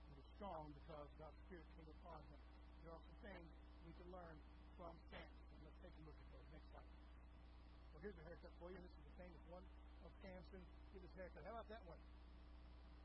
He 0.06 0.14
was 0.14 0.26
strong 0.38 0.70
because 0.86 1.10
God's 1.18 1.34
Spirit 1.50 1.66
came 1.74 1.90
upon 1.98 2.22
him. 2.30 2.38
There 2.86 2.94
are 2.94 3.02
some 3.02 3.18
things 3.26 3.50
we 3.82 3.92
can 3.98 4.06
learn 4.14 4.38
from 4.78 4.94
Samson. 5.10 5.58
Let's 5.66 5.78
take 5.82 5.94
a 5.98 6.02
look 6.06 6.14
at 6.14 6.28
those. 6.30 6.46
Next 6.54 6.70
slide. 6.70 6.90
Well, 7.90 8.06
here's 8.06 8.18
a 8.22 8.24
haircut 8.30 8.54
for 8.62 8.70
you. 8.70 8.78
This 8.78 8.94
is 8.94 9.02
the 9.02 9.16
famous 9.18 9.42
one 9.50 9.66
of 10.06 10.14
Samson. 10.22 10.62
Get 10.94 11.02
his 11.02 11.10
haircut. 11.18 11.42
How 11.42 11.58
about 11.58 11.66
that 11.74 11.82
one? 11.90 11.98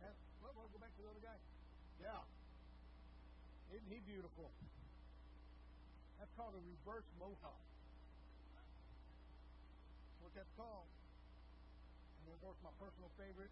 That, 0.06 0.14
well, 0.46 0.54
we'll 0.54 0.70
go 0.70 0.78
back 0.78 0.94
to 0.94 1.02
the 1.02 1.10
other 1.10 1.26
guy. 1.26 1.42
Yeah. 1.98 2.22
Isn't 3.74 3.90
he 3.90 3.98
beautiful? 4.06 4.54
That's 6.22 6.38
called 6.38 6.54
a 6.54 6.62
reverse 6.62 7.10
mohawk. 7.18 7.66
That's 8.54 10.22
what 10.22 10.30
that's 10.38 10.54
called. 10.54 10.86
And 12.22 12.30
of 12.30 12.38
course, 12.46 12.62
my 12.62 12.70
personal 12.78 13.10
favorite, 13.18 13.50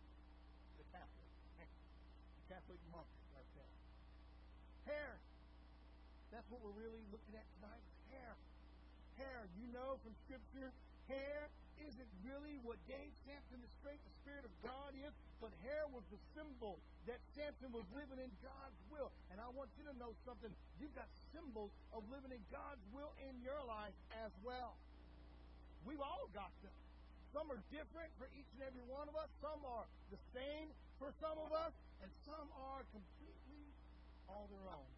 the 0.77 0.85
Catholic. 0.93 1.33
The 1.57 2.45
Catholic 2.53 2.77
monk 2.93 3.09
right 3.33 3.49
there. 3.57 3.73
Hair. 4.85 5.17
That's 6.29 6.45
what 6.53 6.61
we're 6.61 6.77
really 6.77 7.01
looking 7.09 7.33
at 7.33 7.49
tonight. 7.57 7.81
Hair. 8.13 8.37
Hair. 9.17 9.49
You 9.57 9.65
know 9.73 9.97
from 10.05 10.13
Scripture, 10.29 10.69
hair 11.09 11.49
isn't 11.81 12.11
really 12.21 12.61
what 12.61 12.77
gave 12.85 13.09
Samson 13.25 13.65
the 13.65 13.71
strength 13.81 14.05
the 14.05 14.13
Spirit 14.21 14.45
of 14.45 14.53
God 14.61 14.93
is, 14.93 15.09
but 15.39 15.55
hair 15.63 15.87
was 15.91 16.03
the 16.11 16.19
symbol 16.35 16.79
that 17.07 17.19
Samson 17.35 17.71
was 17.71 17.87
living 17.95 18.19
in 18.19 18.31
God's 18.43 18.79
will. 18.91 19.09
And 19.31 19.39
I 19.39 19.47
want 19.55 19.71
you 19.79 19.87
to 19.87 19.95
know 19.95 20.11
something. 20.27 20.51
You've 20.77 20.93
got 20.95 21.07
symbols 21.31 21.71
of 21.95 22.03
living 22.11 22.35
in 22.35 22.43
God's 22.51 22.83
will 22.91 23.11
in 23.23 23.39
your 23.41 23.59
life 23.63 23.95
as 24.23 24.31
well. 24.43 24.75
We've 25.87 26.03
all 26.03 26.27
got 26.35 26.51
them. 26.61 26.75
Some 27.31 27.47
are 27.53 27.61
different 27.69 28.11
for 28.19 28.27
each 28.35 28.49
and 28.57 28.65
every 28.67 28.83
one 28.89 29.07
of 29.07 29.15
us. 29.15 29.29
Some 29.39 29.61
are 29.63 29.85
the 30.11 30.19
same 30.35 30.73
for 30.97 31.13
some 31.21 31.37
of 31.39 31.53
us, 31.53 31.71
and 32.03 32.09
some 32.25 32.49
are 32.57 32.83
completely 32.91 33.63
all 34.27 34.49
their 34.51 34.67
own. 34.67 34.91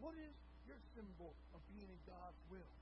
What 0.00 0.14
is 0.16 0.32
your 0.64 0.80
symbol 0.96 1.34
of 1.52 1.60
being 1.68 1.90
in 1.90 2.00
God's 2.08 2.40
will? 2.48 2.72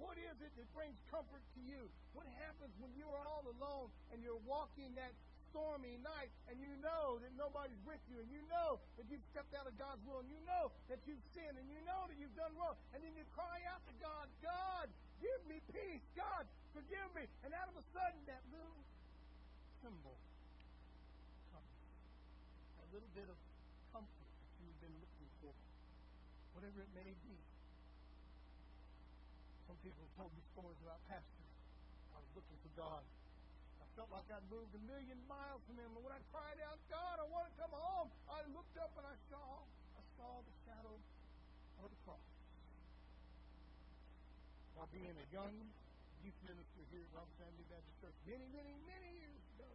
What 0.00 0.16
is 0.16 0.32
it 0.40 0.52
that 0.56 0.68
brings 0.72 0.96
comfort 1.12 1.44
to 1.56 1.60
you? 1.60 1.84
What 2.16 2.24
happens 2.40 2.72
when 2.80 2.90
you 2.96 3.04
are 3.12 3.26
all 3.28 3.44
alone 3.44 3.92
and 4.10 4.24
you're 4.24 4.40
walking 4.48 4.96
that 4.96 5.12
stormy 5.50 5.98
night 6.00 6.30
and 6.46 6.56
you 6.62 6.70
know 6.78 7.18
that 7.18 7.34
nobody's 7.34 7.78
with 7.82 8.00
you 8.06 8.22
and 8.22 8.30
you 8.30 8.42
know 8.46 8.78
that 8.96 9.06
you've 9.10 9.22
stepped 9.34 9.52
out 9.58 9.66
of 9.66 9.74
God's 9.76 10.00
will 10.06 10.22
and 10.22 10.30
you 10.30 10.40
know 10.46 10.70
that 10.86 11.02
you've 11.04 11.22
sinned 11.34 11.58
and 11.58 11.66
you 11.68 11.82
know 11.84 12.06
that 12.06 12.16
you've 12.16 12.34
done 12.38 12.54
wrong 12.54 12.78
and 12.94 13.02
then 13.02 13.12
you 13.18 13.26
cry 13.34 13.60
out 13.66 13.82
to 13.90 13.94
God, 13.98 14.26
God, 14.40 14.86
give 15.18 15.40
me 15.50 15.58
peace. 15.74 16.02
God, 16.14 16.46
forgive 16.72 17.10
me. 17.12 17.26
And 17.42 17.50
out 17.52 17.68
of 17.68 17.76
a 17.76 17.84
sudden 17.90 18.22
that 18.30 18.42
little 18.54 18.80
symbol 19.82 20.16
comes. 21.52 21.74
A 22.80 22.86
little 22.94 23.10
bit 23.12 23.26
of 23.26 23.38
comfort 23.90 24.30
that 24.30 24.62
you've 24.62 24.80
been 24.80 24.96
looking 25.02 25.30
for. 25.42 25.52
Whatever 26.54 26.84
it 26.84 26.92
may 26.94 27.10
be. 27.26 27.36
Some 29.66 29.78
people 29.82 30.02
have 30.02 30.14
told 30.18 30.30
me 30.34 30.42
stories 30.54 30.80
about 30.82 31.00
pastors. 31.08 31.50
I 32.14 32.18
was 32.18 32.30
looking 32.38 32.58
for 32.62 32.72
God. 32.78 33.02
Felt 34.00 34.16
like 34.16 34.32
I'd 34.32 34.48
moved 34.48 34.72
a 34.72 34.80
million 34.88 35.20
miles 35.28 35.60
from 35.68 35.76
Him. 35.76 35.92
And 35.92 36.00
when 36.00 36.08
I 36.08 36.24
cried 36.32 36.56
out, 36.64 36.80
God, 36.88 37.20
I 37.20 37.26
want 37.28 37.52
to 37.52 37.54
come 37.60 37.68
home, 37.68 38.08
I 38.32 38.40
looked 38.56 38.72
up 38.80 38.88
and 38.96 39.04
I 39.04 39.12
saw, 39.28 39.60
I 39.92 40.02
saw 40.16 40.40
the 40.40 40.54
shadow 40.64 40.96
of 41.84 41.92
the 41.92 42.00
cross. 42.08 42.24
While 44.72 44.88
being 44.88 45.12
a 45.12 45.26
young 45.28 45.52
youth 46.24 46.40
minister 46.48 46.80
here 46.88 47.04
at 47.04 47.12
Robertson 47.12 47.44
Avenue 47.44 47.68
Baptist 47.68 47.96
Church 48.00 48.16
many, 48.24 48.48
many, 48.56 48.72
many 48.88 49.20
years 49.20 49.44
ago, 49.52 49.68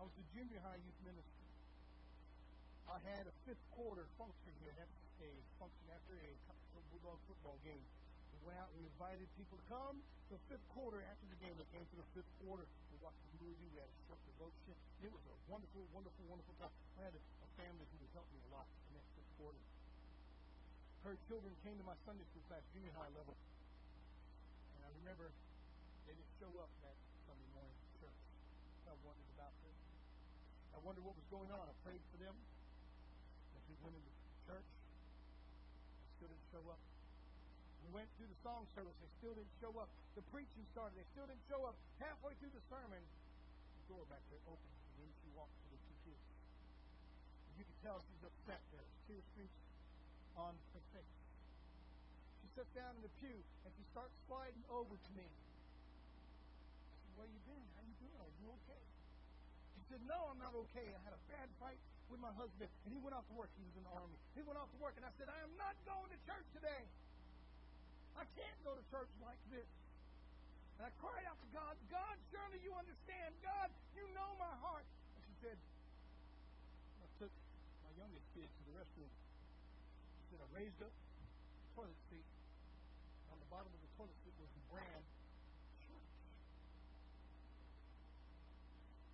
I 0.00 0.08
was 0.08 0.16
a 0.16 0.24
junior 0.32 0.64
high 0.64 0.80
youth 0.80 1.00
minister. 1.04 1.44
I 2.88 2.96
had 3.12 3.28
a 3.28 3.34
fifth 3.44 3.60
quarter 3.76 4.08
function 4.16 4.56
here. 4.64 4.72
That's 4.72 4.96
a 5.20 5.28
function 5.60 5.84
after 5.92 6.16
a 6.16 6.32
football 7.28 7.60
game. 7.60 7.84
We 8.44 8.52
went 8.52 8.60
out 8.60 8.68
and 8.76 8.84
we 8.84 8.92
invited 8.92 9.24
people 9.40 9.56
to 9.56 9.66
come. 9.72 10.04
The 10.28 10.36
fifth 10.52 10.68
quarter 10.76 11.00
after 11.08 11.24
the 11.32 11.40
game, 11.40 11.56
they 11.56 11.64
came 11.72 11.80
to 11.80 11.96
the 11.96 12.04
fifth 12.12 12.28
quarter. 12.44 12.68
We 12.92 13.00
watched 13.00 13.24
the 13.32 13.40
movie. 13.40 13.72
We 13.72 13.80
had 13.80 13.88
a 13.88 13.98
short 14.04 14.20
devotion. 14.20 14.76
It 15.00 15.08
was 15.08 15.24
a 15.32 15.36
wonderful, 15.48 15.80
wonderful, 15.96 16.28
wonderful 16.28 16.52
time. 16.60 16.68
I 17.00 17.08
had 17.08 17.16
a, 17.16 17.22
a 17.24 17.48
family 17.56 17.88
who 17.88 18.04
helped 18.12 18.28
me 18.36 18.44
a 18.44 18.50
lot 18.52 18.68
in 18.68 19.00
that 19.00 19.06
fifth 19.16 19.32
quarter. 19.40 19.56
Her 21.08 21.16
children 21.24 21.56
came 21.64 21.80
to 21.80 21.86
my 21.88 21.96
Sunday 22.04 22.28
school 22.28 22.44
class, 22.52 22.60
junior 22.76 22.92
high 22.92 23.08
level. 23.16 23.32
And 23.32 24.80
I 24.84 24.92
remember 24.92 25.32
they 26.04 26.12
didn't 26.12 26.36
show 26.36 26.52
up 26.60 26.68
that 26.84 27.00
Sunday 27.24 27.48
morning 27.56 27.72
to 27.72 27.88
church. 28.04 28.20
I 28.84 28.96
wondered 29.08 29.30
about 29.40 29.56
them. 29.64 29.72
I 30.76 30.84
wondered 30.84 31.00
what 31.08 31.16
was 31.16 31.28
going 31.32 31.48
on. 31.48 31.64
I 31.64 31.72
prayed 31.80 32.04
for 32.12 32.20
them. 32.20 32.36
As 33.56 33.64
we 33.72 33.76
went 33.80 33.96
into 33.96 34.12
church, 34.44 34.68
they 34.68 36.12
still 36.20 36.28
didn't 36.28 36.44
show 36.52 36.68
up. 36.68 36.93
We 37.94 38.02
went 38.02 38.10
through 38.18 38.26
the 38.26 38.42
song 38.42 38.66
service, 38.74 38.98
they 38.98 39.06
still 39.22 39.38
didn't 39.38 39.54
show 39.62 39.70
up. 39.78 39.86
The 40.18 40.26
preaching 40.34 40.66
started, 40.74 40.98
they 40.98 41.06
still 41.14 41.30
didn't 41.30 41.46
show 41.46 41.62
up. 41.62 41.78
Halfway 42.02 42.34
through 42.42 42.50
the 42.50 42.66
sermon, 42.66 42.98
the 42.98 43.84
door 43.86 44.02
back 44.10 44.18
there 44.34 44.42
opened, 44.50 44.74
and 44.98 45.06
then 45.06 45.14
she 45.22 45.30
walked 45.30 45.54
to 45.54 45.66
the 45.70 45.78
two 45.78 46.10
kids. 46.10 46.26
You 47.54 47.62
could 47.62 47.78
tell 47.86 48.02
she's 48.02 48.26
upset. 48.26 48.58
There 48.74 48.82
was 49.14 49.30
tear 49.38 49.46
on 50.34 50.58
her 50.74 50.82
face. 50.90 51.14
She 52.42 52.50
sits 52.58 52.66
down 52.74 52.98
in 52.98 53.02
the 53.06 53.14
pew 53.22 53.38
and 53.62 53.70
she 53.78 53.86
starts 53.94 54.10
sliding 54.26 54.66
over 54.74 54.98
to 54.98 55.10
me. 55.14 55.30
I 55.30 56.98
said, 56.98 57.14
Where 57.14 57.30
you 57.30 57.38
been? 57.46 57.62
How 57.78 57.86
you 57.86 57.94
doing? 58.02 58.18
Are 58.18 58.34
you 58.42 58.50
okay? 58.58 58.84
She 59.78 59.86
said, 59.86 60.02
No, 60.10 60.34
I'm 60.34 60.42
not 60.42 60.58
okay. 60.66 60.90
I 60.90 60.98
had 61.06 61.14
a 61.14 61.22
bad 61.30 61.46
fight 61.62 61.78
with 62.10 62.18
my 62.18 62.34
husband, 62.34 62.66
and 62.66 62.90
he 62.90 62.98
went 62.98 63.14
off 63.14 63.22
to 63.30 63.38
work. 63.38 63.54
He 63.54 63.62
was 63.62 63.78
in 63.78 63.86
the 63.86 63.94
army. 63.94 64.18
He 64.34 64.42
went 64.42 64.58
off 64.58 64.66
to 64.74 64.80
work, 64.82 64.98
and 64.98 65.06
I 65.06 65.14
said, 65.14 65.30
I 65.30 65.38
am 65.46 65.54
not 65.54 65.78
going 65.86 66.10
to 66.10 66.18
church 66.26 66.50
today. 66.58 66.90
I 68.14 68.24
can't 68.38 68.58
go 68.62 68.74
to 68.74 68.84
church 68.90 69.10
like 69.22 69.40
this. 69.50 69.66
And 70.78 70.86
I 70.86 70.92
cried 70.98 71.22
out 71.26 71.38
to 71.38 71.48
God, 71.54 71.74
God, 71.90 72.16
surely 72.34 72.58
you 72.62 72.74
understand. 72.74 73.30
God, 73.42 73.70
you 73.94 74.06
know 74.14 74.30
my 74.38 74.54
heart. 74.58 74.86
And 75.14 75.22
she 75.22 75.34
said, 75.38 75.58
I 76.98 77.06
took 77.22 77.32
my 77.86 77.92
youngest 77.94 78.26
kid 78.34 78.46
to 78.50 78.60
the 78.70 78.74
restroom. 78.74 79.10
She 79.10 80.24
said, 80.34 80.40
I 80.42 80.48
raised 80.54 80.80
up 80.82 80.90
the 80.90 81.66
toilet 81.78 82.00
seat. 82.10 82.26
On 83.30 83.38
the 83.38 83.48
bottom 83.50 83.70
of 83.70 83.80
the 83.82 83.92
toilet 83.98 84.18
seat 84.26 84.34
was 84.38 84.50
the 84.50 84.64
brand 84.74 85.04
church. 85.86 86.10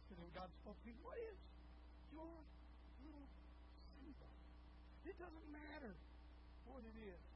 She 0.08 0.16
said, 0.16 0.28
God 0.32 0.48
spoke 0.64 0.76
to 0.80 0.86
me, 0.88 0.96
what 1.04 1.20
is 1.20 1.36
your 2.16 2.32
little 3.04 3.28
symbol? 4.00 4.32
It 5.04 5.16
doesn't 5.20 5.48
matter 5.52 5.92
what 6.68 6.84
it 6.88 6.96
is. 7.04 7.29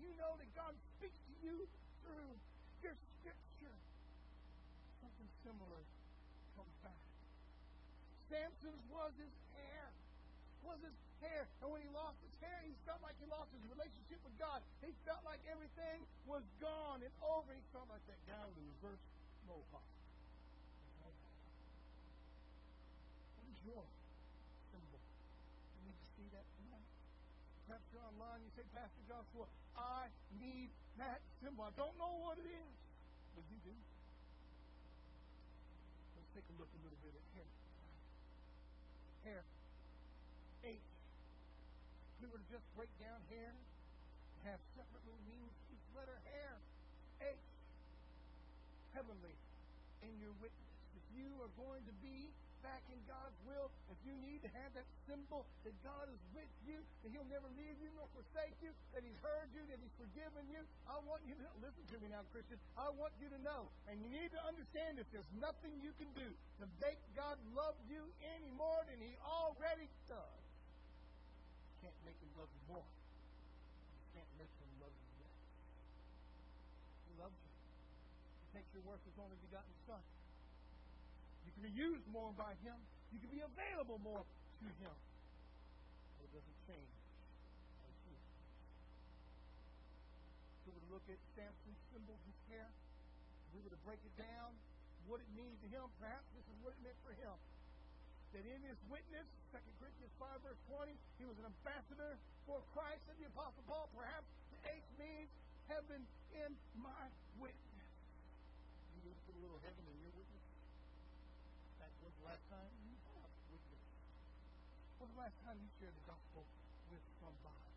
You 0.00 0.10
know 0.16 0.32
that 0.40 0.50
God 0.56 0.72
speaks 0.96 1.20
to 1.28 1.34
you 1.44 1.68
through 2.02 2.32
your 2.80 2.96
scripture. 3.20 3.76
Something 5.04 5.28
similar 5.44 5.82
comes 6.56 6.74
back. 6.80 6.96
Samson's 8.32 8.84
was 8.88 9.12
his 9.20 9.34
hair. 9.56 9.84
Was 10.64 10.80
his 10.80 10.96
hair. 11.20 11.44
And 11.60 11.68
when 11.68 11.84
he 11.84 11.90
lost 11.92 12.16
his 12.24 12.32
hair, 12.40 12.60
he 12.64 12.72
felt 12.88 13.04
like 13.04 13.16
he 13.20 13.28
lost 13.28 13.52
his 13.52 13.64
relationship 13.68 14.20
with 14.24 14.36
God. 14.40 14.64
He 14.80 14.92
felt 15.04 15.20
like 15.24 15.40
everything 15.48 16.04
was 16.24 16.44
gone 16.60 17.04
and 17.04 17.12
over. 17.20 17.52
He 17.52 17.64
felt 17.72 17.88
like 17.92 18.04
that 18.08 18.20
guy 18.24 18.40
with 18.44 18.56
the 18.56 18.64
reverse 18.80 19.04
mohawk. 19.44 19.84
What 23.36 23.44
is 23.52 23.60
your 23.68 23.84
symbol? 24.72 25.00
You 25.76 25.92
need 25.92 25.98
to 26.00 26.08
see 26.16 26.28
that 26.32 26.46
tonight. 26.60 26.88
Perhaps 27.70 27.86
you're 27.94 28.02
online, 28.02 28.42
you 28.42 28.50
say, 28.58 28.66
Pastor 28.74 28.98
Joshua, 29.06 29.46
I 29.78 30.10
need 30.42 30.74
that 30.98 31.22
symbol. 31.38 31.62
I 31.62 31.70
don't 31.78 31.94
know 32.02 32.18
what 32.18 32.34
it 32.42 32.50
is. 32.50 32.74
But 33.38 33.46
you 33.46 33.62
do. 33.62 33.70
Let's 36.18 36.30
take 36.34 36.50
a 36.50 36.56
look 36.58 36.66
a 36.66 36.80
little 36.82 36.98
bit 36.98 37.14
at 37.14 37.22
hair. 37.30 37.46
Hair. 39.22 39.42
H. 40.66 40.82
If 40.82 42.16
we 42.18 42.26
were 42.34 42.42
to 42.42 42.50
just 42.50 42.66
break 42.74 42.90
down 42.98 43.22
hair, 43.30 43.54
have 44.50 44.58
separate 44.74 45.06
little 45.06 45.22
meanings 45.30 45.54
each 45.70 45.86
letter 45.94 46.18
hair. 46.26 46.58
H. 47.22 47.38
Heavenly 48.98 49.38
in 50.02 50.18
your 50.18 50.34
witness. 50.42 50.74
If 50.98 51.06
you 51.14 51.30
are 51.38 51.54
going 51.54 51.86
to 51.86 51.94
be 52.02 52.34
back 52.60 52.84
in 52.92 53.00
God's 53.08 53.36
will, 53.48 53.68
if 53.88 53.98
you 54.04 54.14
need 54.24 54.40
to 54.44 54.50
have 54.60 54.72
that 54.76 54.86
symbol 55.08 55.44
that 55.64 55.74
God 55.84 56.08
is 56.12 56.20
with 56.36 56.48
you, 56.64 56.76
that 57.02 57.10
He'll 57.12 57.28
never 57.28 57.48
leave 57.56 57.76
you 57.80 57.90
nor 57.96 58.06
forsake 58.12 58.56
you, 58.60 58.72
that 58.92 59.04
He's 59.04 59.16
heard 59.24 59.48
you, 59.56 59.64
that 59.68 59.80
He's 59.80 59.96
forgiven 59.96 60.44
you, 60.52 60.60
I 60.88 61.00
want 61.08 61.24
you 61.24 61.36
to 61.36 61.48
listen 61.64 61.84
to 61.92 61.96
me 62.00 62.12
now, 62.12 62.24
Christian. 62.32 62.60
I 62.76 62.92
want 62.96 63.12
you 63.18 63.28
to 63.32 63.40
know, 63.40 63.68
and 63.88 64.00
you 64.04 64.08
need 64.12 64.32
to 64.36 64.40
understand 64.44 65.00
this. 65.00 65.08
There's 65.12 65.32
nothing 65.40 65.72
you 65.80 65.92
can 65.96 66.08
do 66.16 66.28
to 66.28 66.64
make 66.80 67.00
God 67.16 67.40
love 67.56 67.76
you 67.88 68.04
any 68.36 68.52
more 68.54 68.84
than 68.88 69.00
He 69.00 69.12
already 69.24 69.88
does. 70.06 70.40
You 71.80 71.88
can't 71.88 72.00
make 72.04 72.18
Him 72.20 72.32
love 72.36 72.50
you 72.52 72.62
more. 72.76 72.84
You 72.84 74.08
can't 74.20 74.32
make 74.36 74.52
Him 74.60 74.70
love 74.84 74.92
you 74.92 75.08
less. 75.24 75.40
He 77.08 77.12
loves 77.16 77.38
you. 77.40 77.52
He 77.56 78.46
takes 78.60 78.70
your 78.76 78.84
worth 78.84 79.02
His 79.08 79.16
only 79.16 79.40
begotten 79.48 79.72
Son. 79.88 80.04
You 81.60 81.68
can 81.68 81.76
be 81.76 81.76
used 81.76 82.06
more 82.08 82.32
by 82.40 82.56
Him. 82.64 82.80
You 83.12 83.20
can 83.20 83.28
be 83.28 83.44
available 83.44 84.00
more 84.00 84.24
to 84.24 84.68
Him. 84.80 84.96
But 86.16 86.24
it 86.24 86.32
doesn't 86.32 86.58
change 86.64 86.88
we 90.80 90.88
look 90.88 91.04
at 91.12 91.20
Samson's 91.36 91.82
symbols 91.92 92.22
hair. 92.50 92.66
If 92.66 93.50
we 93.54 93.62
to 93.70 93.82
break 93.86 94.00
it 94.02 94.14
down, 94.18 94.56
what 95.06 95.22
it 95.22 95.30
means 95.34 95.58
to 95.62 95.68
him, 95.70 95.86
perhaps 95.98 96.26
this 96.34 96.46
is 96.46 96.56
what 96.62 96.74
it 96.74 96.80
meant 96.82 96.98
for 97.06 97.14
him. 97.14 97.34
That 98.34 98.46
in 98.46 98.62
his 98.62 98.78
witness, 98.86 99.26
2 99.50 99.58
Corinthians 99.82 100.14
5, 100.22 100.46
verse 100.46 100.60
20, 100.70 100.94
he 101.18 101.24
was 101.26 101.34
an 101.42 101.50
ambassador 101.50 102.14
for 102.46 102.62
Christ 102.74 103.02
and 103.10 103.18
the 103.18 103.26
Apostle 103.26 103.62
Paul. 103.66 103.90
Perhaps 103.90 104.26
the 104.54 104.60
H 104.70 104.86
means 104.98 105.30
heaven 105.66 106.06
in 106.30 106.50
my 106.78 107.04
witness. 107.42 107.90
You 109.02 109.10
put 109.26 109.34
a 109.34 109.42
little 109.42 109.58
heaven 109.66 109.82
in 109.82 109.96
your 109.98 110.14
witness. 110.14 110.49
Last 112.24 112.44
time 112.52 112.70
you. 112.84 112.90
When 115.00 115.08
was 115.08 115.16
the 115.16 115.20
last 115.24 115.38
time 115.48 115.56
you 115.56 115.70
shared 115.80 115.96
the 115.96 116.04
gospel 116.04 116.44
with 116.92 117.00
somebody? 117.24 117.72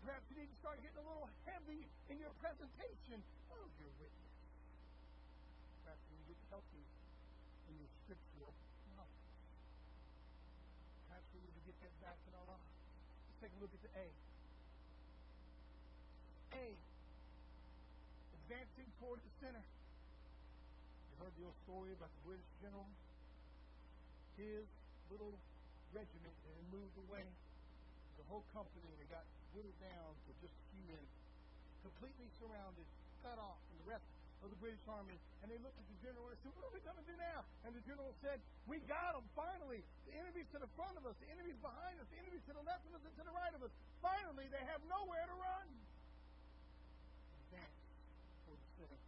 Perhaps 0.00 0.24
you 0.32 0.40
need 0.40 0.48
to 0.48 0.58
start 0.64 0.80
getting 0.80 0.96
a 0.96 1.04
little 1.04 1.28
heavy 1.44 1.84
in 2.08 2.16
your 2.16 2.32
presentation 2.40 3.20
oh, 3.52 3.60
of 3.60 3.72
your 3.76 3.92
witness. 4.00 4.32
Perhaps 5.84 6.00
you 6.08 6.16
need 6.24 6.40
to 6.40 6.48
help 6.48 6.64
you 6.72 6.80
in 7.68 7.76
your 7.76 7.90
scriptural 8.00 8.56
knowledge. 8.96 9.28
Perhaps 11.04 11.28
we 11.36 11.44
need 11.44 11.52
to 11.52 11.64
get 11.68 11.76
that 11.84 11.92
back 12.00 12.16
in 12.24 12.32
our 12.32 12.48
lives. 12.48 12.72
Let's 13.28 13.40
take 13.44 13.52
a 13.52 13.60
look 13.60 13.76
at 13.76 13.82
the 13.84 13.92
A. 13.92 14.06
A. 16.56 16.66
Advancing 18.40 18.88
toward 19.04 19.20
the 19.20 19.32
center. 19.44 19.60
You 19.60 21.14
heard 21.20 21.36
the 21.36 21.44
old 21.44 21.60
story 21.68 21.92
about 21.92 22.08
the 22.08 22.22
British 22.24 22.48
general? 22.64 22.88
His 24.36 24.64
little 25.10 25.34
regiment 25.92 26.36
had 26.44 26.64
moved 26.72 26.96
away. 27.08 27.24
The 28.20 28.26
whole 28.28 28.44
company, 28.52 28.84
and 28.84 28.98
they 29.00 29.08
got 29.08 29.24
whittled 29.52 29.76
down 29.80 30.12
to 30.12 30.30
just 30.40 30.52
a 30.52 30.64
few 30.72 30.84
men, 30.88 31.04
completely 31.84 32.28
surrounded, 32.40 32.84
cut 33.22 33.36
off 33.40 33.56
from 33.68 33.76
the 33.84 33.88
rest 33.92 34.04
of 34.44 34.52
the 34.52 34.58
British 34.60 34.82
Army. 34.88 35.16
And 35.40 35.48
they 35.48 35.60
looked 35.62 35.78
at 35.78 35.88
the 35.88 35.98
general 36.04 36.28
and 36.28 36.36
said, 36.44 36.52
What 36.52 36.68
are 36.68 36.74
we 36.74 36.82
going 36.84 36.98
to 36.98 37.08
do 37.08 37.16
now? 37.16 37.44
And 37.64 37.72
the 37.72 37.84
general 37.86 38.12
said, 38.20 38.42
We 38.68 38.82
got 38.84 39.16
them, 39.16 39.24
finally. 39.32 39.80
The 40.10 40.14
enemy's 40.18 40.48
to 40.52 40.58
the 40.60 40.70
front 40.76 40.96
of 40.98 41.04
us, 41.08 41.16
the 41.22 41.28
enemy's 41.32 41.58
behind 41.64 41.96
us, 42.02 42.06
the 42.12 42.18
enemy's 42.20 42.44
to 42.50 42.54
the 42.56 42.64
left 42.66 42.84
of 42.88 42.92
us 42.96 43.02
and 43.04 43.14
to 43.16 43.24
the 43.24 43.36
right 43.36 43.54
of 43.54 43.62
us. 43.62 43.72
Finally, 44.02 44.46
they 44.52 44.64
have 44.68 44.82
nowhere 44.90 45.24
to 45.24 45.36
run. 45.38 45.66
Advance 47.48 47.78
toward 48.44 48.60
the 48.60 48.70
center. 48.76 49.00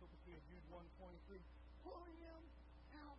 Look 0.00 0.10
at 0.14 0.20
here, 0.24 0.40
Jude 0.48 0.66
123. 0.72 1.42
Pulling 1.84 2.16
them 2.22 2.42
out 3.02 3.18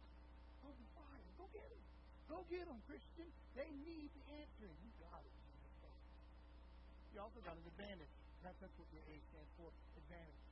of 0.66 0.74
the 0.74 0.88
fire. 0.98 1.28
Go 1.38 1.46
get. 1.68 1.84
Go 2.30 2.38
get 2.48 2.66
them, 2.66 2.80
Christian. 2.88 3.28
They 3.58 3.70
need 3.84 4.10
the 4.14 4.26
answer. 4.40 4.70
You 4.70 4.92
got 5.04 5.20
it. 5.26 5.36
You 7.14 7.18
also 7.26 7.42
got 7.44 7.58
an 7.58 7.66
advantage. 7.68 8.14
That's, 8.40 8.56
what 8.62 8.88
your 8.96 9.04
A 9.04 9.16
stands 9.34 9.52
for. 9.60 9.68
Advantage. 10.00 10.44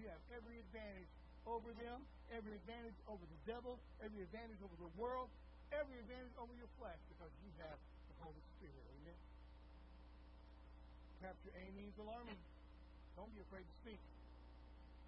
You 0.00 0.08
have 0.08 0.22
every 0.32 0.56
advantage 0.64 1.12
over 1.44 1.68
them, 1.76 2.00
every 2.32 2.56
advantage 2.56 2.96
over 3.04 3.20
the 3.20 3.40
devil, 3.44 3.76
every 4.00 4.24
advantage 4.24 4.56
over 4.64 4.72
the 4.80 4.88
world, 4.96 5.28
every 5.76 6.00
advantage 6.00 6.32
over 6.40 6.52
your 6.56 6.70
flesh 6.80 6.96
because 7.12 7.28
you 7.44 7.50
have 7.60 7.76
the 8.08 8.16
Holy 8.24 8.40
Spirit. 8.56 8.80
Amen. 8.96 9.20
Your 11.20 11.52
A 11.60 11.64
means 11.76 11.92
alarming. 12.00 12.40
Don't 13.12 13.28
be 13.36 13.44
afraid 13.44 13.68
to 13.68 13.74
speak. 13.84 14.00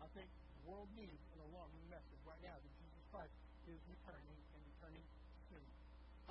I 0.04 0.08
think 0.12 0.28
the 0.28 0.62
world 0.68 0.92
needs 0.92 1.22
an 1.32 1.40
alarming 1.48 1.84
message 1.88 2.20
right 2.28 2.40
now 2.44 2.52
that 2.52 2.72
Jesus 2.76 3.02
Christ 3.08 3.32
is 3.64 3.80
returning. 3.88 4.51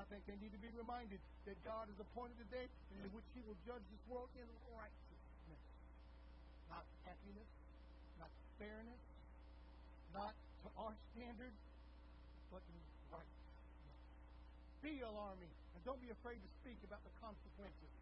I 0.01 0.09
think 0.09 0.25
they 0.25 0.33
need 0.41 0.49
to 0.49 0.57
be 0.57 0.73
reminded 0.73 1.21
that 1.45 1.53
God 1.61 1.85
has 1.85 1.93
appointed 2.01 2.33
a 2.41 2.49
day 2.49 2.65
in 2.97 3.05
which 3.13 3.27
He 3.37 3.45
will 3.45 3.57
judge 3.69 3.85
this 3.93 4.01
world 4.09 4.33
in 4.33 4.49
righteousness, 4.73 5.61
not 6.73 6.81
happiness, 7.05 7.45
not 8.17 8.33
fairness, 8.57 8.97
not 10.09 10.33
to 10.65 10.67
our 10.81 10.97
standards, 11.13 11.61
but 12.49 12.65
in 12.65 12.81
righteousness. 13.13 14.01
Be 14.81 15.05
alarming, 15.05 15.53
and 15.77 15.79
don't 15.85 16.01
be 16.01 16.09
afraid 16.09 16.41
to 16.41 16.49
speak 16.65 16.81
about 16.81 17.05
the 17.05 17.13
consequences. 17.21 17.93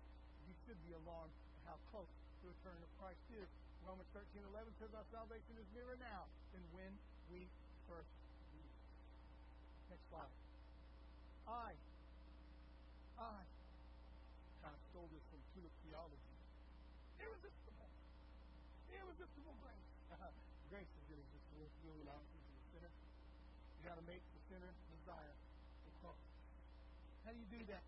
You 0.47 0.55
should 0.63 0.79
be 0.87 0.95
alarmed 1.03 1.35
at 1.35 1.75
how 1.75 1.77
close 1.91 2.07
the 2.39 2.55
return 2.55 2.79
of 2.79 2.89
Christ 2.95 3.19
is. 3.35 3.49
Romans 3.83 4.07
13 4.15 4.39
11 4.55 4.71
says 4.79 4.95
our 4.95 5.07
salvation 5.11 5.51
is 5.59 5.67
nearer 5.75 5.99
now 5.99 6.31
than 6.55 6.63
when 6.71 6.95
we 7.27 7.43
first 7.91 8.07
believed. 8.55 8.79
Next 9.91 10.07
slide. 10.07 10.31
Look 15.69 15.75
theology. 15.85 16.35
Irresistible. 17.19 17.89
Irresistible 18.89 19.55
grace. 19.59 19.89
grace 20.71 20.87
is 20.87 21.05
irresistible. 21.11 21.61
It's 21.67 21.79
really 21.83 22.05
not 22.07 22.17
to 22.23 22.37
the 22.39 22.57
sinner. 22.71 22.93
You 23.75 23.81
got 23.83 23.97
to 23.99 24.05
make 24.07 24.23
the 24.23 24.41
sinner 24.47 24.71
desire 24.87 25.35
the 25.85 25.93
cross. 25.99 26.23
How 27.27 27.35
do 27.35 27.39
you 27.43 27.49
do 27.51 27.61
that? 27.69 27.83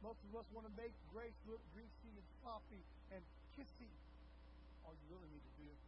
Most 0.00 0.20
of 0.26 0.32
us 0.36 0.46
want 0.52 0.64
to 0.68 0.74
make 0.76 0.92
grace 1.12 1.36
look 1.48 1.60
greasy 1.72 2.12
and 2.16 2.26
sloppy 2.40 2.82
and 3.12 3.22
kissy. 3.56 3.92
All 4.84 4.92
you 4.92 5.06
really 5.12 5.28
need 5.28 5.44
to 5.44 5.54
do 5.60 5.66
is 5.68 5.80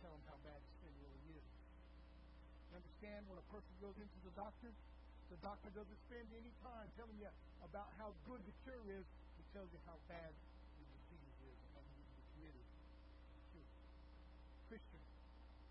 tell 0.00 0.12
them 0.12 0.24
how 0.28 0.38
bad 0.44 0.60
sin 0.80 0.92
really 1.02 1.40
is. 1.40 1.46
You 2.68 2.80
understand 2.80 3.20
when 3.28 3.36
a 3.36 3.46
person 3.52 3.72
goes 3.80 3.96
into 4.00 4.18
the 4.24 4.32
doctor, 4.32 4.72
the 5.28 5.36
doctor 5.44 5.68
doesn't 5.76 6.00
spend 6.08 6.24
any 6.32 6.52
time 6.64 6.88
telling 6.96 7.16
you 7.20 7.28
about 7.60 7.92
how 8.00 8.16
good 8.24 8.40
the 8.48 8.54
cure 8.64 8.80
is. 8.88 9.04
He 9.36 9.44
tells 9.52 9.68
you 9.72 9.80
how 9.84 10.00
bad 10.08 10.32
the 10.80 10.84
disease 10.88 11.36
is 11.44 11.56
and 11.60 11.70
how 11.76 11.84
you 11.84 12.00
need 12.00 12.08
to 12.08 12.16
be 12.16 12.24
committed 12.32 12.64
to 13.52 13.58
it. 13.60 13.70
Christian, 14.72 15.02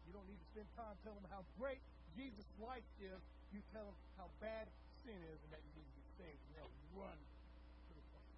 you 0.05 0.14
don't 0.14 0.30
need 0.30 0.38
to 0.38 0.49
spend 0.53 0.70
time 0.78 0.93
telling 1.01 1.22
them 1.26 1.34
how 1.34 1.41
great 1.58 1.82
Jesus' 2.14 2.45
life 2.62 2.86
is. 3.01 3.18
You 3.49 3.66
tell 3.74 3.89
them 3.89 3.97
how 4.22 4.30
bad 4.38 4.70
sin 5.01 5.18
is 5.34 5.39
and 5.41 5.49
that 5.49 5.62
you 5.66 5.72
need 5.74 5.89
to 5.89 5.95
be 5.97 6.05
saved. 6.22 6.38
And 6.38 6.51
they'll 6.62 6.78
run 6.93 7.18
to 7.18 7.91
the 7.97 8.05
cross. 8.14 8.30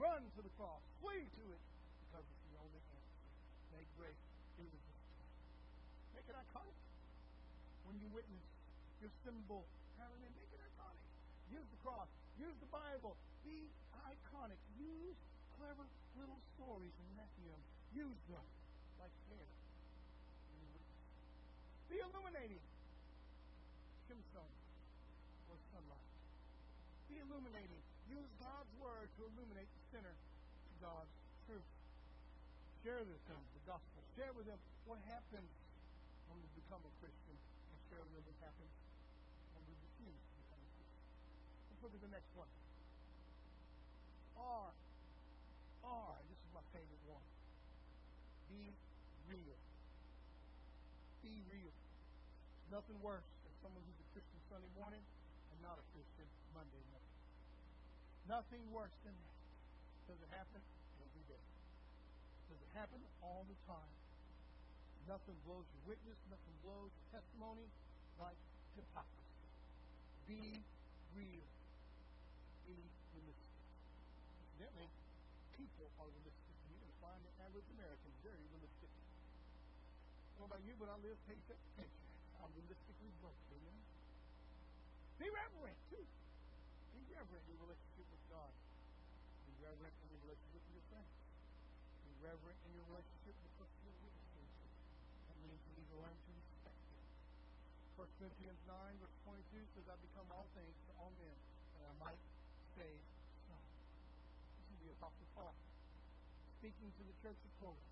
Run 0.00 0.20
to 0.24 0.40
the 0.40 0.52
cross. 0.56 0.80
Flee 1.04 1.28
to 1.28 1.44
it 1.52 1.62
because 2.08 2.24
it's 2.24 2.44
the 2.48 2.56
only 2.56 2.80
answer. 2.88 3.20
Make 3.76 3.88
grace 4.00 4.22
irresistible. 4.56 5.28
Make 6.16 6.24
it 6.24 6.36
iconic. 6.40 6.78
When 7.84 8.00
you 8.00 8.08
witness 8.12 8.48
your 9.00 9.10
symbol, 9.24 9.64
hallelujah, 10.00 10.32
make 10.32 10.50
it 10.50 10.60
iconic. 10.64 11.04
Use 11.52 11.68
the 11.68 11.80
cross. 11.84 12.08
Use 12.40 12.56
the 12.64 12.70
Bible. 12.72 13.14
Be 13.44 13.68
iconic. 14.08 14.56
Use 14.80 15.20
clever 15.60 15.84
little 16.16 16.40
stories 16.56 16.96
and 16.96 17.08
Matthew. 17.20 17.52
Use 17.92 18.20
them 18.32 18.46
like 18.96 19.12
hair. 19.28 19.48
Be 21.92 21.98
illuminating. 22.00 22.62
Tombstone 24.08 24.54
or 25.50 25.56
sunlight. 25.74 26.08
Be 27.10 27.18
illuminating. 27.18 27.82
Use 28.08 28.30
God's 28.38 28.70
word 28.78 29.10
to 29.18 29.20
illuminate 29.26 29.66
the 29.66 29.82
sinner 29.90 30.14
to 30.14 30.72
God's 30.78 31.12
truth. 31.44 31.66
Share 32.86 33.02
with 33.04 33.22
them 33.26 33.42
the 33.52 33.62
gospel. 33.66 34.00
Share 34.16 34.32
with 34.32 34.46
them 34.46 34.58
what 34.86 35.02
happens 35.10 35.50
when 36.30 36.38
we 36.40 36.48
become 36.56 36.80
a 36.86 36.92
Christian. 37.02 37.36
And 37.36 37.76
share 37.90 38.00
with 38.06 38.14
them 38.16 38.24
what 38.30 38.38
happens 38.40 38.72
when 39.58 39.62
we 39.66 39.74
refuse 39.82 40.22
to 40.22 40.34
become 40.46 40.62
a 40.62 40.70
Christian. 40.78 41.89
The 42.00 42.08
next 42.08 42.32
one. 42.32 42.48
R. 44.40 44.72
R. 45.84 46.12
This 46.32 46.40
is 46.40 46.50
my 46.56 46.64
favorite 46.72 47.04
one. 47.04 47.20
Be 48.48 48.72
real. 49.28 49.60
Be 51.20 51.44
real. 51.52 51.76
Nothing 52.72 52.96
worse 53.04 53.28
than 53.44 53.52
someone 53.60 53.84
who's 53.84 54.00
a 54.00 54.08
Christian 54.16 54.40
Sunday 54.48 54.72
morning 54.80 55.04
and 55.52 55.58
not 55.60 55.76
a 55.76 55.84
Christian 55.92 56.24
Monday 56.56 56.80
morning. 56.88 57.14
Nothing 58.24 58.64
worse 58.72 58.96
than 59.04 59.12
that. 59.12 59.36
Does 60.08 60.20
it 60.24 60.30
happen? 60.32 60.64
Every 61.04 61.24
day. 61.28 61.44
Does 62.48 62.64
it 62.64 62.72
happen 62.80 63.04
all 63.20 63.44
the 63.44 63.60
time? 63.68 63.92
Nothing 65.04 65.36
blows 65.44 65.68
your 65.68 65.84
witness, 65.92 66.16
nothing 66.32 66.56
blows 66.64 66.88
your 66.96 67.20
testimony 67.20 67.68
like 68.16 68.40
hypocrisy. 68.72 69.36
Be 70.24 70.64
real. 71.12 71.44
Be 72.70 73.18
realistic. 73.18 73.66
Incidentally, 74.38 74.90
people 75.58 75.90
are 75.98 76.06
realistic. 76.06 76.54
You're 76.70 76.94
find 77.02 77.18
that 77.26 77.34
average 77.42 77.66
American 77.74 78.12
very 78.22 78.44
realistic. 78.54 78.90
What 80.38 80.54
about 80.54 80.62
you? 80.62 80.76
But 80.78 80.88
I 80.92 80.96
live 81.02 81.18
paycheck 81.26 81.58
to 81.58 81.70
paycheck. 81.74 82.14
I'm 82.38 82.52
realistically 82.54 83.10
broke. 83.18 83.36
Amen. 83.50 83.80
Be 85.18 85.28
reverent, 85.28 85.76
too. 85.90 86.04
Be 86.94 87.00
reverent 87.12 87.44
in 87.44 87.52
your 87.58 87.66
relationship 87.66 88.06
with 88.08 88.24
God. 88.32 88.52
Be 89.44 89.52
reverent 89.60 89.96
in 90.00 90.06
your 90.14 90.20
relationship 90.24 90.62
with 90.64 90.74
your 90.78 90.86
friends. 90.88 91.12
Be 92.06 92.12
reverent 92.24 92.60
in 92.64 92.70
your 92.72 92.86
relationship 92.88 93.36
with 93.36 93.52
the 93.58 93.66
your 93.84 93.96
witnesses. 94.00 94.50
That 95.28 95.36
means 95.44 95.60
you 95.66 95.74
need 95.76 95.90
to 95.92 95.98
learn 96.00 96.16
to 96.16 96.30
respect 96.32 96.80
them. 96.94 97.04
1 98.00 98.08
Corinthians 98.16 98.60
9, 98.64 99.02
verse 99.02 99.16
22 99.28 99.60
says, 99.76 99.84
I 99.90 99.96
become 100.00 100.28
all 100.32 100.48
things 100.56 100.72
to 100.88 100.90
all 100.96 101.12
men, 101.20 101.36
that 101.76 101.84
I 101.84 101.94
might 102.00 102.20
save 102.76 103.02
some. 103.48 103.64
This 104.58 104.68
is 104.70 104.78
the 104.84 104.90
Apostle 105.00 105.28
Paul 105.34 105.54
speaking 106.60 106.90
to 106.94 107.02
the 107.08 107.16
church 107.24 107.40
of 107.40 107.52
Corinth. 107.62 107.90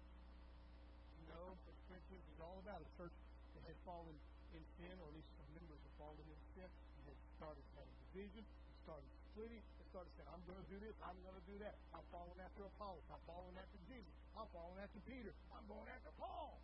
You 1.22 1.26
know, 1.32 1.56
1 1.64 1.88
Corinthians 1.88 2.26
is 2.28 2.38
all 2.38 2.60
about 2.60 2.84
a 2.84 2.88
church 3.00 3.16
that 3.56 3.62
had 3.64 3.78
fallen 3.88 4.16
in 4.52 4.62
sin, 4.76 4.94
or 5.00 5.08
at 5.08 5.14
least 5.16 5.30
some 5.40 5.50
members 5.56 5.80
had 5.80 5.94
fallen 5.96 6.24
in 6.24 6.40
sin, 6.52 6.68
and 6.68 7.02
had 7.08 7.18
started 7.36 7.64
having 7.76 7.96
division, 8.12 8.44
started 8.84 9.10
splitting, 9.32 9.64
and 9.64 9.84
started 9.88 10.10
saying, 10.16 10.28
I'm 10.28 10.44
going 10.44 10.60
to 10.60 10.68
do 10.68 10.78
this, 10.80 10.96
I'm 11.04 11.16
going 11.24 11.36
to 11.36 11.46
do 11.48 11.56
that. 11.64 11.76
I'm 11.96 12.04
following 12.12 12.40
after 12.40 12.64
Apollos, 12.64 13.04
I'm 13.08 13.24
following 13.28 13.56
after 13.56 13.78
Jesus, 13.88 14.12
I'm 14.36 14.48
following 14.52 14.80
after 14.80 15.00
Peter, 15.04 15.32
I'm 15.52 15.66
going 15.68 15.88
after 15.88 16.12
Paul. 16.20 16.60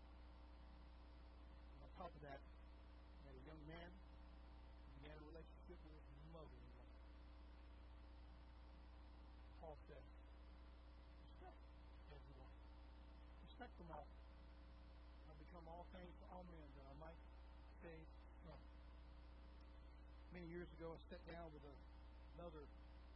And 1.76 1.78
on 1.84 1.90
top 1.96 2.12
of 2.12 2.22
that, 2.24 2.40
a 3.24 3.32
young 3.48 3.62
man 3.66 3.90
who 3.90 4.88
began 5.00 5.16
a 5.18 5.24
relationship 5.28 5.78
with 5.84 5.98
his 5.98 6.22
mother-in-law. 6.32 6.88
Paul 9.60 9.76
said, 9.90 10.04
respect 11.24 11.58
everyone. 12.14 12.54
Respect 13.44 13.74
them 13.80 13.90
all. 13.90 14.08
I've 15.28 15.40
become 15.40 15.66
all 15.68 15.84
things 15.92 16.14
to 16.20 16.24
all 16.32 16.44
men 16.46 16.68
that 16.78 16.86
I 16.88 16.94
might 17.00 17.20
save 17.82 18.06
some. 18.44 18.62
Many 20.44 20.60
years 20.60 20.68
ago, 20.76 20.92
I 20.92 21.00
sat 21.08 21.24
down 21.24 21.48
with 21.56 21.64
another 22.36 22.68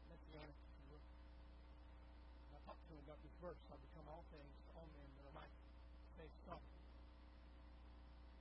messianic. 0.08 0.56
And 0.88 2.56
I 2.56 2.60
talked 2.64 2.80
to 2.88 2.96
him 2.96 3.04
about 3.04 3.20
this 3.20 3.36
verse. 3.44 3.60
I've 3.68 3.84
become 3.92 4.08
all 4.08 4.24
things 4.32 4.48
to 4.48 4.72
all 4.80 4.88
men 4.96 5.04
that 5.20 5.28
I 5.28 5.44
might 5.44 5.52
save 6.16 6.32
some. 6.48 6.64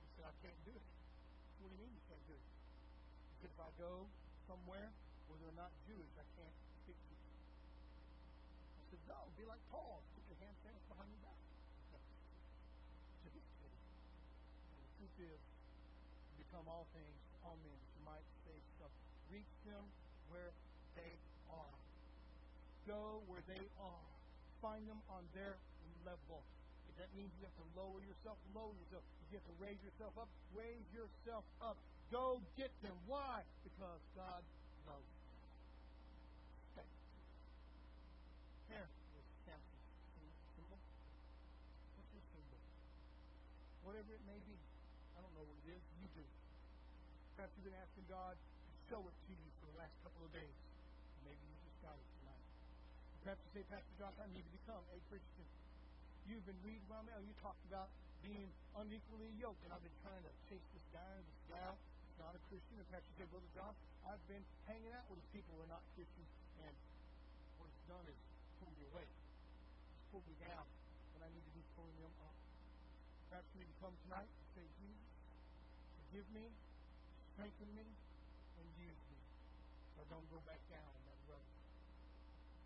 He 0.00 0.08
said, 0.16 0.24
I 0.24 0.32
can't 0.40 0.56
do 0.64 0.72
it. 0.72 0.88
What 1.60 1.68
do 1.68 1.76
you 1.76 1.84
mean 1.84 1.92
you 2.00 2.04
can't 2.08 2.24
do 2.32 2.32
it? 2.32 2.48
Because 3.36 3.52
if 3.52 3.60
I 3.60 3.68
go 3.76 4.08
somewhere 4.48 4.88
where 5.28 5.36
they're 5.36 5.60
not 5.60 5.68
Jewish, 5.84 6.08
I 6.16 6.24
can't 6.40 6.56
speak 6.80 6.96
to 6.96 7.12
you. 7.12 7.28
I 7.28 8.88
said, 8.88 9.04
no, 9.04 9.28
be 9.36 9.44
like 9.44 9.60
Paul. 9.68 10.00
Put 10.16 10.24
your 10.32 10.40
hand 10.40 10.56
sandwich 10.64 10.88
behind 10.88 11.12
your 11.12 11.28
back. 11.28 11.36
The 13.20 13.36
truth 14.96 15.28
is, 15.28 15.40
become 16.40 16.64
all 16.64 16.88
things 16.96 17.12
to 17.12 17.36
all 17.44 17.60
men 17.60 17.76
that 17.76 17.92
you 17.92 18.00
might 18.08 18.24
save 18.48 18.64
some. 18.80 18.88
Reach 19.28 19.54
them 19.68 19.84
where 20.32 20.52
they 20.96 21.12
are. 21.52 21.76
Go 22.88 23.20
where 23.28 23.44
they 23.44 23.60
are. 23.76 24.08
Find 24.64 24.82
them 24.88 25.00
on 25.12 25.22
their 25.36 25.54
level. 26.04 26.40
If 26.88 26.96
that 26.96 27.12
means 27.12 27.28
you 27.36 27.44
have 27.44 27.58
to 27.60 27.68
lower 27.76 28.00
yourself, 28.00 28.40
lower 28.56 28.72
yourself. 28.72 29.04
If 29.28 29.32
you 29.32 29.36
have 29.38 29.48
to 29.52 29.58
raise 29.60 29.80
yourself 29.84 30.16
up, 30.16 30.28
raise 30.56 30.88
yourself 30.96 31.44
up. 31.60 31.76
Go 32.08 32.40
get 32.56 32.72
them. 32.80 32.96
Why? 33.04 33.44
Because 33.68 34.00
God 34.16 34.40
loves 34.88 35.04
you. 35.04 35.28
Okay. 36.72 36.88
Here 38.72 38.88
is 38.88 39.26
Samson. 39.44 39.80
Symbol. 40.56 40.80
What's 42.00 42.10
your 42.16 42.24
symbol? 42.32 42.60
Whatever 43.84 44.16
it 44.16 44.24
may 44.24 44.40
be. 44.48 44.56
I 45.14 45.20
don't 45.20 45.34
know 45.36 45.44
what 45.44 45.60
it 45.68 45.76
is. 45.76 45.82
You 46.00 46.08
do. 46.16 46.24
Perhaps 47.36 47.52
you've 47.60 47.68
been 47.68 47.76
asking 47.76 48.08
God 48.08 48.34
show 48.88 49.04
it 49.04 49.16
to 49.28 49.32
you 49.36 49.48
for 49.60 49.68
the 49.68 49.76
last 49.84 49.92
couple 50.00 50.24
of 50.24 50.32
days. 50.32 50.56
Maybe 51.20 51.44
you 51.44 51.56
just 51.60 51.76
got 51.84 51.92
it 51.92 52.08
tonight. 52.24 52.44
Perhaps 53.20 53.40
you 53.44 53.50
say, 53.60 53.64
Pastor 53.68 53.94
Josh, 54.00 54.16
I 54.16 54.26
need 54.32 54.44
to 54.48 54.54
become 54.64 54.80
a 54.80 54.98
Christian. 55.12 55.44
You've 56.24 56.44
been 56.48 56.56
reading 56.64 56.80
around 56.88 57.04
there. 57.12 57.20
You 57.20 57.36
talked 57.44 57.60
about 57.68 57.92
being 58.24 58.48
unequally 58.80 59.28
yoked, 59.36 59.60
and 59.68 59.76
I've 59.76 59.84
been 59.84 60.00
trying 60.00 60.24
to 60.24 60.32
chase 60.48 60.64
this 60.72 60.86
guy 60.88 61.04
or 61.04 61.20
this 61.20 61.40
gal 61.52 61.76
who's 61.76 62.16
not 62.16 62.32
a 62.32 62.40
Christian. 62.48 62.80
And 62.80 62.88
Pastor 62.88 63.12
said, 63.20 63.28
Brother 63.28 63.52
John, 63.52 63.72
I've 64.08 64.24
been 64.24 64.44
hanging 64.64 64.92
out 64.96 65.04
with 65.12 65.20
people 65.36 65.52
who 65.52 65.68
are 65.68 65.72
not 65.72 65.84
Christians, 65.92 66.32
and 66.64 66.74
what 67.60 67.68
it's 67.68 67.84
done 67.92 68.04
is 68.08 68.20
pulled 68.56 68.72
me 68.72 68.88
away. 68.88 69.04
It's 69.04 70.08
pulled 70.08 70.24
me 70.24 70.36
down 70.40 70.64
when 71.12 71.20
I 71.24 71.28
need 71.28 71.44
to 71.44 71.52
be 71.52 71.60
pulling 71.76 71.96
them 72.00 72.16
up. 72.24 72.36
Perhaps 73.28 73.52
you 73.52 73.60
need 73.60 73.68
to 73.68 73.78
come 73.84 73.92
tonight 74.08 74.32
and 74.32 74.48
say, 74.56 74.64
Jesus, 74.80 75.12
forgive 76.08 76.28
me, 76.32 76.48
strengthen 77.36 77.68
me, 77.76 77.84
and 78.58 78.66
use 78.74 79.02
me. 79.10 79.18
So 79.94 79.97
I 79.97 79.97
don't 80.08 80.26
go 80.32 80.40
back 80.44 80.60
down 80.72 80.88
that 81.06 81.20
road. 81.28 81.48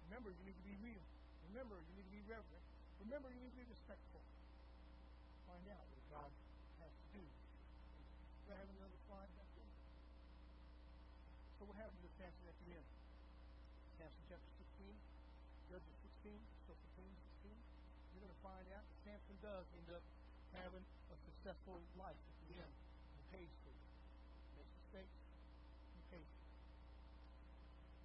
Remember, 0.09 0.30
you 0.32 0.43
need 0.47 0.59
to 0.59 0.66
be 0.66 0.76
real. 0.82 1.05
Remember, 1.51 1.76
you 1.78 1.93
need 1.99 2.09
to 2.09 2.14
be 2.14 2.24
reverent. 2.24 2.66
Remember, 3.03 3.28
you 3.28 3.38
need 3.43 3.53
to 3.53 3.61
be 3.61 3.68
respectful. 3.68 4.22
Find 5.51 5.66
out 5.68 5.84
what 5.93 6.05
God 6.11 6.30
has 6.80 6.93
to 6.95 7.07
do. 7.18 7.24
Do 7.26 8.47
I 8.55 8.57
have 8.57 8.70
another 8.72 8.99
slide 9.11 9.30
back 9.36 9.51
there? 9.59 9.74
So 11.59 11.68
what 11.68 11.76
happened 11.76 12.01
to 12.07 12.11
Samson 12.16 12.47
at 12.49 12.57
the 12.62 12.68
end? 12.78 12.88
Samson 14.01 14.22
chapter 14.30 14.51
16, 14.57 14.88
Judges 15.68 15.97
16. 16.01 16.12
16, 16.22 16.38
Social 16.70 16.90
Kings 16.95 17.18
16, 17.43 17.51
you're 18.14 18.22
going 18.22 18.30
to 18.30 18.43
find 18.47 18.62
out 18.78 18.86
that 18.86 18.99
Samson 19.03 19.34
does 19.43 19.66
end 19.74 19.90
up 19.90 20.07
having 20.55 20.86
a 21.11 21.16
successful 21.18 21.82
life 21.99 22.14
at 22.14 22.36
the 22.47 22.62
end. 22.62 22.74
He 23.18 23.22
pays 23.34 23.51
for 23.66 23.74
it. 23.74 23.82
Makes 24.55 24.70
mistakes. 24.86 25.18
He 25.99 26.03
pays 26.14 26.30
for 26.30 26.47
it. 26.47 26.62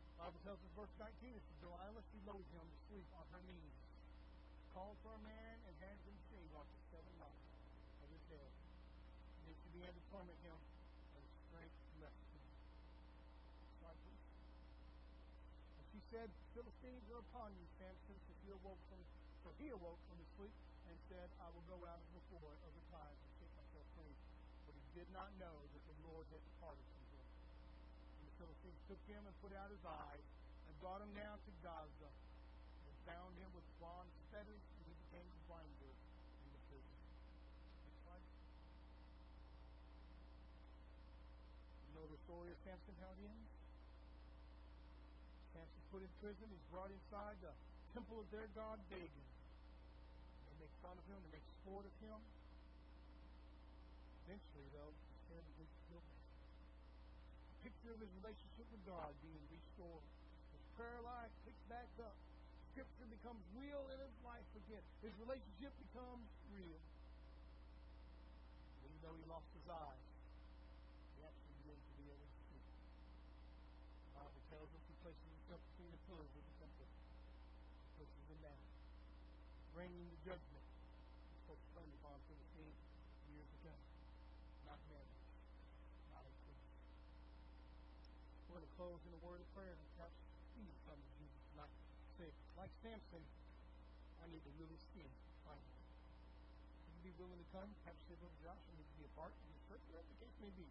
The 0.02 0.17
Bible 0.28 0.44
tells 0.44 0.60
us, 0.60 0.76
verse 0.76 0.92
19, 1.00 1.40
it's 1.40 1.48
Delilah, 1.64 2.04
she 2.12 2.20
loaded 2.28 2.52
him 2.52 2.68
to 2.68 2.80
sleep 2.92 3.08
on 3.16 3.24
her 3.32 3.40
knees. 3.48 3.80
Called 4.76 5.00
for 5.00 5.16
a 5.16 5.24
man 5.24 5.56
and 5.64 5.72
had 5.80 5.96
him 6.04 6.20
shaved 6.28 6.52
after 6.52 6.76
seven 6.92 7.16
months 7.16 7.48
of 8.04 8.12
his 8.12 8.20
head. 8.28 8.52
Then 9.48 9.56
she 9.56 9.72
began 9.72 9.96
to 9.96 10.04
torment 10.12 10.36
him, 10.44 10.60
and 11.16 11.24
his 11.24 11.32
strength 11.48 11.80
left 12.04 12.20
him. 12.36 12.44
And 15.80 15.86
she 15.96 16.04
said, 16.12 16.28
Philistines 16.52 17.08
are 17.08 17.24
upon 17.24 17.56
you, 17.56 17.64
Samson. 17.80 18.20
So 18.28 18.36
he 18.44 18.52
awoke 18.52 18.84
from, 18.92 19.00
so 19.48 19.56
he 19.56 19.72
awoke 19.72 20.04
from 20.12 20.20
his 20.20 20.28
sleep 20.36 20.52
and 20.92 20.96
said, 21.08 21.32
I 21.40 21.48
will 21.56 21.64
go 21.72 21.80
out 21.88 22.04
as 22.04 22.12
before 22.12 22.52
other 22.68 22.84
times 22.92 23.16
and 23.16 23.32
shake 23.40 23.56
myself 23.56 23.88
clean. 23.96 24.12
But 24.68 24.76
he 24.76 24.84
did 24.92 25.08
not 25.16 25.32
know 25.40 25.56
that 25.72 25.84
the 25.88 25.96
Lord 26.04 26.28
had 26.36 26.44
departed 26.44 26.84
from 26.84 27.16
him. 27.16 27.24
And 28.20 28.28
the 28.28 28.36
Philistines 28.44 28.77
took 28.88 29.04
him 29.04 29.20
and 29.28 29.36
put 29.44 29.52
out 29.52 29.68
his 29.68 29.84
eyes 29.84 30.24
and 30.64 30.72
brought 30.80 31.04
him 31.04 31.12
down 31.12 31.36
to 31.44 31.52
Gaza 31.60 32.08
and 32.08 32.96
bound 33.04 33.36
him 33.36 33.52
with 33.52 33.68
bronze 33.84 34.16
fetters, 34.32 34.64
and 34.64 34.82
he 34.88 34.96
became 35.08 35.28
a 35.28 35.40
binder 35.52 35.92
in 35.92 36.48
the 36.56 36.62
prison. 36.72 36.96
Next 37.84 38.00
slide. 38.08 38.24
You 41.84 42.00
know 42.00 42.08
the 42.08 42.20
story 42.24 42.48
of 42.56 42.58
Samson, 42.64 42.96
how 43.04 43.12
it 43.12 43.28
ends? 43.28 43.52
Samson 45.52 45.84
put 45.92 46.02
in 46.08 46.12
prison, 46.24 46.48
he's 46.48 46.68
brought 46.72 46.92
inside 46.96 47.36
the 47.44 47.52
temple 47.92 48.24
of 48.24 48.28
their 48.32 48.48
god 48.56 48.80
Dagon. 48.88 49.28
They 50.48 50.56
make 50.64 50.74
fun 50.80 50.96
of 50.96 51.04
him, 51.12 51.20
they 51.28 51.44
make 51.44 51.48
sport 51.60 51.84
of 51.84 51.92
him. 52.00 52.20
Eventually, 54.28 54.68
though, 54.72 54.96
his 54.96 55.24
head 55.28 55.44
is 55.60 55.72
killed. 55.92 56.18
Of 57.88 58.04
his 58.04 58.12
relationship 58.20 58.68
with 58.68 58.84
God 58.84 59.16
being 59.24 59.42
restored. 59.48 60.04
His 60.54 60.62
prayer 60.76 61.02
life 61.08 61.32
picks 61.48 61.64
back 61.72 61.88
up. 62.04 62.14
Scripture 62.76 63.08
becomes 63.10 63.42
real 63.56 63.80
in 63.90 63.98
his 63.98 64.14
life 64.22 64.46
again. 64.54 64.84
His 65.02 65.16
relationship 65.18 65.72
becomes 65.82 66.28
real. 66.52 66.78
Even 68.86 68.98
though 69.02 69.16
he 69.18 69.26
lost 69.26 69.50
his 69.56 69.66
eyes, 69.72 70.06
he 71.16 71.26
actually 71.26 71.58
began 71.64 71.80
to 71.80 71.92
be 71.98 72.06
able 72.12 72.28
to 72.28 72.42
see. 72.52 72.62
The 72.62 74.14
Bible 74.20 74.44
tells 74.52 74.70
us 74.70 74.84
he 74.86 74.96
places 75.02 75.26
himself 75.26 75.64
between 75.74 75.90
the 75.90 76.02
pillars 76.12 76.32
of 76.38 76.44
the 76.44 76.56
temple. 76.60 76.88
Places 77.98 78.24
him 78.30 78.40
down. 78.46 78.62
Bringing 79.74 80.06
the 80.12 80.20
judgment. 80.22 80.66
He's 81.34 81.40
supposed 81.42 81.64
to 81.66 81.70
turn 81.72 81.90
upon 82.04 82.20
Philistine 82.30 82.78
years 83.34 83.50
ago. 83.64 83.74
Not 84.70 84.78
men. 84.92 85.08
Not 86.14 86.30
a 86.30 86.34
priest. 86.46 86.68
We're 88.47 88.47
going 88.58 88.66
to 88.66 88.74
close 88.82 88.98
in 89.06 89.14
a 89.14 89.22
word 89.22 89.38
of 89.38 89.46
prayer 89.54 89.70
and 89.70 89.86
perhaps 89.94 90.18
please 90.58 90.74
come 90.90 90.98
to 90.98 91.12
Jesus 91.22 91.42
tonight. 91.54 91.70
Say, 92.18 92.26
like 92.58 92.74
Samson, 92.82 93.22
I 94.18 94.26
need 94.34 94.42
to 94.42 94.50
really 94.58 94.82
see 94.90 95.06
him. 95.06 95.14
Would 95.46 95.62
you 96.98 97.02
be 97.06 97.14
willing 97.22 97.38
to 97.38 97.50
come? 97.54 97.70
Perhaps 97.86 98.02
say, 98.10 98.18
Brother 98.18 98.34
Josh, 98.42 98.58
I 98.58 98.74
need 98.82 98.90
to 98.90 98.98
be 98.98 99.06
a 99.06 99.14
part 99.14 99.30
of 99.30 99.38
the 99.46 99.62
church, 99.70 99.84
whatever 99.94 100.10
the 100.10 100.18
case 100.26 100.34
may 100.42 100.50
be. 100.58 100.66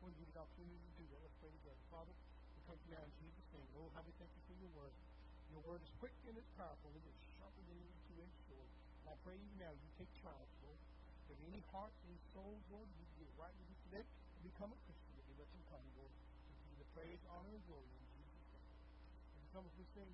We'll 0.00 0.16
give 0.16 0.24
you 0.24 0.32
the 0.32 0.40
opportunity 0.40 0.80
to 0.80 0.92
do 0.96 1.04
that. 1.12 1.20
Let's 1.20 1.36
pray 1.36 1.52
together. 1.52 1.84
Father, 1.92 2.16
we 2.16 2.64
come 2.64 2.80
now 2.88 3.04
in 3.04 3.12
Jesus' 3.20 3.48
name. 3.52 3.68
Lord, 3.76 3.92
how 3.92 4.00
we 4.08 4.12
thank 4.16 4.32
you 4.32 4.42
for 4.48 4.56
your 4.56 4.72
word. 4.72 4.94
Your 5.52 5.60
word 5.68 5.84
is 5.84 5.92
quick 6.00 6.16
and 6.24 6.32
it's 6.32 6.48
powerful. 6.56 6.88
It 6.96 7.04
is 7.04 7.16
sharper 7.36 7.60
than 7.68 7.76
any 7.76 7.92
two-edged 8.08 8.40
sword. 8.48 8.72
And 9.04 9.12
I 9.12 9.20
pray 9.20 9.36
you 9.36 9.52
now, 9.60 9.68
you 9.76 9.88
take 10.00 10.08
charge, 10.24 10.48
Lord. 10.64 10.80
If 11.28 11.36
any 11.44 11.60
hearts, 11.76 12.00
any 12.08 12.16
souls, 12.32 12.64
Lord, 12.72 12.88
you 12.96 13.04
get 13.20 13.28
right 13.36 13.52
with 13.52 13.68
you 13.68 13.76
today, 13.92 14.04
to 14.08 14.40
become 14.48 14.72
a 14.72 14.80
Christian, 14.88 15.12
you 15.28 15.36
let 15.36 15.52
them 15.52 15.60
come, 15.68 15.84
Lord. 16.00 16.08
To 16.08 16.56
give 16.56 16.72
you 16.72 16.80
the 16.80 16.87
praise, 16.98 17.22
honor, 17.30 17.54
and 17.54 17.62
glory 17.70 17.86
in 17.94 18.10
Jesus' 18.10 18.42
name. 18.50 18.74
If 19.30 19.38
you 19.38 19.48
come 19.54 19.62
as 19.70 19.78
sing, 19.94 20.10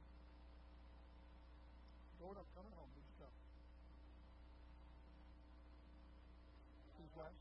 Lord, 2.21 2.37
I'm 2.37 2.45
coming 2.53 2.77
home. 2.77 2.93
You 2.93 3.09
come? 3.17 3.33
Please 7.01 7.09
from 7.17 7.33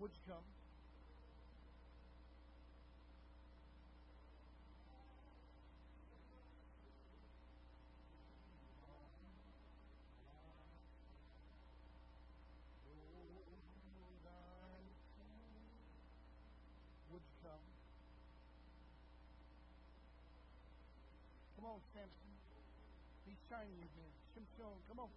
Would 0.00 0.12
you 0.16 0.24
come? 0.24 0.46
Would 17.10 17.22
you 17.24 17.36
come? 17.42 17.64
Come 21.56 21.64
on, 21.78 21.84
Samson. 21.94 22.34
He's 23.26 23.38
shining 23.48 23.78
again. 23.78 24.10
Shimshon, 24.34 24.74
come 24.88 24.98
on. 24.98 25.10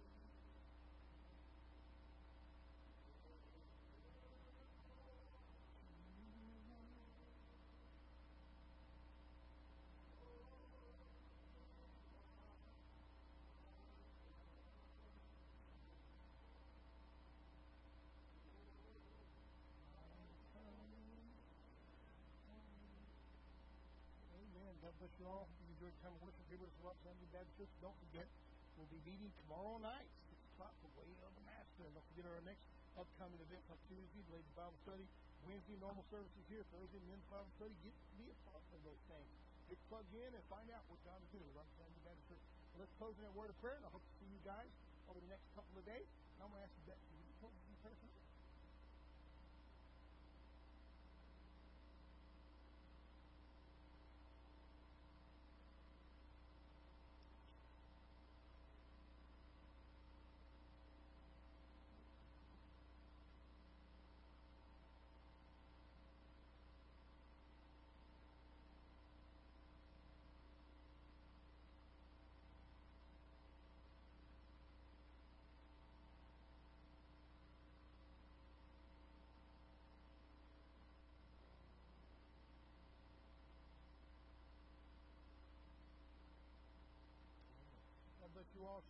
Amen. 24.32 24.74
God 24.82 24.92
bless 25.00 25.10
you 25.18 25.26
all. 25.26 25.48
Enjoyed 25.82 25.98
the 25.98 26.06
time 26.06 26.14
of 26.14 26.22
worship 26.22 26.46
with 26.46 26.62
us 26.62 26.70
Robertson 26.78 27.10
Avenue 27.10 27.34
Baptist 27.34 27.58
Church. 27.58 27.74
Don't 27.82 27.98
forget, 28.06 28.30
we'll 28.78 28.86
be 28.94 29.02
meeting 29.02 29.34
tomorrow 29.42 29.82
night, 29.82 30.06
6 30.30 30.38
o'clock, 30.54 30.70
the 30.78 30.94
Way 30.94 31.10
of 31.26 31.34
the 31.34 31.42
Master. 31.42 31.82
And 31.82 31.90
don't 31.98 32.06
forget 32.14 32.22
our 32.22 32.38
next 32.46 32.62
upcoming 32.94 33.42
event 33.42 33.66
on 33.66 33.74
Tuesday, 33.90 34.22
Ladies 34.30 34.54
Bible 34.54 34.78
Study. 34.86 35.02
Wednesday, 35.42 35.74
normal 35.82 36.06
services 36.06 36.46
here. 36.46 36.62
Thursday, 36.70 37.02
men's 37.10 37.26
Bible 37.26 37.50
study. 37.58 37.74
Get 37.82 37.90
to 37.98 38.14
be 38.14 38.30
a 38.30 38.38
part 38.46 38.62
of 38.62 38.78
those 38.86 39.02
things. 39.10 39.26
Get 39.66 39.78
plugged 39.90 40.14
in 40.14 40.30
and 40.30 40.44
find 40.46 40.70
out 40.70 40.86
what 40.86 41.02
God 41.02 41.18
is 41.18 41.30
doing 41.34 41.50
Robertson 41.50 41.82
Avenue 41.82 42.04
Baptist 42.06 42.30
Church. 42.30 42.44
Well, 42.46 42.78
let's 42.86 42.94
close 43.02 43.18
in 43.18 43.26
a 43.26 43.34
word 43.34 43.50
of 43.50 43.58
prayer, 43.58 43.74
and 43.74 43.82
I 43.82 43.90
hope 43.90 44.06
to 44.06 44.14
see 44.22 44.30
you 44.30 44.38
guys 44.46 44.70
over 45.10 45.18
the 45.18 45.34
next 45.34 45.50
couple 45.58 45.74
of 45.74 45.82
days. 45.82 46.06
And 46.38 46.46
I'm 46.46 46.54
going 46.54 46.62
to 46.62 46.66
ask 46.70 46.78
you, 46.78 46.86
Betsy, 46.86 47.10
would 47.10 47.26
you 47.26 47.34
close 47.42 47.58
in 47.58 47.74
prayer 47.82 47.98
for? 47.98 48.21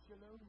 Shalom. 0.01 0.39